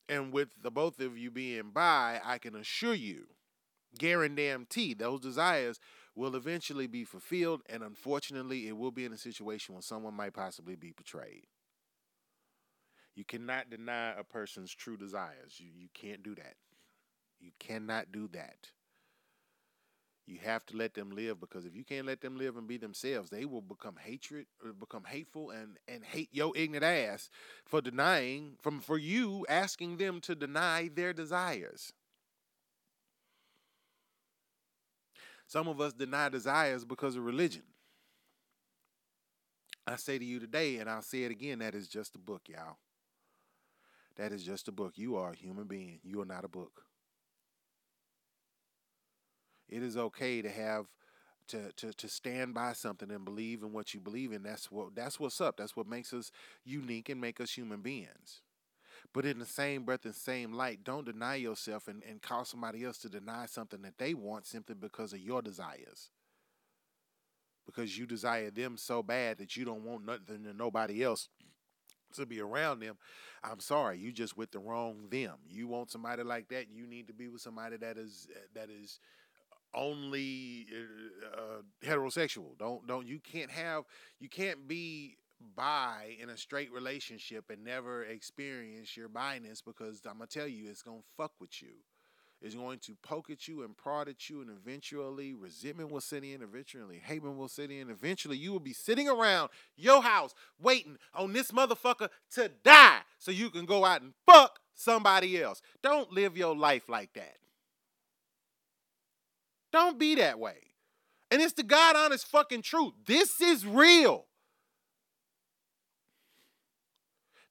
And 0.08 0.32
with 0.32 0.48
the 0.62 0.70
both 0.70 1.00
of 1.00 1.18
you 1.18 1.30
being 1.30 1.70
by, 1.70 2.20
I 2.24 2.38
can 2.38 2.56
assure 2.56 2.94
you, 2.94 3.26
guarantee 3.98 4.94
those 4.94 5.20
desires 5.20 5.78
will 6.14 6.34
eventually 6.34 6.86
be 6.86 7.04
fulfilled, 7.04 7.62
and 7.68 7.82
unfortunately, 7.82 8.66
it 8.66 8.76
will 8.76 8.90
be 8.90 9.04
in 9.04 9.12
a 9.12 9.18
situation 9.18 9.74
where 9.74 9.82
someone 9.82 10.14
might 10.14 10.32
possibly 10.32 10.74
be 10.74 10.92
betrayed. 10.96 11.46
You 13.18 13.24
cannot 13.24 13.68
deny 13.68 14.12
a 14.16 14.22
person's 14.22 14.72
true 14.72 14.96
desires. 14.96 15.56
You 15.58 15.70
you 15.76 15.88
can't 15.92 16.22
do 16.22 16.36
that. 16.36 16.54
You 17.40 17.50
cannot 17.58 18.12
do 18.12 18.28
that. 18.28 18.70
You 20.24 20.38
have 20.44 20.64
to 20.66 20.76
let 20.76 20.94
them 20.94 21.10
live 21.10 21.40
because 21.40 21.64
if 21.64 21.74
you 21.74 21.82
can't 21.82 22.06
let 22.06 22.20
them 22.20 22.36
live 22.36 22.56
and 22.56 22.68
be 22.68 22.76
themselves, 22.76 23.28
they 23.28 23.44
will 23.44 23.60
become 23.60 23.96
hatred 24.00 24.46
or 24.64 24.72
become 24.72 25.02
hateful 25.02 25.50
and 25.50 25.78
and 25.88 26.04
hate 26.04 26.28
your 26.30 26.52
ignorant 26.54 26.84
ass 26.84 27.28
for 27.66 27.80
denying 27.80 28.52
from 28.62 28.78
for 28.78 28.98
you 28.98 29.44
asking 29.48 29.96
them 29.96 30.20
to 30.20 30.36
deny 30.36 30.88
their 30.94 31.12
desires. 31.12 31.92
Some 35.48 35.66
of 35.66 35.80
us 35.80 35.92
deny 35.92 36.28
desires 36.28 36.84
because 36.84 37.16
of 37.16 37.24
religion. 37.24 37.64
I 39.88 39.96
say 39.96 40.20
to 40.20 40.24
you 40.24 40.38
today, 40.38 40.76
and 40.76 40.88
I'll 40.88 41.02
say 41.02 41.24
it 41.24 41.32
again, 41.32 41.58
that 41.58 41.74
is 41.74 41.88
just 41.88 42.14
a 42.14 42.18
book, 42.18 42.42
y'all. 42.48 42.76
That 44.18 44.32
is 44.32 44.42
just 44.42 44.68
a 44.68 44.72
book. 44.72 44.94
You 44.96 45.16
are 45.16 45.30
a 45.30 45.36
human 45.36 45.64
being. 45.64 46.00
You 46.02 46.20
are 46.20 46.26
not 46.26 46.44
a 46.44 46.48
book. 46.48 46.82
It 49.68 49.82
is 49.82 49.96
okay 49.96 50.42
to 50.42 50.50
have 50.50 50.86
to, 51.48 51.72
to 51.72 51.92
to 51.92 52.08
stand 52.08 52.52
by 52.52 52.72
something 52.72 53.10
and 53.10 53.24
believe 53.24 53.62
in 53.62 53.72
what 53.72 53.94
you 53.94 54.00
believe 54.00 54.32
in. 54.32 54.42
That's 54.42 54.70
what 54.70 54.94
that's 54.94 55.20
what's 55.20 55.40
up. 55.40 55.56
That's 55.56 55.76
what 55.76 55.86
makes 55.86 56.12
us 56.12 56.30
unique 56.64 57.08
and 57.08 57.20
make 57.20 57.40
us 57.40 57.52
human 57.52 57.80
beings. 57.80 58.42
But 59.14 59.24
in 59.24 59.38
the 59.38 59.46
same 59.46 59.84
breath 59.84 60.04
and 60.04 60.14
same 60.14 60.52
light, 60.52 60.84
don't 60.84 61.06
deny 61.06 61.36
yourself 61.36 61.88
and, 61.88 62.02
and 62.08 62.20
cause 62.20 62.50
somebody 62.50 62.84
else 62.84 62.98
to 62.98 63.08
deny 63.08 63.46
something 63.46 63.82
that 63.82 63.98
they 63.98 64.12
want 64.14 64.46
simply 64.46 64.74
because 64.74 65.12
of 65.12 65.20
your 65.20 65.40
desires. 65.40 66.10
Because 67.64 67.96
you 67.96 68.06
desire 68.06 68.50
them 68.50 68.76
so 68.76 69.02
bad 69.02 69.38
that 69.38 69.56
you 69.56 69.64
don't 69.64 69.84
want 69.84 70.04
nothing 70.04 70.44
to 70.44 70.52
nobody 70.54 71.02
else 71.04 71.28
to 72.14 72.26
be 72.26 72.40
around 72.40 72.80
them. 72.80 72.96
I'm 73.42 73.60
sorry, 73.60 73.98
you 73.98 74.12
just 74.12 74.36
with 74.36 74.50
the 74.50 74.58
wrong 74.58 75.08
them. 75.10 75.36
You 75.48 75.68
want 75.68 75.90
somebody 75.90 76.22
like 76.22 76.48
that, 76.48 76.70
you 76.70 76.86
need 76.86 77.06
to 77.08 77.14
be 77.14 77.28
with 77.28 77.40
somebody 77.40 77.76
that 77.76 77.96
is 77.96 78.28
that 78.54 78.68
is 78.70 78.98
only 79.74 80.66
uh, 80.72 81.40
uh, 81.40 81.62
heterosexual. 81.84 82.58
Don't 82.58 82.86
don't 82.86 83.06
you 83.06 83.20
can't 83.20 83.50
have 83.50 83.84
you 84.20 84.28
can't 84.28 84.66
be 84.66 85.16
bi 85.54 86.16
in 86.20 86.30
a 86.30 86.36
straight 86.36 86.72
relationship 86.72 87.50
and 87.50 87.64
never 87.64 88.04
experience 88.04 88.96
your 88.96 89.08
biness 89.08 89.62
because 89.64 90.00
I'm 90.06 90.14
gonna 90.14 90.26
tell 90.26 90.48
you 90.48 90.68
it's 90.68 90.82
gonna 90.82 91.02
fuck 91.16 91.32
with 91.40 91.62
you. 91.62 91.74
It's 92.40 92.54
going 92.54 92.78
to 92.80 92.96
poke 93.02 93.30
at 93.30 93.48
you 93.48 93.64
and 93.64 93.76
prod 93.76 94.08
at 94.08 94.30
you, 94.30 94.40
and 94.40 94.50
eventually 94.50 95.34
resentment 95.34 95.90
will 95.90 96.00
sit 96.00 96.22
in. 96.22 96.40
Eventually, 96.40 97.00
hatred 97.04 97.36
will 97.36 97.48
sit 97.48 97.70
in. 97.70 97.90
Eventually, 97.90 98.36
you 98.36 98.52
will 98.52 98.60
be 98.60 98.72
sitting 98.72 99.08
around 99.08 99.50
your 99.76 100.02
house 100.02 100.34
waiting 100.60 100.98
on 101.14 101.32
this 101.32 101.50
motherfucker 101.50 102.08
to 102.32 102.50
die 102.62 103.00
so 103.18 103.32
you 103.32 103.50
can 103.50 103.66
go 103.66 103.84
out 103.84 104.02
and 104.02 104.12
fuck 104.24 104.60
somebody 104.72 105.42
else. 105.42 105.60
Don't 105.82 106.12
live 106.12 106.36
your 106.36 106.54
life 106.54 106.88
like 106.88 107.12
that. 107.14 107.38
Don't 109.72 109.98
be 109.98 110.14
that 110.14 110.38
way. 110.38 110.58
And 111.30 111.42
it's 111.42 111.52
the 111.54 111.64
God 111.64 111.96
honest 111.96 112.26
fucking 112.26 112.62
truth. 112.62 112.92
This 113.04 113.40
is 113.40 113.66
real. 113.66 114.26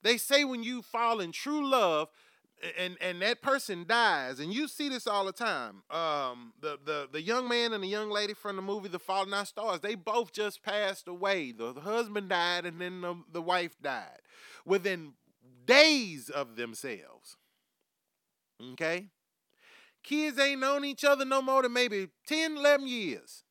They 0.02 0.18
say 0.18 0.46
when 0.46 0.64
you 0.64 0.82
fall 0.82 1.20
in 1.20 1.32
true 1.32 1.70
love 1.70 2.10
and 2.78 2.98
and 3.02 3.22
that 3.22 3.42
person 3.42 3.86
dies, 3.88 4.40
and 4.40 4.54
you 4.54 4.68
see 4.68 4.90
this 4.90 5.08
all 5.08 5.26
the 5.26 5.32
time. 5.32 5.84
Um, 5.90 6.54
the 6.60 6.80
the 6.84 7.08
the 7.12 7.22
young 7.22 7.48
man 7.48 7.74
and 7.74 7.84
the 7.84 7.88
young 7.88 8.10
lady 8.10 8.34
from 8.34 8.56
the 8.56 8.62
movie 8.62 8.90
The 8.90 9.00
Fault 9.00 9.28
in 9.28 9.34
Our 9.34 9.46
Stars, 9.46 9.82
they 9.82 9.96
both 9.96 10.32
just 10.32 10.64
passed 10.64 11.08
away. 11.08 11.52
The, 11.52 11.74
the 11.74 11.82
husband 11.82 12.30
died, 12.30 12.66
and 12.66 12.82
then 12.82 13.02
the, 13.02 13.16
the 13.32 13.42
wife 13.42 13.78
died 13.82 14.20
within 14.66 15.14
days 15.66 16.30
of 16.30 16.56
themselves. 16.56 17.38
Okay? 18.74 19.10
Kids 20.04 20.40
ain't 20.40 20.62
known 20.62 20.86
each 20.86 21.04
other 21.04 21.26
no 21.26 21.42
more 21.42 21.62
than 21.62 21.74
maybe 21.74 22.08
10, 22.28 22.58
11 22.58 22.88
years. 22.88 23.44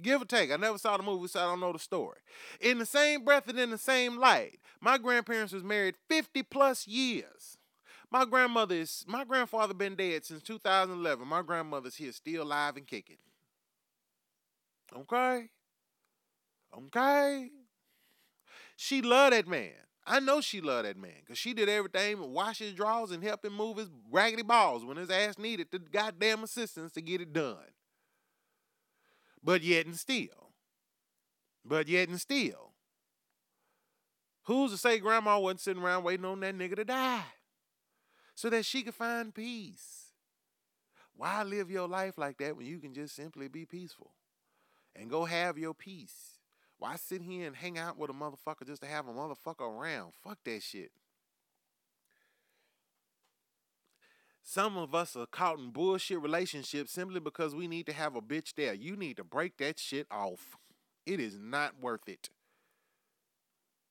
Give 0.00 0.22
or 0.22 0.24
take. 0.24 0.50
I 0.50 0.56
never 0.56 0.78
saw 0.78 0.96
the 0.96 1.02
movie, 1.02 1.28
so 1.28 1.40
I 1.40 1.44
don't 1.44 1.60
know 1.60 1.72
the 1.72 1.78
story. 1.78 2.18
In 2.60 2.78
the 2.78 2.86
same 2.86 3.24
breath 3.24 3.48
and 3.48 3.58
in 3.58 3.70
the 3.70 3.78
same 3.78 4.18
light, 4.18 4.58
my 4.80 4.98
grandparents 4.98 5.52
was 5.52 5.62
married 5.62 5.94
50 6.08 6.42
plus 6.44 6.86
years. 6.86 7.58
My 8.12 8.26
grandmother 8.26 8.74
is 8.74 9.06
my 9.08 9.24
grandfather 9.24 9.72
been 9.72 9.94
dead 9.94 10.26
since 10.26 10.42
2011. 10.42 11.26
My 11.26 11.40
grandmother's 11.40 11.94
here 11.94 12.12
still 12.12 12.42
alive 12.42 12.76
and 12.76 12.86
kicking. 12.86 13.16
Okay? 14.94 15.48
Okay? 16.76 17.48
She 18.76 19.00
loved 19.00 19.32
that 19.32 19.48
man. 19.48 19.72
I 20.06 20.20
know 20.20 20.42
she 20.42 20.60
loved 20.60 20.86
that 20.86 20.98
man 20.98 21.20
because 21.20 21.38
she 21.38 21.54
did 21.54 21.70
everything, 21.70 22.20
wash 22.32 22.58
his 22.58 22.74
drawers 22.74 23.12
and 23.12 23.24
help 23.24 23.46
him 23.46 23.54
move 23.54 23.78
his 23.78 23.88
raggedy 24.10 24.42
balls 24.42 24.84
when 24.84 24.98
his 24.98 25.08
ass 25.08 25.38
needed 25.38 25.68
the 25.70 25.78
goddamn 25.78 26.44
assistance 26.44 26.92
to 26.92 27.00
get 27.00 27.22
it 27.22 27.32
done. 27.32 27.56
But 29.42 29.62
yet 29.62 29.86
and 29.86 29.96
still, 29.96 30.52
but 31.64 31.88
yet 31.88 32.10
and 32.10 32.20
still, 32.20 32.72
who's 34.42 34.72
to 34.72 34.76
say 34.76 34.98
grandma 34.98 35.38
wasn't 35.38 35.60
sitting 35.60 35.82
around 35.82 36.04
waiting 36.04 36.26
on 36.26 36.40
that 36.40 36.58
nigga 36.58 36.76
to 36.76 36.84
die 36.84 37.24
so 38.34 38.50
that 38.50 38.64
she 38.64 38.82
could 38.82 38.94
find 38.94 39.34
peace? 39.34 40.12
Why 41.16 41.42
live 41.42 41.70
your 41.70 41.88
life 41.88 42.18
like 42.18 42.38
that 42.38 42.56
when 42.56 42.66
you 42.66 42.78
can 42.78 42.94
just 42.94 43.14
simply 43.14 43.48
be 43.48 43.64
peaceful 43.64 44.12
and 44.96 45.10
go 45.10 45.24
have 45.24 45.58
your 45.58 45.74
peace? 45.74 46.38
Why 46.78 46.96
sit 46.96 47.22
here 47.22 47.46
and 47.46 47.54
hang 47.54 47.78
out 47.78 47.96
with 47.96 48.10
a 48.10 48.12
motherfucker 48.12 48.66
just 48.66 48.82
to 48.82 48.88
have 48.88 49.06
a 49.06 49.12
motherfucker 49.12 49.60
around? 49.60 50.12
Fuck 50.24 50.38
that 50.44 50.62
shit. 50.62 50.90
Some 54.42 54.76
of 54.76 54.94
us 54.94 55.14
are 55.14 55.26
caught 55.26 55.58
in 55.58 55.70
bullshit 55.70 56.20
relationships 56.20 56.90
simply 56.90 57.20
because 57.20 57.54
we 57.54 57.68
need 57.68 57.86
to 57.86 57.92
have 57.92 58.16
a 58.16 58.20
bitch 58.20 58.54
there. 58.56 58.74
You 58.74 58.96
need 58.96 59.16
to 59.18 59.24
break 59.24 59.58
that 59.58 59.78
shit 59.78 60.06
off. 60.10 60.56
It 61.06 61.20
is 61.20 61.38
not 61.38 61.80
worth 61.80 62.08
it. 62.08 62.30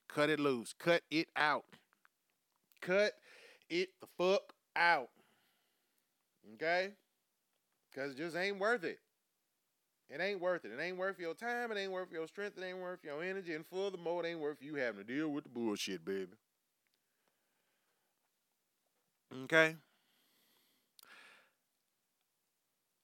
Cut 0.10 0.30
it 0.30 0.40
loose. 0.40 0.74
Cut 0.78 1.04
it 1.10 1.30
out. 1.38 1.64
Cut 2.82 3.14
it 3.72 3.90
the 4.02 4.08
fuck 4.18 4.54
out. 4.76 5.10
Okay? 6.56 6.90
Because 7.90 8.12
it 8.12 8.18
just 8.18 8.36
ain't 8.36 8.60
worth 8.60 8.84
it. 8.84 9.00
It 10.10 10.20
ain't 10.20 10.42
worth 10.42 10.66
it. 10.66 10.72
It 10.72 10.82
ain't 10.82 10.98
worth 10.98 11.20
your 11.20 11.34
time. 11.34 11.72
It 11.72 11.78
ain't 11.78 11.92
worth 11.92 12.12
your 12.12 12.28
strength. 12.28 12.58
It 12.58 12.66
ain't 12.66 12.80
worth 12.80 13.00
your 13.04 13.24
energy. 13.24 13.56
And 13.56 13.66
furthermore, 13.66 14.26
it 14.26 14.28
ain't 14.28 14.42
worth 14.42 14.62
you 14.62 14.76
having 14.76 15.06
to 15.06 15.06
deal 15.06 15.30
with 15.30 15.46
the 15.46 15.50
bullshit, 15.50 16.04
baby. 16.04 16.34
Okay? 19.46 19.78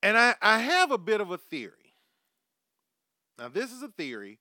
And 0.03 0.17
I, 0.17 0.35
I 0.41 0.59
have 0.59 0.91
a 0.91 0.97
bit 0.97 1.21
of 1.21 1.31
a 1.31 1.37
theory. 1.37 1.93
Now, 3.39 3.47
this 3.47 3.71
is 3.71 3.81
a 3.81 3.87
theory 3.87 4.39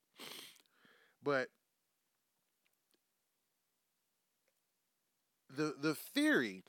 But 1.23 1.49
the 5.55 5.75
the 5.79 5.95
theory 5.95 6.63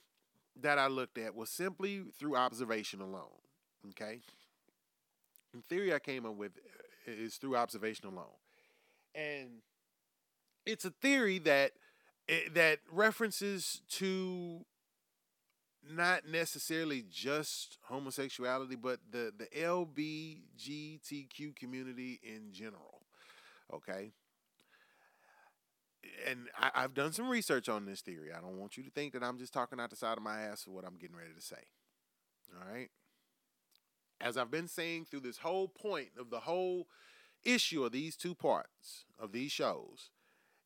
that 0.60 0.78
I 0.78 0.86
looked 0.86 1.18
at 1.18 1.34
was 1.34 1.50
simply 1.50 2.02
through 2.18 2.36
observation 2.36 3.00
alone. 3.00 3.40
Okay. 3.90 4.20
The 5.52 5.62
theory 5.68 5.94
I 5.94 5.98
came 5.98 6.26
up 6.26 6.34
with 6.34 6.52
uh, 6.58 7.12
is 7.12 7.36
through 7.36 7.56
observation 7.56 8.06
alone. 8.06 8.36
And 9.14 9.62
it's 10.66 10.84
a 10.84 10.90
theory 10.90 11.38
that 11.40 11.72
eh, 12.28 12.48
that 12.54 12.80
references 12.90 13.82
to 13.90 14.64
not 15.90 16.26
necessarily 16.26 17.04
just 17.10 17.78
homosexuality, 17.88 18.76
but 18.76 19.00
the 19.10 19.32
the 19.36 19.46
LBGTQ 19.56 21.56
community 21.56 22.20
in 22.22 22.52
general. 22.52 23.02
Okay. 23.72 24.12
And 26.28 26.48
I, 26.58 26.70
I've 26.74 26.94
done 26.94 27.12
some 27.12 27.28
research 27.28 27.68
on 27.68 27.86
this 27.86 28.02
theory. 28.02 28.30
I 28.32 28.40
don't 28.40 28.58
want 28.58 28.76
you 28.76 28.82
to 28.82 28.90
think 28.90 29.14
that 29.14 29.22
I'm 29.22 29.38
just 29.38 29.54
talking 29.54 29.80
out 29.80 29.90
the 29.90 29.96
side 29.96 30.18
of 30.18 30.22
my 30.22 30.40
ass 30.40 30.64
for 30.64 30.70
what 30.70 30.84
I'm 30.84 30.96
getting 30.96 31.16
ready 31.16 31.32
to 31.34 31.40
say. 31.40 31.64
All 32.54 32.72
right. 32.72 32.90
As 34.20 34.36
I've 34.36 34.50
been 34.50 34.68
saying 34.68 35.06
through 35.06 35.20
this 35.20 35.38
whole 35.38 35.68
point 35.68 36.10
of 36.18 36.30
the 36.30 36.40
whole 36.40 36.88
issue 37.42 37.84
of 37.84 37.92
these 37.92 38.16
two 38.16 38.34
parts 38.34 39.06
of 39.18 39.32
these 39.32 39.50
shows, 39.50 40.10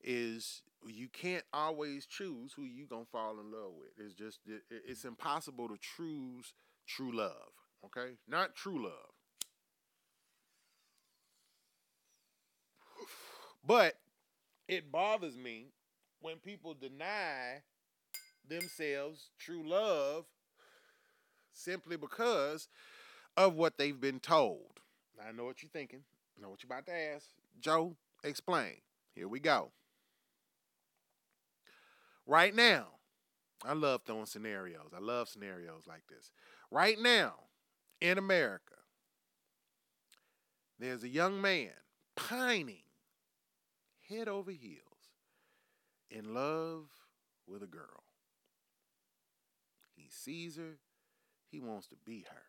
is 0.03 0.63
you 0.87 1.09
can't 1.09 1.45
always 1.53 2.07
choose 2.07 2.53
who 2.53 2.63
you 2.63 2.87
gonna 2.87 3.05
fall 3.11 3.39
in 3.41 3.51
love 3.53 3.73
with. 3.79 3.91
It's 3.99 4.15
just 4.15 4.41
it, 4.47 4.63
it's 4.71 5.01
mm-hmm. 5.01 5.09
impossible 5.09 5.69
to 5.69 5.77
choose 5.97 6.55
true 6.87 7.13
love. 7.13 7.53
Okay, 7.85 8.15
not 8.29 8.55
true 8.55 8.85
love. 8.85 9.13
But 13.67 13.95
it 14.67 14.91
bothers 14.91 15.37
me 15.37 15.67
when 16.21 16.37
people 16.37 16.75
deny 16.75 17.63
themselves 18.49 19.31
true 19.39 19.69
love 19.69 20.25
simply 21.53 21.97
because 21.97 22.69
of 23.37 23.55
what 23.55 23.77
they've 23.77 24.01
been 24.01 24.21
told. 24.21 24.81
I 25.23 25.33
know 25.33 25.45
what 25.45 25.63
you're 25.63 25.71
thinking. 25.71 26.01
I 26.37 26.43
know 26.43 26.51
what 26.51 26.63
you're 26.63 26.73
about 26.73 26.87
to 26.87 26.95
ask. 26.95 27.27
Joe, 27.61 27.97
explain. 28.25 28.77
Here 29.15 29.29
we 29.29 29.41
go. 29.41 29.71
Right 32.29 32.55
now, 32.55 32.89
I 33.65 33.73
love 33.73 34.03
throwing 34.07 34.27
scenarios. 34.27 34.93
I 34.95 35.01
love 35.01 35.31
scenarios 35.31 35.85
like 35.89 36.03
this. 36.11 36.31
Right 36.71 37.01
now, 37.01 37.33
in 38.03 38.19
America, 38.19 38.75
there's 40.79 41.03
a 41.03 41.09
young 41.09 41.41
man 41.41 41.71
pining 42.17 42.83
head 44.11 44.29
over 44.29 44.51
heels 44.51 44.83
in 46.11 46.35
love 46.35 46.85
with 47.47 47.63
a 47.63 47.67
girl. 47.67 48.05
He 49.97 50.09
sees 50.11 50.57
her, 50.57 50.77
he 51.51 51.61
wants 51.61 51.87
to 51.89 51.97
be 52.05 52.27
her. 52.31 52.43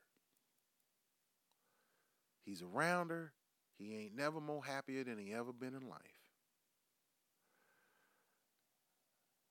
He's 2.43 2.61
around 2.61 3.11
her, 3.11 3.31
he 3.77 3.95
ain't 3.95 4.15
never 4.15 4.41
more 4.41 4.63
happier 4.63 5.05
than 5.05 5.17
he 5.17 5.33
ever 5.33 5.53
been 5.53 5.73
in 5.73 5.87
life. 5.87 6.18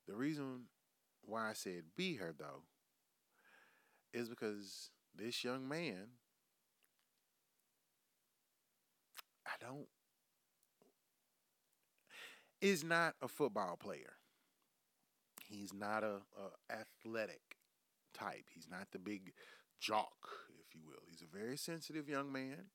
The 0.09 0.16
reason 0.16 0.62
why 1.22 1.50
I 1.50 1.52
said 1.52 1.82
be 1.96 2.16
her 2.16 2.34
though 2.36 2.62
is 4.14 4.28
because 4.28 4.90
this 5.14 5.44
young 5.44 5.68
man 5.68 6.09
I 9.46 9.50
don't 9.61 9.86
is 12.61 12.82
not 12.82 13.14
a 13.22 13.28
football 13.28 13.76
player. 13.76 14.14
He's 15.46 15.72
not 15.72 16.02
a, 16.02 16.20
a 16.36 16.72
athletic 16.72 17.56
type. 18.12 18.46
He's 18.52 18.68
not 18.68 18.88
the 18.92 18.98
big 18.98 19.32
jock, 19.80 20.28
if 20.61 20.74
you 20.74 20.80
will. 20.86 21.02
He's 21.09 21.22
a 21.22 21.36
very 21.36 21.56
sensitive 21.56 22.09
young 22.09 22.32
man. 22.32 22.66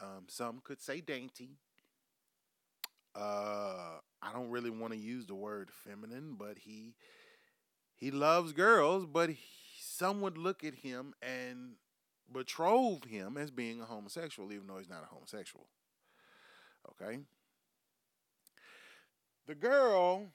Um, 0.00 0.26
some 0.28 0.60
could 0.62 0.80
say 0.80 1.00
dainty. 1.00 1.58
Uh, 3.14 3.98
I 4.22 4.32
don't 4.32 4.50
really 4.50 4.70
want 4.70 4.92
to 4.92 4.98
use 4.98 5.26
the 5.26 5.34
word 5.34 5.70
feminine, 5.70 6.36
but 6.38 6.58
he 6.58 6.94
he 7.94 8.10
loves 8.10 8.52
girls, 8.52 9.06
but 9.06 9.30
he, 9.30 9.38
some 9.80 10.20
would 10.20 10.36
look 10.36 10.64
at 10.64 10.74
him 10.74 11.14
and 11.22 11.76
betrothed 12.30 13.06
him 13.06 13.36
as 13.36 13.50
being 13.50 13.80
a 13.80 13.84
homosexual, 13.84 14.52
even 14.52 14.66
though 14.66 14.78
he's 14.78 14.88
not 14.88 15.02
a 15.02 15.14
homosexual. 15.14 15.66
Okay. 16.90 17.20
The 19.46 19.54
girl 19.54 20.26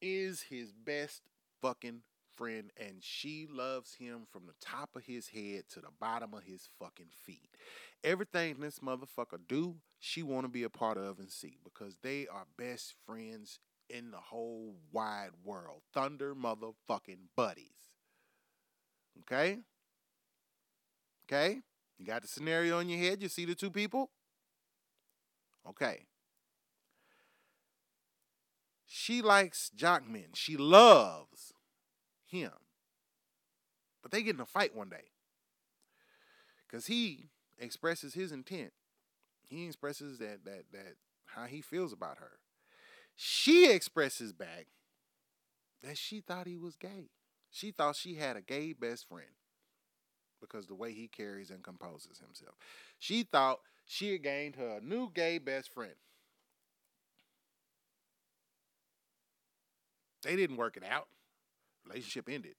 is 0.00 0.42
his 0.42 0.72
best 0.72 1.22
fucking 1.60 2.02
friend, 2.36 2.70
and 2.76 2.96
she 3.00 3.46
loves 3.50 3.94
him 3.94 4.26
from 4.30 4.46
the 4.46 4.54
top 4.60 4.90
of 4.94 5.04
his 5.04 5.28
head 5.28 5.64
to 5.70 5.80
the 5.80 5.88
bottom 5.98 6.34
of 6.34 6.44
his 6.44 6.68
fucking 6.78 7.10
feet. 7.24 7.56
Everything 8.04 8.60
this 8.60 8.78
motherfucker 8.78 9.38
do, 9.48 9.76
she 10.00 10.22
want 10.22 10.44
to 10.44 10.48
be 10.48 10.62
a 10.62 10.70
part 10.70 10.96
of 10.96 11.18
and 11.18 11.30
see 11.30 11.58
because 11.62 11.98
they 12.02 12.26
are 12.26 12.46
best 12.56 12.94
friends 13.06 13.58
in 13.90 14.10
the 14.10 14.16
whole 14.16 14.74
wide 14.90 15.32
world. 15.44 15.82
Thunder 15.92 16.34
motherfucking 16.34 17.28
buddies. 17.36 17.66
Okay? 19.20 19.58
Okay? 21.26 21.60
You 21.98 22.06
got 22.06 22.22
the 22.22 22.28
scenario 22.28 22.78
in 22.78 22.88
your 22.88 22.98
head. 22.98 23.22
You 23.22 23.28
see 23.28 23.44
the 23.44 23.54
two 23.54 23.70
people? 23.70 24.10
Okay. 25.68 26.06
She 28.86 29.20
likes 29.20 29.70
Jockman. 29.76 30.34
She 30.34 30.56
loves 30.56 31.52
him. 32.26 32.52
But 34.02 34.12
they 34.12 34.22
get 34.22 34.34
in 34.34 34.40
a 34.40 34.46
fight 34.46 34.74
one 34.74 34.88
day. 34.88 35.10
Because 36.66 36.86
he 36.86 37.28
expresses 37.58 38.14
his 38.14 38.32
intent. 38.32 38.72
He 39.50 39.66
expresses 39.66 40.18
that 40.18 40.44
that 40.46 40.64
that 40.72 40.96
how 41.26 41.44
he 41.44 41.60
feels 41.60 41.92
about 41.92 42.18
her. 42.18 42.38
She 43.16 43.70
expresses 43.70 44.32
back 44.32 44.68
that 45.82 45.98
she 45.98 46.20
thought 46.20 46.46
he 46.46 46.56
was 46.56 46.76
gay. 46.76 47.10
She 47.50 47.70
thought 47.72 47.96
she 47.96 48.14
had 48.14 48.36
a 48.36 48.40
gay 48.40 48.72
best 48.72 49.08
friend 49.08 49.30
because 50.40 50.66
the 50.66 50.74
way 50.74 50.92
he 50.92 51.08
carries 51.08 51.50
and 51.50 51.62
composes 51.62 52.18
himself. 52.18 52.54
She 52.98 53.24
thought 53.24 53.60
she 53.86 54.12
had 54.12 54.22
gained 54.22 54.56
her 54.56 54.80
new 54.82 55.10
gay 55.12 55.38
best 55.38 55.72
friend. 55.72 55.94
They 60.22 60.36
didn't 60.36 60.56
work 60.56 60.76
it 60.76 60.84
out. 60.84 61.08
Relationship 61.86 62.28
ended. 62.28 62.56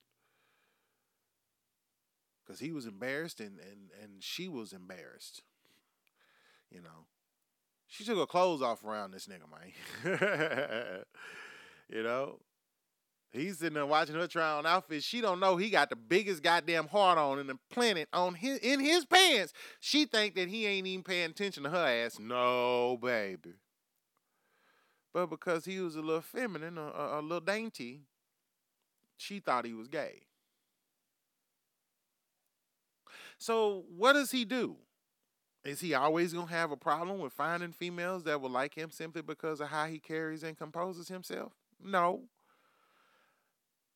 Cause 2.46 2.60
he 2.60 2.72
was 2.72 2.86
embarrassed 2.86 3.40
and, 3.40 3.60
and, 3.60 3.92
and 4.02 4.22
she 4.22 4.50
was 4.50 4.74
embarrassed. 4.74 5.44
You 6.72 6.82
know. 6.82 7.06
She 7.88 8.06
took 8.06 8.18
her 8.18 8.26
clothes 8.26 8.62
off 8.62 8.84
around 8.84 9.12
this 9.12 9.28
nigga, 9.28 9.50
man. 9.52 11.04
you 11.90 12.04
know? 12.04 12.40
He's 13.34 13.60
sitting 13.60 13.76
there 13.76 13.86
watching 13.86 14.16
her 14.16 14.28
try 14.28 14.58
on 14.58 14.66
outfits. 14.66 15.06
She 15.06 15.22
don't 15.22 15.40
know 15.40 15.56
he 15.56 15.70
got 15.70 15.90
the 15.90 15.96
biggest 15.96 16.44
goddamn 16.44 16.88
heart 16.88 17.18
on 17.18 17.40
in 17.40 17.48
the 17.48 17.58
planet 17.70 18.10
on 18.12 18.34
his 18.34 18.58
in 18.60 18.80
his 18.82 19.06
pants. 19.06 19.54
She 19.80 20.06
think 20.06 20.36
that 20.36 20.50
he 20.50 20.66
ain't 20.66 20.86
even 20.86 21.04
paying 21.04 21.32
attention 21.32 21.64
to 21.64 21.70
her 21.70 21.88
ass. 21.88 22.20
No, 22.20 22.98
baby. 23.02 23.54
But 25.14 25.30
because 25.30 25.66
he 25.66 25.80
was 25.80 25.96
a 25.96 26.02
little 26.02 26.22
feminine, 26.22 26.78
a, 26.78 26.82
a, 26.82 27.20
a 27.20 27.22
little 27.22 27.40
dainty, 27.40 28.02
she 29.18 29.40
thought 29.40 29.66
he 29.66 29.74
was 29.74 29.88
gay. 29.88 30.24
So 33.38 33.86
what 33.96 34.14
does 34.14 34.32
he 34.32 34.46
do? 34.46 34.76
Is 35.64 35.80
he 35.80 35.94
always 35.94 36.34
gonna 36.34 36.48
have 36.48 36.72
a 36.72 36.78
problem 36.78 37.20
with 37.20 37.34
finding 37.34 37.72
females 37.72 38.24
that 38.24 38.42
will 38.42 38.50
like 38.50 38.76
him 38.76 38.90
simply 38.90 39.22
because 39.22 39.62
of 39.62 39.68
how 39.70 39.86
he 39.86 40.00
carries 40.00 40.42
and 40.44 40.58
composes 40.58 41.08
himself? 41.08 41.54
No. 41.84 42.24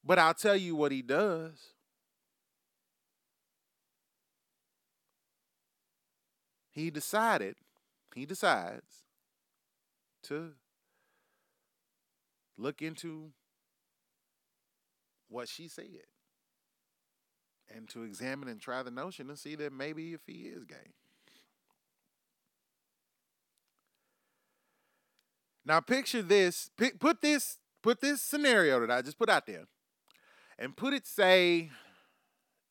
But 0.04 0.20
I'll 0.20 0.36
tell 0.36 0.56
you 0.56 0.76
what 0.76 0.92
he 0.92 1.02
does. 1.02 1.70
He 6.70 6.92
decided, 6.92 7.56
he 8.14 8.26
decides 8.26 9.06
to 10.24 10.52
look 12.58 12.82
into 12.82 13.32
what 15.30 15.50
she 15.50 15.68
said 15.68 15.86
and 17.74 17.90
to 17.90 18.04
examine 18.04 18.50
and 18.50 18.60
try 18.62 18.84
the 18.84 18.92
notion 18.92 19.30
and 19.30 19.40
see 19.40 19.56
that 19.56 19.74
maybe 19.74 20.14
if 20.14 20.22
he 20.28 20.44
is 20.44 20.66
gay. 20.66 20.94
Now 25.66 25.80
picture 25.80 26.22
this, 26.22 26.70
put 27.00 27.22
this 27.22 27.58
put 27.82 28.02
this 28.02 28.22
scenario 28.22 28.80
that 28.80 28.92
I 28.92 29.02
just 29.02 29.18
put 29.18 29.30
out 29.30 29.46
there 29.46 29.66
and 30.58 30.76
put 30.76 30.94
it 30.94 31.06
say 31.06 31.70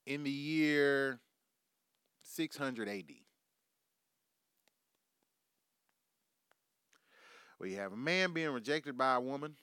in 0.06 0.24
the 0.24 0.30
year 0.30 1.20
600 2.22 2.88
AD. 2.88 3.04
You 7.62 7.76
have 7.76 7.94
a 7.94 7.96
man 7.96 8.34
being 8.34 8.50
rejected 8.50 8.98
by 8.98 9.14
a 9.14 9.20
woman 9.20 9.54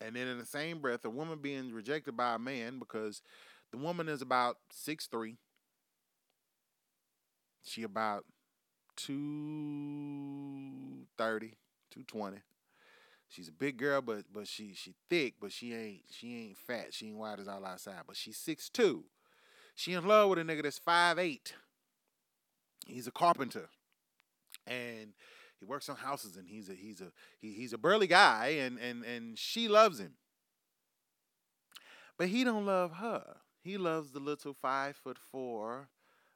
and 0.00 0.16
then 0.16 0.26
in 0.26 0.38
the 0.38 0.46
same 0.46 0.80
breath, 0.80 1.04
a 1.04 1.10
woman 1.10 1.38
being 1.40 1.72
rejected 1.72 2.16
by 2.16 2.34
a 2.34 2.38
man 2.38 2.78
because 2.78 3.20
the 3.70 3.78
woman 3.78 4.08
is 4.08 4.22
about 4.22 4.56
six 4.72 5.06
three. 5.06 5.36
She 7.62 7.82
about 7.82 8.24
230, 8.96 11.58
220. 11.90 12.38
She's 13.28 13.48
a 13.48 13.52
big 13.52 13.76
girl, 13.76 14.02
but 14.02 14.24
but 14.32 14.48
she 14.48 14.74
she 14.74 14.94
thick, 15.08 15.34
but 15.40 15.52
she 15.52 15.72
ain't 15.72 16.02
she 16.10 16.36
ain't 16.36 16.58
fat. 16.58 16.92
She 16.92 17.08
ain't 17.08 17.16
wide 17.16 17.38
as 17.38 17.46
all 17.46 17.64
outside. 17.64 18.02
But 18.06 18.16
she's 18.16 18.36
six 18.36 18.68
two. 18.68 19.04
She 19.76 19.92
in 19.92 20.06
love 20.06 20.30
with 20.30 20.40
a 20.40 20.42
nigga 20.42 20.64
that's 20.64 20.78
five 20.78 21.18
eight. 21.18 21.54
He's 22.86 23.06
a 23.06 23.12
carpenter. 23.12 23.68
And 24.66 25.12
he 25.60 25.64
works 25.64 25.88
on 25.88 25.96
houses 25.96 26.36
and 26.36 26.48
he's 26.48 26.68
a 26.68 26.74
he's 26.74 27.00
a 27.00 27.12
he, 27.38 27.52
he's 27.52 27.72
a 27.72 27.78
burly 27.78 28.08
guy 28.08 28.56
and 28.58 28.78
and 28.78 29.04
and 29.04 29.38
she 29.38 29.68
loves 29.68 30.00
him. 30.00 30.14
But 32.18 32.28
he 32.28 32.42
don't 32.42 32.66
love 32.66 32.94
her. 32.94 33.36
He 33.62 33.78
loves 33.78 34.10
the 34.10 34.20
little 34.20 34.54
five 34.54 34.96
foot 34.96 35.18
four, 35.18 35.88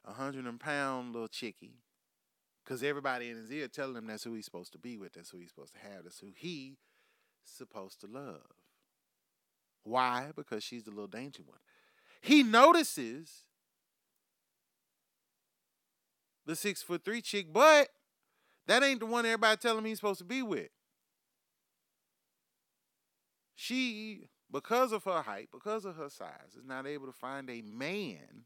a 0.05 0.13
hundred 0.13 0.45
and 0.45 0.59
pound 0.59 1.11
little 1.11 1.27
chickie. 1.27 1.81
Cause 2.65 2.81
everybody 2.81 3.29
in 3.29 3.37
his 3.37 3.51
ear 3.51 3.67
telling 3.67 3.95
him 3.95 4.07
that's 4.07 4.23
who 4.23 4.33
he's 4.33 4.45
supposed 4.45 4.71
to 4.71 4.79
be 4.79 4.97
with, 4.97 5.13
that's 5.13 5.29
who 5.29 5.37
he's 5.37 5.49
supposed 5.49 5.73
to 5.73 5.79
have, 5.79 6.03
that's 6.03 6.19
who 6.19 6.31
he's 6.35 6.77
supposed 7.43 8.01
to 8.01 8.07
love. 8.07 8.41
Why? 9.83 10.31
Because 10.35 10.63
she's 10.63 10.83
the 10.83 10.89
little 10.89 11.05
dainty 11.07 11.43
one. 11.45 11.59
He 12.21 12.41
notices 12.41 13.43
the 16.47 16.55
six 16.55 16.81
foot 16.81 17.05
three 17.05 17.21
chick, 17.21 17.53
but 17.53 17.89
that 18.65 18.81
ain't 18.81 18.99
the 18.99 19.05
one 19.05 19.27
everybody 19.27 19.57
telling 19.57 19.79
him 19.79 19.85
he's 19.85 19.99
supposed 19.99 20.19
to 20.19 20.25
be 20.25 20.41
with. 20.41 20.69
She, 23.53 24.29
because 24.51 24.91
of 24.91 25.03
her 25.03 25.21
height, 25.21 25.49
because 25.51 25.85
of 25.85 25.95
her 25.97 26.09
size, 26.09 26.55
is 26.57 26.65
not 26.65 26.87
able 26.87 27.05
to 27.05 27.13
find 27.13 27.47
a 27.49 27.61
man 27.61 28.45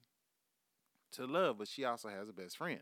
to 1.14 1.26
love, 1.26 1.58
but 1.58 1.70
she 1.70 1.86
also 1.86 2.10
has 2.10 2.28
a 2.28 2.34
best 2.34 2.58
friend. 2.58 2.82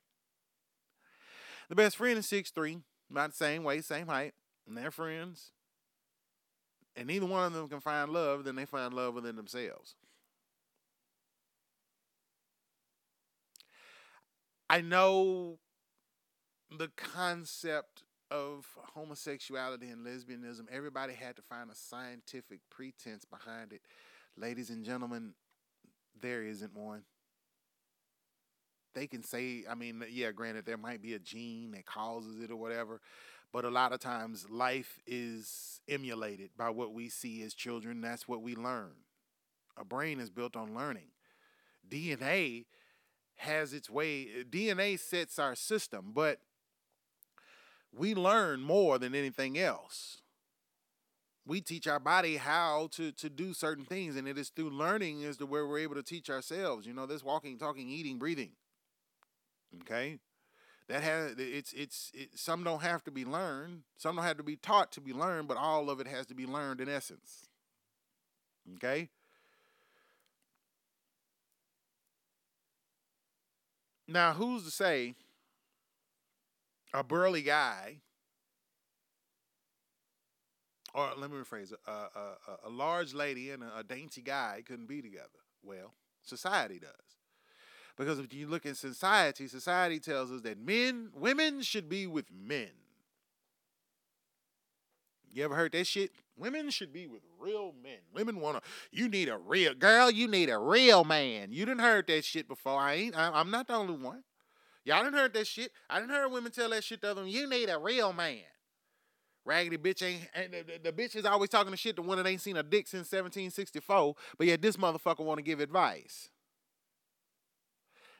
The 1.69 1.75
best 1.75 1.97
friend 1.97 2.17
is 2.17 2.27
six 2.27 2.49
three, 2.51 2.79
not 3.09 3.31
the 3.31 3.35
same 3.35 3.63
weight, 3.63 3.83
same 3.83 4.07
height, 4.07 4.33
and 4.67 4.77
they're 4.77 4.91
friends. 4.91 5.51
And 6.95 7.07
neither 7.07 7.25
one 7.25 7.45
of 7.45 7.53
them 7.53 7.67
can 7.67 7.79
find 7.79 8.11
love, 8.11 8.43
then 8.43 8.55
they 8.55 8.65
find 8.65 8.93
love 8.93 9.13
within 9.13 9.35
themselves. 9.35 9.95
I 14.69 14.81
know 14.81 15.59
the 16.75 16.89
concept 16.97 18.03
of 18.29 18.65
homosexuality 18.93 19.89
and 19.89 20.05
lesbianism, 20.05 20.65
everybody 20.71 21.13
had 21.13 21.35
to 21.37 21.41
find 21.41 21.69
a 21.69 21.75
scientific 21.75 22.59
pretense 22.69 23.23
behind 23.23 23.71
it. 23.71 23.81
Ladies 24.35 24.69
and 24.69 24.83
gentlemen, 24.83 25.33
there 26.19 26.43
isn't 26.43 26.75
one. 26.75 27.03
They 28.97 29.05
can 29.05 29.21
say, 29.21 29.63
I 29.69 29.75
mean, 29.75 30.03
yeah, 30.09 30.31
granted, 30.31 30.65
there 30.65 30.75
might 30.75 31.03
be 31.03 31.13
a 31.13 31.19
gene 31.19 31.69
that 31.73 31.85
causes 31.85 32.41
it 32.41 32.49
or 32.49 32.55
whatever, 32.55 32.99
but 33.53 33.63
a 33.63 33.69
lot 33.69 33.93
of 33.93 33.99
times 33.99 34.49
life 34.49 34.99
is 35.05 35.79
emulated 35.87 36.49
by 36.57 36.71
what 36.71 36.93
we 36.93 37.07
see 37.07 37.43
as 37.43 37.53
children. 37.53 38.01
That's 38.01 38.27
what 38.27 38.41
we 38.41 38.55
learn. 38.55 38.93
A 39.79 39.85
brain 39.85 40.19
is 40.19 40.31
built 40.31 40.55
on 40.55 40.73
learning. 40.73 41.09
DNA 41.87 42.65
has 43.35 43.71
its 43.71 43.87
way, 43.87 44.29
eh, 44.39 44.43
DNA 44.49 44.99
sets 44.99 45.37
our 45.37 45.53
system, 45.53 46.05
but 46.11 46.39
we 47.95 48.15
learn 48.15 48.61
more 48.61 48.97
than 48.97 49.13
anything 49.13 49.59
else. 49.59 50.23
We 51.45 51.61
teach 51.61 51.87
our 51.87 51.99
body 51.99 52.37
how 52.37 52.89
to 52.93 53.11
to 53.11 53.29
do 53.29 53.53
certain 53.53 53.85
things, 53.85 54.15
and 54.15 54.27
it 54.27 54.39
is 54.39 54.49
through 54.49 54.71
learning 54.71 55.23
as 55.23 55.37
to 55.37 55.45
where 55.45 55.67
we're 55.67 55.77
able 55.77 55.95
to 55.95 56.03
teach 56.03 56.31
ourselves. 56.31 56.87
You 56.87 56.93
know, 56.93 57.05
this 57.05 57.23
walking, 57.23 57.59
talking, 57.59 57.89
eating, 57.89 58.17
breathing. 58.17 58.53
Okay, 59.81 60.19
that 60.87 61.03
has 61.03 61.35
it's 61.37 61.73
it's 61.73 62.11
it, 62.13 62.29
some 62.35 62.63
don't 62.63 62.81
have 62.81 63.03
to 63.03 63.11
be 63.11 63.25
learned, 63.25 63.83
some 63.97 64.15
don't 64.15 64.25
have 64.25 64.37
to 64.37 64.43
be 64.43 64.55
taught 64.55 64.91
to 64.93 65.01
be 65.01 65.13
learned, 65.13 65.47
but 65.47 65.57
all 65.57 65.89
of 65.89 65.99
it 65.99 66.07
has 66.07 66.25
to 66.27 66.33
be 66.33 66.45
learned 66.45 66.81
in 66.81 66.89
essence. 66.89 67.47
Okay. 68.75 69.09
Now, 74.07 74.33
who's 74.33 74.63
to 74.63 74.71
say 74.71 75.15
a 76.93 77.03
burly 77.03 77.41
guy, 77.41 77.97
or 80.93 81.11
let 81.17 81.29
me 81.29 81.37
rephrase 81.37 81.73
it, 81.73 81.79
a, 81.85 81.91
a, 81.91 82.37
a 82.65 82.69
large 82.69 83.13
lady 83.13 83.51
and 83.51 83.63
a, 83.63 83.79
a 83.79 83.83
dainty 83.83 84.21
guy 84.21 84.63
couldn't 84.65 84.87
be 84.87 85.01
together? 85.01 85.27
Well, 85.61 85.93
society 86.23 86.79
does. 86.79 87.16
Because 87.97 88.19
if 88.19 88.33
you 88.33 88.47
look 88.47 88.65
at 88.65 88.77
society, 88.77 89.47
society 89.47 89.99
tells 89.99 90.31
us 90.31 90.41
that 90.41 90.59
men, 90.59 91.09
women 91.15 91.61
should 91.61 91.89
be 91.89 92.05
with 92.05 92.25
men. 92.31 92.69
You 95.33 95.43
ever 95.43 95.55
heard 95.55 95.71
that 95.73 95.87
shit? 95.87 96.11
Women 96.37 96.69
should 96.69 96.93
be 96.93 97.07
with 97.07 97.23
real 97.39 97.73
men. 97.83 97.97
Women 98.13 98.39
wanna. 98.39 98.61
You 98.91 99.09
need 99.09 99.29
a 99.29 99.37
real 99.37 99.73
girl. 99.73 100.11
You 100.11 100.27
need 100.27 100.49
a 100.49 100.57
real 100.57 101.03
man. 101.03 101.51
You 101.51 101.65
didn't 101.65 101.81
heard 101.81 102.07
that 102.07 102.23
shit 102.23 102.47
before. 102.47 102.79
I 102.79 102.93
ain't. 102.93 103.17
I, 103.17 103.31
I'm 103.33 103.49
not 103.51 103.67
the 103.67 103.73
only 103.73 103.95
one. 103.95 104.23
Y'all 104.85 105.03
didn't 105.03 105.15
heard 105.15 105.33
that 105.33 105.47
shit. 105.47 105.71
I 105.89 105.99
didn't 105.99 106.11
heard 106.11 106.31
women 106.31 106.51
tell 106.51 106.69
that 106.69 106.83
shit 106.83 107.01
to 107.01 107.13
them. 107.13 107.27
You 107.27 107.49
need 107.49 107.69
a 107.69 107.77
real 107.77 108.13
man. 108.13 108.39
Raggedy 109.43 109.77
bitch 109.77 110.03
ain't. 110.03 110.29
And 110.33 110.53
the, 110.53 110.63
the, 110.63 110.91
the 110.91 110.91
bitch 110.91 111.15
is 111.15 111.25
always 111.25 111.49
talking 111.49 111.71
to 111.71 111.77
shit. 111.77 111.95
The 111.95 112.01
one 112.01 112.17
that 112.17 112.27
ain't 112.27 112.41
seen 112.41 112.57
a 112.57 112.63
dick 112.63 112.87
since 112.87 113.11
1764. 113.11 114.15
But 114.37 114.47
yet 114.47 114.61
this 114.61 114.77
motherfucker 114.77 115.25
want 115.25 115.39
to 115.39 115.43
give 115.43 115.59
advice. 115.59 116.29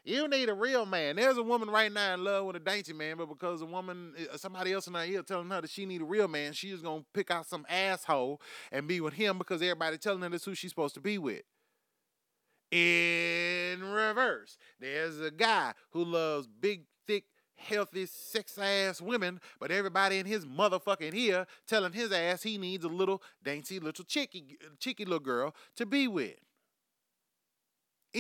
You 0.07 0.29
need 0.29 0.47
a 0.47 0.53
real 0.53 0.85
man. 0.85 1.17
There's 1.17 1.35
a 1.35 1.43
woman 1.43 1.69
right 1.69 1.91
now 1.91 2.13
in 2.13 2.23
love 2.23 2.45
with 2.45 2.55
a 2.55 2.61
dainty 2.61 2.93
man, 2.93 3.17
but 3.17 3.27
because 3.27 3.61
a 3.61 3.65
woman, 3.65 4.13
uh, 4.33 4.37
somebody 4.37 4.71
else 4.71 4.87
in 4.87 4.93
her 4.93 5.03
ear 5.03 5.21
telling 5.21 5.49
her 5.49 5.59
that 5.59 5.69
she 5.69 5.85
need 5.85 5.99
a 5.99 6.05
real 6.05 6.29
man, 6.29 6.53
she's 6.53 6.79
gonna 6.79 7.03
pick 7.13 7.29
out 7.29 7.45
some 7.45 7.65
asshole 7.67 8.39
and 8.71 8.87
be 8.87 9.01
with 9.01 9.15
him 9.15 9.37
because 9.37 9.61
everybody 9.61 9.97
telling 9.97 10.21
her 10.21 10.29
that's 10.29 10.45
who 10.45 10.55
she's 10.55 10.71
supposed 10.71 10.93
to 10.93 11.01
be 11.01 11.17
with. 11.17 11.41
In 12.71 13.83
reverse, 13.83 14.57
there's 14.79 15.19
a 15.19 15.29
guy 15.29 15.73
who 15.91 16.05
loves 16.05 16.47
big, 16.47 16.85
thick, 17.05 17.25
healthy, 17.57 18.05
sex 18.05 18.57
ass 18.57 19.01
women, 19.01 19.41
but 19.59 19.71
everybody 19.71 20.19
in 20.19 20.25
his 20.25 20.45
motherfucking 20.45 21.15
ear 21.15 21.45
telling 21.67 21.91
his 21.91 22.13
ass 22.13 22.43
he 22.43 22.57
needs 22.57 22.85
a 22.85 22.89
little 22.89 23.21
dainty, 23.43 23.77
little 23.77 24.05
chicky, 24.05 24.57
chicky 24.79 25.03
little 25.03 25.19
girl 25.19 25.53
to 25.75 25.85
be 25.85 26.07
with 26.07 26.37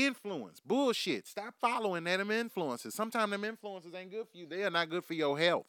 influence, 0.05 0.59
bullshit. 0.59 1.27
Stop 1.27 1.55
following 1.59 2.03
them 2.03 2.29
influences. 2.31 2.93
Sometimes 2.93 3.31
them 3.31 3.43
influences 3.43 3.93
ain't 3.95 4.11
good 4.11 4.27
for 4.29 4.37
you. 4.37 4.45
They 4.45 4.63
are 4.63 4.69
not 4.69 4.89
good 4.89 5.03
for 5.03 5.13
your 5.13 5.37
health. 5.37 5.65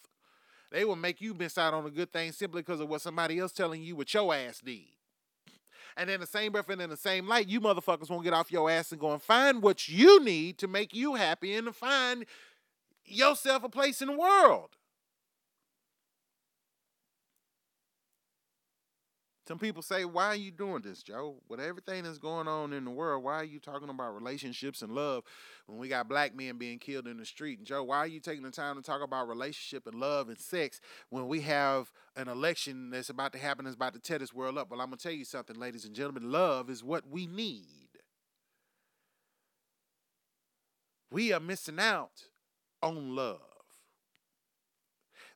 They 0.70 0.84
will 0.84 0.96
make 0.96 1.20
you 1.20 1.32
miss 1.32 1.56
out 1.56 1.72
on 1.72 1.86
a 1.86 1.90
good 1.90 2.12
thing 2.12 2.32
simply 2.32 2.60
because 2.60 2.80
of 2.80 2.88
what 2.88 3.00
somebody 3.00 3.38
else 3.38 3.52
telling 3.52 3.82
you 3.82 3.96
what 3.96 4.12
your 4.12 4.34
ass 4.34 4.60
need. 4.64 4.90
And 5.96 6.08
then 6.08 6.20
the 6.20 6.26
same 6.26 6.52
breath 6.52 6.68
and 6.68 6.80
in 6.80 6.90
the 6.90 6.96
same 6.96 7.26
light, 7.26 7.48
you 7.48 7.60
motherfuckers 7.60 8.10
won't 8.10 8.22
get 8.22 8.32
off 8.32 8.52
your 8.52 8.70
ass 8.70 8.92
and 8.92 9.00
go 9.00 9.12
and 9.12 9.22
find 9.22 9.62
what 9.62 9.88
you 9.88 10.22
need 10.22 10.58
to 10.58 10.68
make 10.68 10.94
you 10.94 11.14
happy 11.14 11.54
and 11.54 11.66
to 11.66 11.72
find 11.72 12.24
yourself 13.04 13.64
a 13.64 13.68
place 13.68 14.00
in 14.02 14.08
the 14.08 14.16
world. 14.16 14.76
Some 19.48 19.58
people 19.58 19.80
say, 19.80 20.04
Why 20.04 20.26
are 20.26 20.36
you 20.36 20.50
doing 20.50 20.82
this, 20.82 21.02
Joe? 21.02 21.36
With 21.48 21.58
everything 21.58 22.04
that's 22.04 22.18
going 22.18 22.46
on 22.46 22.74
in 22.74 22.84
the 22.84 22.90
world, 22.90 23.24
why 23.24 23.36
are 23.36 23.44
you 23.44 23.58
talking 23.58 23.88
about 23.88 24.14
relationships 24.14 24.82
and 24.82 24.92
love 24.92 25.24
when 25.64 25.78
we 25.78 25.88
got 25.88 26.06
black 26.06 26.36
men 26.36 26.58
being 26.58 26.78
killed 26.78 27.06
in 27.06 27.16
the 27.16 27.24
street? 27.24 27.56
And 27.56 27.66
Joe, 27.66 27.82
why 27.82 27.96
are 27.96 28.06
you 28.06 28.20
taking 28.20 28.42
the 28.42 28.50
time 28.50 28.76
to 28.76 28.82
talk 28.82 29.00
about 29.00 29.26
relationship 29.26 29.86
and 29.86 29.98
love 29.98 30.28
and 30.28 30.38
sex 30.38 30.82
when 31.08 31.28
we 31.28 31.40
have 31.40 31.90
an 32.14 32.28
election 32.28 32.90
that's 32.90 33.08
about 33.08 33.32
to 33.32 33.38
happen 33.38 33.64
that's 33.64 33.74
about 33.74 33.94
to 33.94 34.00
tear 34.00 34.18
this 34.18 34.34
world 34.34 34.58
up? 34.58 34.70
Well, 34.70 34.82
I'm 34.82 34.90
to 34.90 34.98
tell 34.98 35.12
you 35.12 35.24
something, 35.24 35.56
ladies 35.58 35.86
and 35.86 35.94
gentlemen. 35.94 36.30
Love 36.30 36.68
is 36.68 36.84
what 36.84 37.08
we 37.08 37.26
need. 37.26 37.88
We 41.10 41.32
are 41.32 41.40
missing 41.40 41.78
out 41.80 42.24
on 42.82 43.16
love 43.16 43.47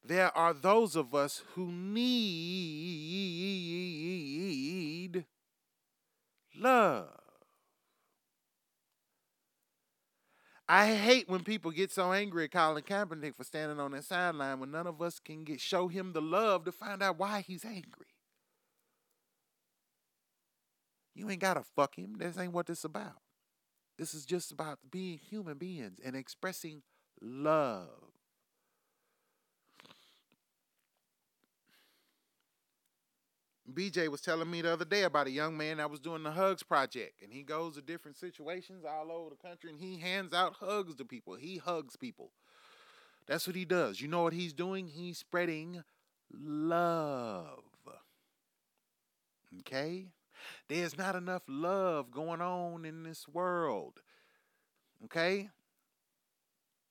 there 0.05 0.37
are 0.37 0.53
those 0.53 0.97
of 0.97 1.15
us 1.15 1.43
who 1.55 1.71
need 1.71 2.05
love. 6.59 7.09
I 10.69 10.95
hate 10.95 11.29
when 11.29 11.45
people 11.45 11.71
get 11.71 11.91
so 11.91 12.13
angry 12.13 12.45
at 12.45 12.53
Colin 12.53 12.83
Kaepernick 12.83 13.37
for 13.37 13.45
standing 13.45 13.79
on 13.79 13.91
that 13.93 14.05
sideline 14.05 14.59
when 14.59 14.71
none 14.71 14.87
of 14.87 15.03
us 15.03 15.19
can 15.19 15.45
get 15.45 15.61
show 15.61 15.89
him 15.89 16.13
the 16.13 16.23
love 16.23 16.65
to 16.65 16.73
find 16.73 17.03
out 17.03 17.19
why 17.19 17.43
he's 17.43 17.65
angry. 17.65 18.07
You 21.15 21.29
ain't 21.29 21.41
gotta 21.41 21.63
fuck 21.77 21.97
him. 21.99 22.15
This 22.17 22.39
ain't 22.39 22.55
what 22.55 22.67
this 22.67 22.85
about. 22.85 23.21
This 23.99 24.15
is 24.15 24.25
just 24.25 24.51
about 24.51 24.79
being 24.91 25.19
human 25.19 25.59
beings 25.59 25.99
and 26.03 26.17
expressing 26.17 26.83
love. 27.21 28.12
BJ 33.73 34.09
was 34.09 34.21
telling 34.21 34.51
me 34.51 34.63
the 34.63 34.73
other 34.73 34.85
day 34.85 35.03
about 35.03 35.27
a 35.27 35.31
young 35.31 35.57
man 35.57 35.79
that 35.79 35.91
was 35.91 36.01
doing 36.01 36.23
the 36.23 36.31
Hugs 36.31 36.63
Project, 36.63 37.23
and 37.23 37.33
he 37.33 37.43
goes 37.43 37.75
to 37.75 37.83
different 37.83 38.17
situations 38.17 38.85
all 38.85 39.11
over 39.11 39.31
the 39.31 39.37
country 39.37 39.71
and 39.71 39.81
he 39.81 39.99
hands 39.99 40.33
out 40.33 40.55
hugs 40.61 40.95
to 40.97 41.05
people. 41.05 41.35
He 41.35 41.59
hugs 41.59 41.97
people. 41.97 42.31
That's 43.27 43.47
what 43.47 43.57
he 43.57 43.65
does. 43.65 44.01
You 44.01 44.09
know 44.09 44.23
what 44.23 44.33
he's 44.33 44.53
doing? 44.53 44.89
He's 44.89 45.19
spreading 45.19 45.85
love. 46.33 47.63
Okay? 49.61 50.07
There's 50.69 50.97
not 50.97 51.15
enough 51.15 51.43
love 51.47 52.11
going 52.11 52.41
on 52.41 52.85
in 52.85 53.03
this 53.05 53.29
world. 53.29 54.01
Okay? 55.05 55.51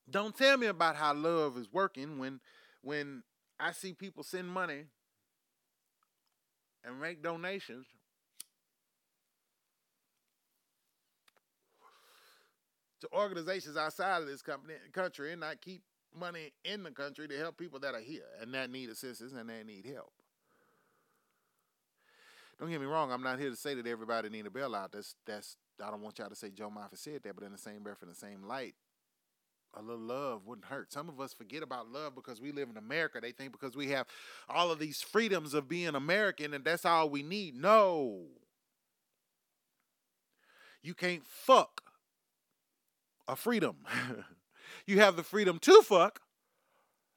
Don't 0.10 0.36
tell 0.36 0.58
me 0.58 0.68
about 0.68 0.96
how 0.96 1.14
love 1.14 1.58
is 1.58 1.72
working 1.72 2.20
when 2.20 2.40
when 2.82 3.24
I 3.60 3.72
see 3.72 3.94
people 3.94 4.24
send 4.24 4.48
money 4.48 4.86
and 6.84 7.00
make 7.00 7.22
donations 7.22 7.86
to 13.02 13.08
organizations 13.14 13.78
outside 13.78 14.22
of 14.22 14.28
this 14.28 14.42
company, 14.42 14.76
country 14.94 15.32
and 15.32 15.42
not 15.42 15.62
keep 15.62 15.84
money 16.18 16.52
in 16.64 16.84
the 16.84 16.92
country 16.92 17.28
to 17.28 17.38
help 17.38 17.58
people 17.58 17.80
that 17.80 17.94
are 17.94 18.02
here 18.02 18.28
and 18.42 18.54
that 18.54 18.70
need 18.70 18.90
assistance 18.90 19.34
and 19.34 19.50
that 19.50 19.66
need 19.66 19.86
help. 19.86 20.12
Don't 22.60 22.70
get 22.70 22.80
me 22.80 22.86
wrong. 22.86 23.12
I'm 23.12 23.24
not 23.24 23.40
here 23.40 23.50
to 23.50 23.56
say 23.56 23.74
that 23.74 23.88
everybody 23.88 24.30
need 24.30 24.46
a 24.46 24.50
bailout. 24.50 24.92
That's 24.92 25.16
that's. 25.26 25.58
I 25.84 25.90
don't 25.90 26.02
want 26.02 26.20
y'all 26.20 26.30
to 26.30 26.36
say 26.36 26.52
Joe 26.52 26.70
Moffett 26.70 27.00
said 27.00 27.24
that, 27.24 27.36
but 27.36 27.44
in 27.44 27.52
the 27.52 27.58
same 27.58 27.82
breath, 27.82 28.04
in 28.04 28.10
the 28.10 28.14
same 28.14 28.44
light, 28.44 28.76
a 29.74 29.82
little 29.82 30.02
love 30.02 30.46
wouldn't 30.46 30.66
hurt. 30.66 30.92
Some 30.92 31.08
of 31.08 31.20
us 31.20 31.34
forget 31.34 31.64
about 31.64 31.92
love 31.92 32.14
because 32.16 32.42
we 32.42 32.52
live 32.52 32.70
in 32.70 32.78
America. 32.78 33.20
They 33.22 33.32
think 33.32 33.52
because 33.52 33.76
we 33.76 33.88
have 33.90 34.06
all 34.50 34.72
of 34.72 34.80
these 34.80 35.02
freedoms 35.02 35.54
of 35.54 35.70
being 35.70 35.96
American 35.96 36.54
and 36.54 36.64
that's 36.64 36.86
all 36.86 37.10
we 37.10 37.24
need. 37.24 37.56
No. 37.56 38.26
You 40.84 40.94
can't 40.94 41.26
fuck 41.26 41.82
a 43.28 43.36
freedom. 43.36 43.78
you 44.86 45.00
have 45.00 45.16
the 45.16 45.24
freedom 45.24 45.60
to 45.60 45.82
fuck, 45.84 46.22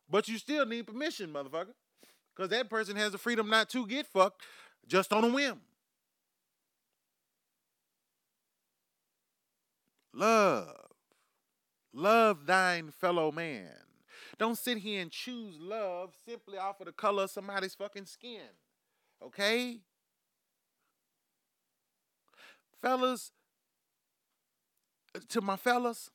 but 0.09 0.29
you 0.29 0.39
still 0.39 0.67
need 0.67 0.87
permission, 0.87 1.33
motherfucker. 1.33 1.75
Because 2.35 2.51
that 2.51 2.69
person 2.69 2.97
has 2.97 3.13
the 3.13 3.19
freedom 3.19 3.49
not 3.49 3.71
to 3.71 3.87
get 3.87 4.07
fucked 4.07 4.43
just 4.87 5.13
on 5.13 5.25
a 5.25 5.29
whim. 5.29 5.61
Love. 10.13 10.84
Love 11.95 12.45
thine 12.45 12.91
fellow 12.91 13.31
man. 13.31 13.71
Don't 14.37 14.59
sit 14.59 14.79
here 14.79 15.01
and 15.01 15.13
choose 15.13 15.57
love 15.61 16.13
simply 16.27 16.59
off 16.59 16.81
of 16.81 16.87
the 16.87 16.93
color 16.93 17.23
of 17.23 17.31
somebody's 17.31 17.75
fucking 17.75 18.07
skin. 18.07 18.49
Okay? 19.23 19.79
Fellas, 22.83 23.31
to 25.29 25.41
my 25.41 25.57
fellas, 25.57 26.11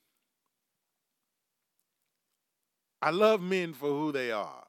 I 3.00 3.10
love 3.10 3.40
men 3.40 3.72
for 3.72 3.88
who 3.88 4.12
they 4.12 4.30
are. 4.30 4.66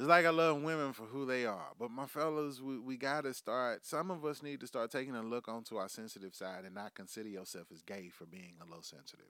It's 0.00 0.08
like 0.08 0.24
I 0.24 0.30
love 0.30 0.62
women 0.62 0.94
for 0.94 1.02
who 1.02 1.26
they 1.26 1.44
are. 1.44 1.72
But 1.78 1.90
my 1.90 2.06
fellas, 2.06 2.62
we, 2.62 2.78
we 2.78 2.96
gotta 2.96 3.34
start 3.34 3.84
some 3.84 4.10
of 4.10 4.24
us 4.24 4.42
need 4.42 4.60
to 4.60 4.66
start 4.66 4.90
taking 4.90 5.14
a 5.14 5.22
look 5.22 5.46
onto 5.46 5.76
our 5.76 5.90
sensitive 5.90 6.34
side 6.34 6.64
and 6.64 6.74
not 6.74 6.94
consider 6.94 7.28
yourself 7.28 7.66
as 7.70 7.82
gay 7.82 8.08
for 8.08 8.24
being 8.24 8.54
a 8.62 8.64
little 8.64 8.82
sensitive. 8.82 9.26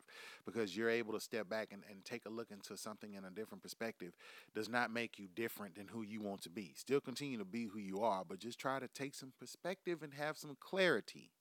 Because 0.47 0.77
you're 0.77 0.89
able 0.89 1.13
to 1.15 1.19
step 1.19 1.49
back 1.49 1.71
and, 1.73 1.83
and 1.91 2.05
take 2.05 2.25
a 2.25 2.29
look 2.29 2.53
into 2.53 2.77
something 2.77 3.15
in 3.15 3.25
a 3.25 3.31
different 3.31 3.65
perspective 3.65 4.13
does 4.55 4.69
not 4.69 4.93
make 4.93 5.19
you 5.19 5.27
different 5.35 5.75
than 5.75 5.89
who 5.89 6.03
you 6.03 6.23
want 6.23 6.41
to 6.43 6.51
be. 6.51 6.73
Still 6.77 7.01
continue 7.01 7.39
to 7.39 7.45
be 7.45 7.65
who 7.65 7.81
you 7.81 8.03
are, 8.03 8.23
but 8.25 8.39
just 8.39 8.61
try 8.61 8.79
to 8.79 8.87
take 8.87 9.17
some 9.17 9.33
perspective 9.41 10.05
and 10.05 10.15
have 10.15 10.39
some 10.39 10.57
clarity. 10.61 11.33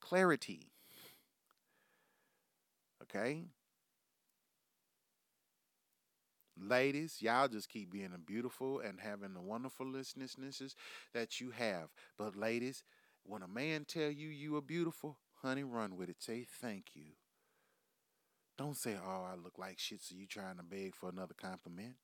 Clarity. 0.00 0.70
Okay? 3.02 3.44
Ladies, 6.58 7.18
y'all 7.20 7.48
just 7.48 7.68
keep 7.68 7.90
being 7.90 8.10
beautiful 8.24 8.80
and 8.80 8.98
having 9.00 9.34
the 9.34 9.42
wonderful 9.42 9.86
listenesses 9.86 10.74
that 11.12 11.40
you 11.40 11.50
have. 11.50 11.90
But 12.18 12.34
ladies, 12.34 12.82
when 13.24 13.42
a 13.42 13.48
man 13.48 13.84
tell 13.84 14.10
you 14.10 14.28
you 14.28 14.56
are 14.56 14.62
beautiful, 14.62 15.18
honey, 15.42 15.64
run 15.64 15.96
with 15.96 16.08
it. 16.08 16.22
Say 16.22 16.46
thank 16.60 16.86
you. 16.94 17.12
Don't 18.56 18.76
say, 18.76 18.96
oh, 18.96 19.26
I 19.30 19.34
look 19.36 19.58
like 19.58 19.78
shit, 19.78 20.02
so 20.02 20.14
you 20.14 20.26
trying 20.26 20.56
to 20.56 20.62
beg 20.62 20.94
for 20.94 21.10
another 21.10 21.34
compliment. 21.34 21.96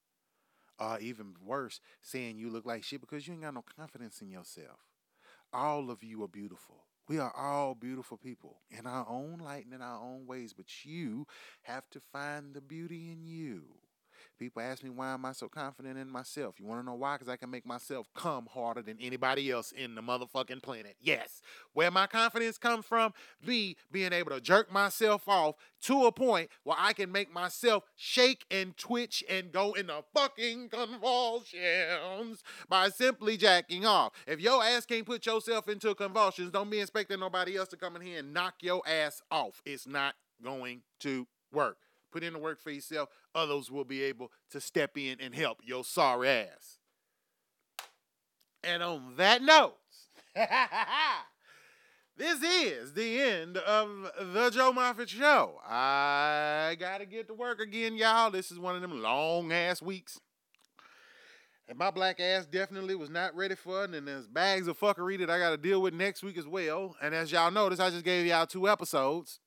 Or 0.78 0.98
even 1.00 1.34
worse, 1.42 1.80
saying 2.02 2.36
you 2.36 2.50
look 2.50 2.66
like 2.66 2.84
shit 2.84 3.00
because 3.00 3.26
you 3.26 3.34
ain't 3.34 3.42
got 3.42 3.54
no 3.54 3.64
confidence 3.76 4.20
in 4.20 4.30
yourself. 4.30 4.80
All 5.52 5.90
of 5.90 6.02
you 6.02 6.22
are 6.24 6.28
beautiful. 6.28 6.84
We 7.08 7.18
are 7.18 7.32
all 7.36 7.74
beautiful 7.74 8.16
people 8.16 8.60
in 8.70 8.86
our 8.86 9.06
own 9.08 9.38
light 9.42 9.64
and 9.64 9.74
in 9.74 9.82
our 9.82 10.00
own 10.00 10.26
ways, 10.26 10.52
but 10.52 10.84
you 10.84 11.26
have 11.62 11.88
to 11.90 12.00
find 12.00 12.54
the 12.54 12.60
beauty 12.60 13.10
in 13.10 13.24
you. 13.24 13.64
People 14.42 14.62
ask 14.62 14.82
me 14.82 14.90
why 14.90 15.14
am 15.14 15.24
I 15.24 15.30
so 15.30 15.48
confident 15.48 15.96
in 15.96 16.10
myself? 16.10 16.58
You 16.58 16.66
want 16.66 16.80
to 16.80 16.84
know 16.84 16.96
why? 16.96 17.14
Because 17.14 17.28
I 17.28 17.36
can 17.36 17.48
make 17.48 17.64
myself 17.64 18.08
come 18.12 18.48
harder 18.52 18.82
than 18.82 18.96
anybody 19.00 19.52
else 19.52 19.70
in 19.70 19.94
the 19.94 20.02
motherfucking 20.02 20.64
planet. 20.64 20.96
Yes. 21.00 21.42
Where 21.74 21.92
my 21.92 22.08
confidence 22.08 22.58
comes 22.58 22.84
from, 22.84 23.14
me 23.46 23.76
being 23.92 24.12
able 24.12 24.32
to 24.32 24.40
jerk 24.40 24.72
myself 24.72 25.28
off 25.28 25.54
to 25.82 26.06
a 26.06 26.10
point 26.10 26.50
where 26.64 26.74
I 26.76 26.92
can 26.92 27.12
make 27.12 27.32
myself 27.32 27.84
shake 27.94 28.44
and 28.50 28.76
twitch 28.76 29.22
and 29.30 29.52
go 29.52 29.74
into 29.74 30.02
fucking 30.12 30.70
convulsions 30.70 32.42
by 32.68 32.88
simply 32.88 33.36
jacking 33.36 33.86
off. 33.86 34.12
If 34.26 34.40
your 34.40 34.64
ass 34.64 34.86
can't 34.86 35.06
put 35.06 35.24
yourself 35.24 35.68
into 35.68 35.94
convulsions, 35.94 36.50
don't 36.50 36.68
be 36.68 36.80
expecting 36.80 37.20
nobody 37.20 37.56
else 37.56 37.68
to 37.68 37.76
come 37.76 37.94
in 37.94 38.02
here 38.02 38.18
and 38.18 38.34
knock 38.34 38.54
your 38.60 38.82
ass 38.88 39.22
off. 39.30 39.62
It's 39.64 39.86
not 39.86 40.16
going 40.42 40.82
to 40.98 41.28
work. 41.52 41.76
Put 42.12 42.22
in 42.22 42.34
the 42.34 42.38
work 42.38 42.60
for 42.60 42.70
yourself. 42.70 43.08
Others 43.34 43.70
will 43.70 43.84
be 43.84 44.02
able 44.02 44.30
to 44.50 44.60
step 44.60 44.96
in 44.96 45.16
and 45.20 45.34
help 45.34 45.58
your 45.64 45.84
sorry 45.84 46.28
ass. 46.28 46.78
And 48.62 48.82
on 48.82 49.14
that 49.16 49.42
note, 49.42 49.76
this 52.16 52.42
is 52.42 52.92
the 52.92 53.20
end 53.20 53.56
of 53.56 53.88
the 54.20 54.50
Joe 54.50 54.72
Moffett 54.72 55.08
Show. 55.08 55.58
I 55.66 56.76
gotta 56.78 57.06
get 57.06 57.26
to 57.28 57.34
work 57.34 57.60
again, 57.60 57.96
y'all. 57.96 58.30
This 58.30 58.52
is 58.52 58.58
one 58.58 58.76
of 58.76 58.82
them 58.82 59.02
long 59.02 59.50
ass 59.50 59.82
weeks. 59.82 60.20
And 61.68 61.78
my 61.78 61.90
black 61.90 62.20
ass 62.20 62.44
definitely 62.44 62.94
was 62.94 63.08
not 63.08 63.34
ready 63.34 63.54
for 63.54 63.84
it. 63.84 63.94
And 63.94 64.06
there's 64.06 64.26
bags 64.26 64.68
of 64.68 64.78
fuckery 64.78 65.18
that 65.20 65.30
I 65.30 65.38
got 65.38 65.50
to 65.50 65.56
deal 65.56 65.80
with 65.80 65.94
next 65.94 66.22
week 66.22 66.36
as 66.36 66.46
well. 66.46 66.96
And 67.00 67.14
as 67.14 67.32
y'all 67.32 67.50
notice, 67.50 67.80
I 67.80 67.88
just 67.88 68.04
gave 68.04 68.26
y'all 68.26 68.46
two 68.46 68.68
episodes. 68.68 69.40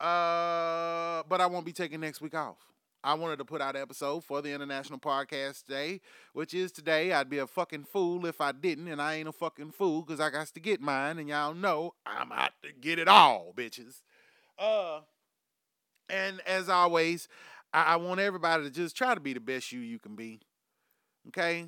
Uh, 0.00 1.22
but 1.28 1.40
I 1.40 1.46
won't 1.46 1.66
be 1.66 1.72
taking 1.72 2.00
next 2.00 2.20
week 2.20 2.34
off. 2.34 2.58
I 3.02 3.14
wanted 3.14 3.38
to 3.38 3.44
put 3.44 3.60
out 3.60 3.76
an 3.76 3.82
episode 3.82 4.24
for 4.24 4.42
the 4.42 4.52
International 4.52 4.98
Podcast 4.98 5.66
Day, 5.66 6.00
which 6.32 6.52
is 6.54 6.72
today. 6.72 7.12
I'd 7.12 7.30
be 7.30 7.38
a 7.38 7.46
fucking 7.46 7.84
fool 7.84 8.26
if 8.26 8.40
I 8.40 8.50
didn't, 8.50 8.88
and 8.88 9.00
I 9.00 9.14
ain't 9.14 9.28
a 9.28 9.32
fucking 9.32 9.70
fool 9.72 10.02
because 10.02 10.18
I 10.18 10.28
got 10.30 10.48
to 10.48 10.60
get 10.60 10.80
mine, 10.80 11.18
and 11.18 11.28
y'all 11.28 11.54
know 11.54 11.94
I'm 12.04 12.32
out 12.32 12.50
to 12.64 12.72
get 12.72 12.98
it 12.98 13.06
all, 13.06 13.54
bitches. 13.56 14.02
Uh, 14.58 15.00
and 16.08 16.40
as 16.46 16.68
always, 16.68 17.28
I, 17.72 17.82
I 17.82 17.96
want 17.96 18.20
everybody 18.20 18.64
to 18.64 18.70
just 18.70 18.96
try 18.96 19.14
to 19.14 19.20
be 19.20 19.34
the 19.34 19.40
best 19.40 19.70
you 19.70 19.80
you 19.80 19.98
can 20.00 20.16
be. 20.16 20.40
Okay, 21.28 21.66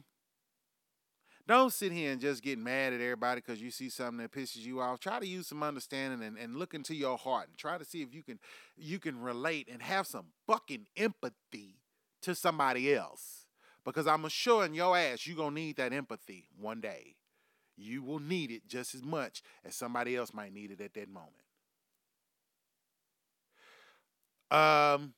don't 1.49 1.73
sit 1.73 1.93
here 1.93 2.13
and 2.13 2.21
just 2.21 2.43
get 2.43 2.59
mad 2.59 2.93
at 2.93 3.01
everybody 3.01 3.41
because 3.41 3.61
you 3.61 3.71
see 3.71 3.89
something 3.89 4.19
that 4.19 4.31
pisses 4.31 4.59
you 4.59 4.81
off. 4.81 5.01
Try 5.01 5.19
to 5.19 5.27
use 5.27 5.47
some 5.47 5.63
understanding 5.63 6.23
and, 6.23 6.37
and 6.37 6.57
look 6.57 6.75
into 6.75 6.95
your 6.95 7.17
heart 7.17 7.49
and 7.49 7.57
try 7.57 7.79
to 7.79 7.87
see 7.87 8.03
if 8.03 8.15
you 8.15 8.23
can 8.23 8.39
you 8.77 8.99
can 8.99 9.19
relate 9.19 9.67
and 9.73 9.81
have 9.81 10.07
some 10.07 10.27
fucking 10.47 10.87
empathy 10.97 11.81
to 12.21 12.35
somebody 12.35 12.95
else. 12.95 13.47
Because 13.83 14.07
I'm 14.07 14.27
assuring 14.27 14.75
your 14.75 14.97
ass 14.97 15.27
you're 15.27 15.39
gonna 15.39 15.55
need 15.55 15.77
that 15.77 15.95
empathy 15.95 16.49
one 16.61 16.83
day. 16.83 17.17
You 17.79 18.03
will 18.03 18.19
need 18.19 18.51
it 18.51 18.67
just 18.69 18.95
as 18.95 19.03
much 19.03 19.43
as 19.65 19.75
somebody 19.75 20.17
else 20.17 20.35
might 20.35 20.53
need 20.53 20.71
it 20.71 20.83
at 20.83 20.93
that 20.95 21.09
moment. 21.09 21.33
Um, 24.51 25.15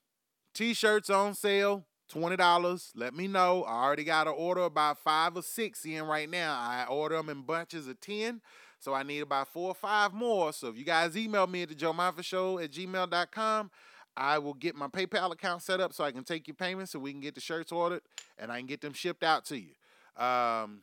t-shirts 0.54 1.10
on 1.10 1.34
sale 1.34 1.86
$20. 2.10 2.90
Let 2.94 3.14
me 3.14 3.28
know. 3.28 3.64
I 3.64 3.84
already 3.84 4.04
got 4.04 4.26
an 4.26 4.34
order 4.36 4.62
about 4.62 4.98
five 4.98 5.36
or 5.36 5.42
six 5.42 5.84
in 5.84 6.04
right 6.04 6.28
now. 6.28 6.58
I 6.58 6.86
order 6.88 7.16
them 7.16 7.28
in 7.28 7.42
bunches 7.42 7.88
of 7.88 8.00
10. 8.00 8.40
So 8.78 8.94
I 8.94 9.02
need 9.02 9.20
about 9.20 9.48
four 9.48 9.68
or 9.68 9.74
five 9.74 10.12
more. 10.12 10.52
So 10.52 10.68
if 10.68 10.76
you 10.76 10.84
guys 10.84 11.16
email 11.16 11.46
me 11.46 11.62
at 11.62 11.68
the 11.68 11.74
Joe 11.74 11.92
Moffett 11.92 12.24
Show 12.24 12.58
at 12.58 12.72
gmail.com, 12.72 13.70
I 14.16 14.38
will 14.38 14.54
get 14.54 14.74
my 14.74 14.88
PayPal 14.88 15.32
account 15.32 15.62
set 15.62 15.80
up 15.80 15.92
so 15.92 16.02
I 16.04 16.12
can 16.12 16.24
take 16.24 16.48
your 16.48 16.54
payments 16.54 16.92
so 16.92 16.98
we 16.98 17.12
can 17.12 17.20
get 17.20 17.34
the 17.34 17.40
shirts 17.40 17.72
ordered 17.72 18.02
and 18.38 18.50
I 18.50 18.58
can 18.58 18.66
get 18.66 18.80
them 18.80 18.92
shipped 18.92 19.22
out 19.22 19.44
to 19.46 19.58
you. 19.58 20.22
Um, 20.22 20.82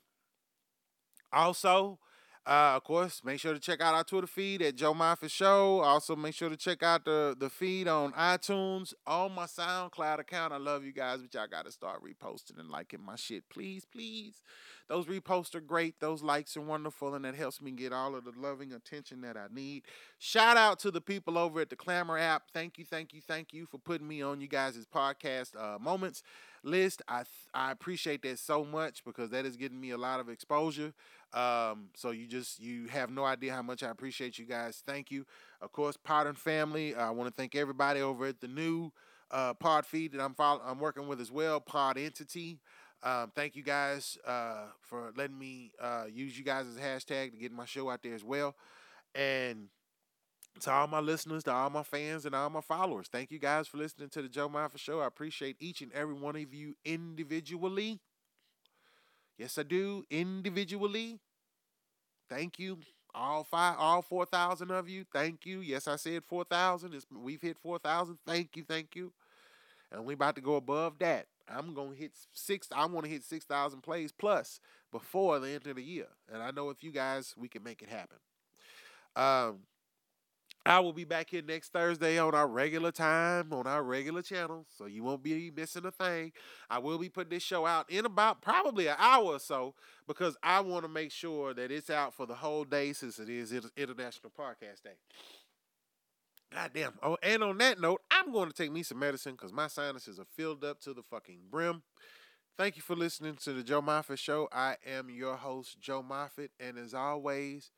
also, 1.34 2.00
uh, 2.48 2.78
of 2.78 2.84
course, 2.86 3.22
make 3.26 3.42
sure 3.42 3.54
to 3.54 3.60
check 3.60 3.82
out 3.82 3.94
our 3.94 4.06
Twitter 4.06 4.26
feed 4.26 4.62
at 4.62 4.78
Joe 4.78 4.94
Moffett 4.94 5.30
Show. 5.30 5.82
Also, 5.82 6.16
make 6.16 6.34
sure 6.34 6.48
to 6.48 6.56
check 6.56 6.82
out 6.82 7.04
the, 7.04 7.36
the 7.38 7.50
feed 7.50 7.90
on 7.90 8.14
iTunes, 8.14 8.94
on 9.06 9.34
my 9.34 9.44
SoundCloud 9.46 10.20
account. 10.20 10.54
I 10.54 10.58
love 10.58 10.86
you 10.86 10.94
guys, 10.94 11.22
but 11.22 11.34
y'all 11.34 11.48
got 11.48 11.66
to 11.66 11.72
start 11.74 12.02
reposting 12.02 12.58
and 12.58 12.70
liking 12.70 13.04
my 13.04 13.18
shit. 13.18 13.50
Please, 13.50 13.84
please. 13.84 14.44
Those 14.88 15.08
reposts 15.08 15.54
are 15.56 15.60
great. 15.60 16.00
Those 16.00 16.24
likes 16.24 16.56
are 16.56 16.62
wonderful, 16.62 17.14
and 17.16 17.26
that 17.26 17.36
helps 17.36 17.62
me 17.62 17.72
get 17.72 17.92
all 17.92 18.16
of 18.16 18.24
the 18.24 18.32
loving 18.38 18.72
attention 18.72 19.20
that 19.22 19.36
I 19.36 19.48
need. 19.54 19.84
Shout 20.18 20.56
out 20.56 20.80
to 20.80 20.92
the 20.92 21.02
people 21.02 21.38
over 21.38 21.60
at 21.60 21.70
the 21.70 21.76
Clammr 21.76 22.18
app. 22.18 22.44
Thank 22.54 22.78
you, 22.78 22.86
thank 22.86 23.14
you, 23.14 23.20
thank 23.20 23.52
you 23.52 23.66
for 23.66 23.78
putting 23.78 24.08
me 24.08 24.22
on 24.22 24.40
you 24.40 24.48
guys' 24.48 24.86
podcast 24.94 25.62
uh, 25.62 25.78
moments 25.80 26.24
list. 26.64 27.02
I 27.08 27.24
I 27.54 27.72
appreciate 27.72 28.22
that 28.24 28.40
so 28.40 28.64
much 28.64 29.04
because 29.04 29.30
that 29.32 29.46
is 29.46 29.58
getting 29.58 29.80
me 29.80 29.92
a 29.92 29.98
lot 29.98 30.20
of 30.20 30.30
exposure. 30.30 30.94
Um, 31.34 31.90
so 31.96 32.12
you 32.12 32.28
just 32.28 32.60
you 32.60 32.88
have 32.88 33.10
no 33.10 33.26
idea 33.26 33.54
how 33.54 33.62
much 33.62 33.84
I 33.84 33.90
appreciate 33.90 34.38
you 34.40 34.46
guys. 34.46 34.82
Thank 34.86 35.12
you. 35.12 35.26
Of 35.62 35.72
course, 35.72 35.98
and 36.08 36.38
Family. 36.38 36.96
I 36.96 37.10
want 37.10 37.30
to 37.30 37.34
thank 37.34 37.56
everybody 37.56 38.02
over 38.02 38.26
at 38.28 38.40
the 38.40 38.48
new 38.48 38.92
uh, 39.32 39.54
Pod 39.54 39.86
feed 39.86 40.14
that 40.14 40.22
I'm 40.22 40.34
follow- 40.34 40.62
I'm 40.66 40.80
working 40.80 41.08
with 41.08 41.20
as 41.20 41.32
well. 41.32 41.60
Pod 41.60 41.98
Entity. 41.98 42.60
Um, 43.04 43.32
thank 43.36 43.56
you 43.56 43.62
guys 43.64 44.18
uh, 44.26 44.66
for 44.82 45.12
letting 45.16 45.38
me 45.38 45.72
uh, 45.80 46.06
use 46.12 46.38
you 46.38 46.44
guys 46.44 46.66
as 46.66 46.78
a 46.78 46.80
hashtag 46.80 47.32
to 47.32 47.38
get 47.38 47.52
my 47.52 47.66
show 47.66 47.90
out 47.90 48.02
there 48.02 48.16
as 48.16 48.24
well. 48.24 48.56
And 49.14 49.68
to 50.62 50.72
all 50.72 50.88
my 50.88 51.00
listeners, 51.00 51.44
to 51.46 51.52
all 51.52 51.70
my 51.70 51.84
fans, 51.84 52.26
and 52.26 52.36
all 52.36 52.50
my 52.50 52.62
followers, 52.62 53.08
thank 53.12 53.32
you 53.32 53.40
guys 53.40 53.68
for 53.68 53.78
listening 53.78 54.10
to 54.10 54.22
the 54.22 54.30
Joe 54.30 54.50
Moffett 54.50 54.80
Show. 54.80 55.00
I 55.00 55.08
appreciate 55.08 55.58
each 55.60 55.82
and 55.82 55.92
every 55.94 56.14
one 56.14 56.36
of 56.36 56.54
you 56.54 56.76
individually. 56.86 58.00
Yes, 59.38 59.58
I 59.58 59.64
do. 59.64 60.04
Individually. 60.10 61.20
Thank 62.30 62.60
you. 62.60 62.80
All 63.14 63.44
five, 63.44 63.76
all 63.80 64.02
four 64.02 64.26
thousand 64.26 64.70
of 64.72 64.90
you. 64.90 65.06
Thank 65.12 65.46
you. 65.46 65.62
Yes, 65.62 65.88
I 65.88 65.96
said 65.96 66.24
four 66.28 66.44
thousand. 66.44 66.96
We've 67.12 67.42
hit 67.42 67.58
four 67.58 67.80
thousand. 67.80 68.18
Thank 68.26 68.56
you. 68.56 68.64
Thank 68.68 68.96
you. 68.96 69.12
And 69.92 70.06
we 70.06 70.14
about 70.14 70.36
to 70.36 70.42
go 70.42 70.56
above 70.56 71.00
that. 71.00 71.28
I'm 71.50 71.74
gonna 71.74 71.96
hit 71.96 72.12
six. 72.34 72.68
I 72.76 72.86
want 72.86 73.06
to 73.06 73.12
hit 73.12 73.24
six 73.24 73.46
thousand 73.46 73.82
plays 73.82 74.12
plus 74.12 74.60
before 74.92 75.40
the 75.40 75.50
end 75.50 75.66
of 75.68 75.78
the 75.78 75.84
year. 75.84 76.08
And 76.32 76.44
I 76.44 76.52
know 76.52 76.70
if 76.70 76.84
you 76.84 76.92
guys, 76.92 77.34
we 77.38 77.48
can 77.48 77.64
make 77.64 77.82
it 77.82 77.90
happen. 77.90 78.18
Um, 79.16 79.60
I 80.68 80.80
will 80.82 80.94
be 80.94 81.06
back 81.06 81.30
here 81.30 81.42
next 81.42 81.72
Thursday 81.72 82.18
on 82.20 82.36
our 82.36 82.48
regular 82.48 82.92
time 82.92 83.54
on 83.54 83.66
our 83.66 83.84
regular 83.84 84.22
channel, 84.22 84.66
so 84.78 84.86
you 84.86 85.02
won't 85.02 85.24
be 85.24 85.50
missing 85.56 85.86
a 85.86 85.92
thing. 85.92 86.34
I 86.70 86.80
will 86.80 86.98
be 86.98 87.08
putting 87.10 87.30
this 87.30 87.44
show 87.44 87.66
out 87.66 87.90
in 87.90 88.06
about 88.06 88.42
probably 88.42 88.88
an 88.88 88.98
hour 89.00 89.24
or 89.24 89.40
so 89.40 89.76
because 90.08 90.36
I 90.44 90.60
want 90.60 90.84
to 90.84 90.90
make 90.90 91.12
sure 91.12 91.54
that 91.54 91.72
it's 91.72 91.90
out 91.90 92.14
for 92.14 92.26
the 92.26 92.36
whole 92.36 92.66
day 92.66 92.92
since 92.92 93.18
it 93.18 93.30
is 93.30 93.54
International 93.78 94.32
Podcast 94.38 94.84
Day. 94.84 94.98
God 96.54 96.72
damn. 96.74 96.94
Oh, 97.02 97.18
and 97.24 97.44
on 97.44 97.58
that 97.60 97.80
note, 97.80 98.02
I'm 98.12 98.32
going 98.32 98.50
to 98.50 98.54
take 98.54 98.72
me 98.72 98.84
some 98.84 99.00
medicine 99.00 99.34
because 99.34 99.54
my 99.54 99.68
sinuses 99.68 100.20
are 100.20 100.28
filled 100.36 100.64
up 100.64 100.80
to 100.82 100.94
the 100.94 101.04
fucking 101.04 101.40
brim. 101.50 101.84
Thank 102.58 102.76
you 102.76 102.82
for 102.82 102.96
listening 102.96 103.36
to 103.44 103.54
the 103.54 103.64
Joe 103.64 103.82
Moffett 103.82 104.18
Show. 104.18 104.50
I 104.52 104.78
am 104.86 105.10
your 105.10 105.36
host, 105.36 105.80
Joe 105.80 106.04
Moffett, 106.04 106.50
and 106.60 106.78
as 106.78 106.94
always, 106.94 107.72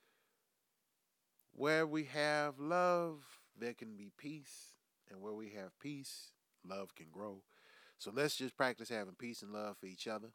where 1.52 1.86
we 1.86 2.06
have 2.06 2.60
love, 2.60 3.24
there 3.58 3.74
can 3.74 3.95
be 3.95 4.12
peace, 4.18 4.76
and 5.10 5.22
where 5.22 5.34
we 5.34 5.50
have 5.50 5.78
peace, 5.80 6.32
love 6.68 6.95
can 6.95 7.08
grow. 7.12 7.41
So 7.97 8.12
let's 8.14 8.36
just 8.36 8.56
practice 8.56 8.89
having 8.89 9.16
peace 9.16 9.41
and 9.41 9.52
love 9.52 9.78
for 9.78 9.88
each 9.88 10.08
other 10.08 10.30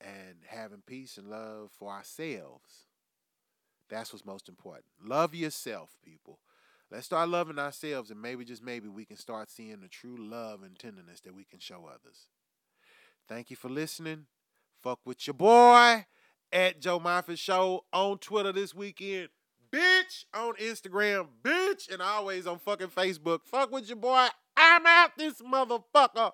and 0.00 0.38
having 0.46 0.82
peace 0.84 1.16
and 1.16 1.28
love 1.28 1.70
for 1.78 1.92
ourselves. 1.92 2.86
That's 3.88 4.12
what's 4.12 4.24
most 4.24 4.48
important. 4.48 4.86
Love 5.02 5.34
yourself, 5.34 5.96
people. 6.04 6.38
Let's 6.90 7.06
start 7.06 7.28
loving 7.28 7.58
ourselves, 7.58 8.10
and 8.10 8.20
maybe, 8.20 8.44
just 8.44 8.64
maybe, 8.64 8.88
we 8.88 9.04
can 9.04 9.16
start 9.16 9.48
seeing 9.48 9.80
the 9.80 9.88
true 9.88 10.16
love 10.18 10.62
and 10.64 10.76
tenderness 10.76 11.20
that 11.20 11.34
we 11.34 11.44
can 11.44 11.60
show 11.60 11.88
others. 11.88 12.26
Thank 13.28 13.50
you 13.50 13.56
for 13.56 13.68
listening. 13.68 14.26
Fuck 14.82 15.00
with 15.04 15.24
your 15.26 15.34
boy 15.34 16.06
at 16.52 16.80
Joe 16.80 16.98
Moffett 16.98 17.38
Show 17.38 17.84
on 17.92 18.18
Twitter 18.18 18.50
this 18.50 18.74
weekend. 18.74 19.28
Bitch 19.72 20.24
on 20.34 20.54
Instagram, 20.56 21.28
bitch, 21.42 21.92
and 21.92 22.02
always 22.02 22.46
on 22.46 22.58
fucking 22.58 22.88
Facebook. 22.88 23.40
Fuck 23.44 23.70
with 23.70 23.88
your 23.88 23.96
boy. 23.96 24.26
I'm 24.56 24.84
out 24.86 25.12
this 25.16 25.40
motherfucker. 25.40 26.32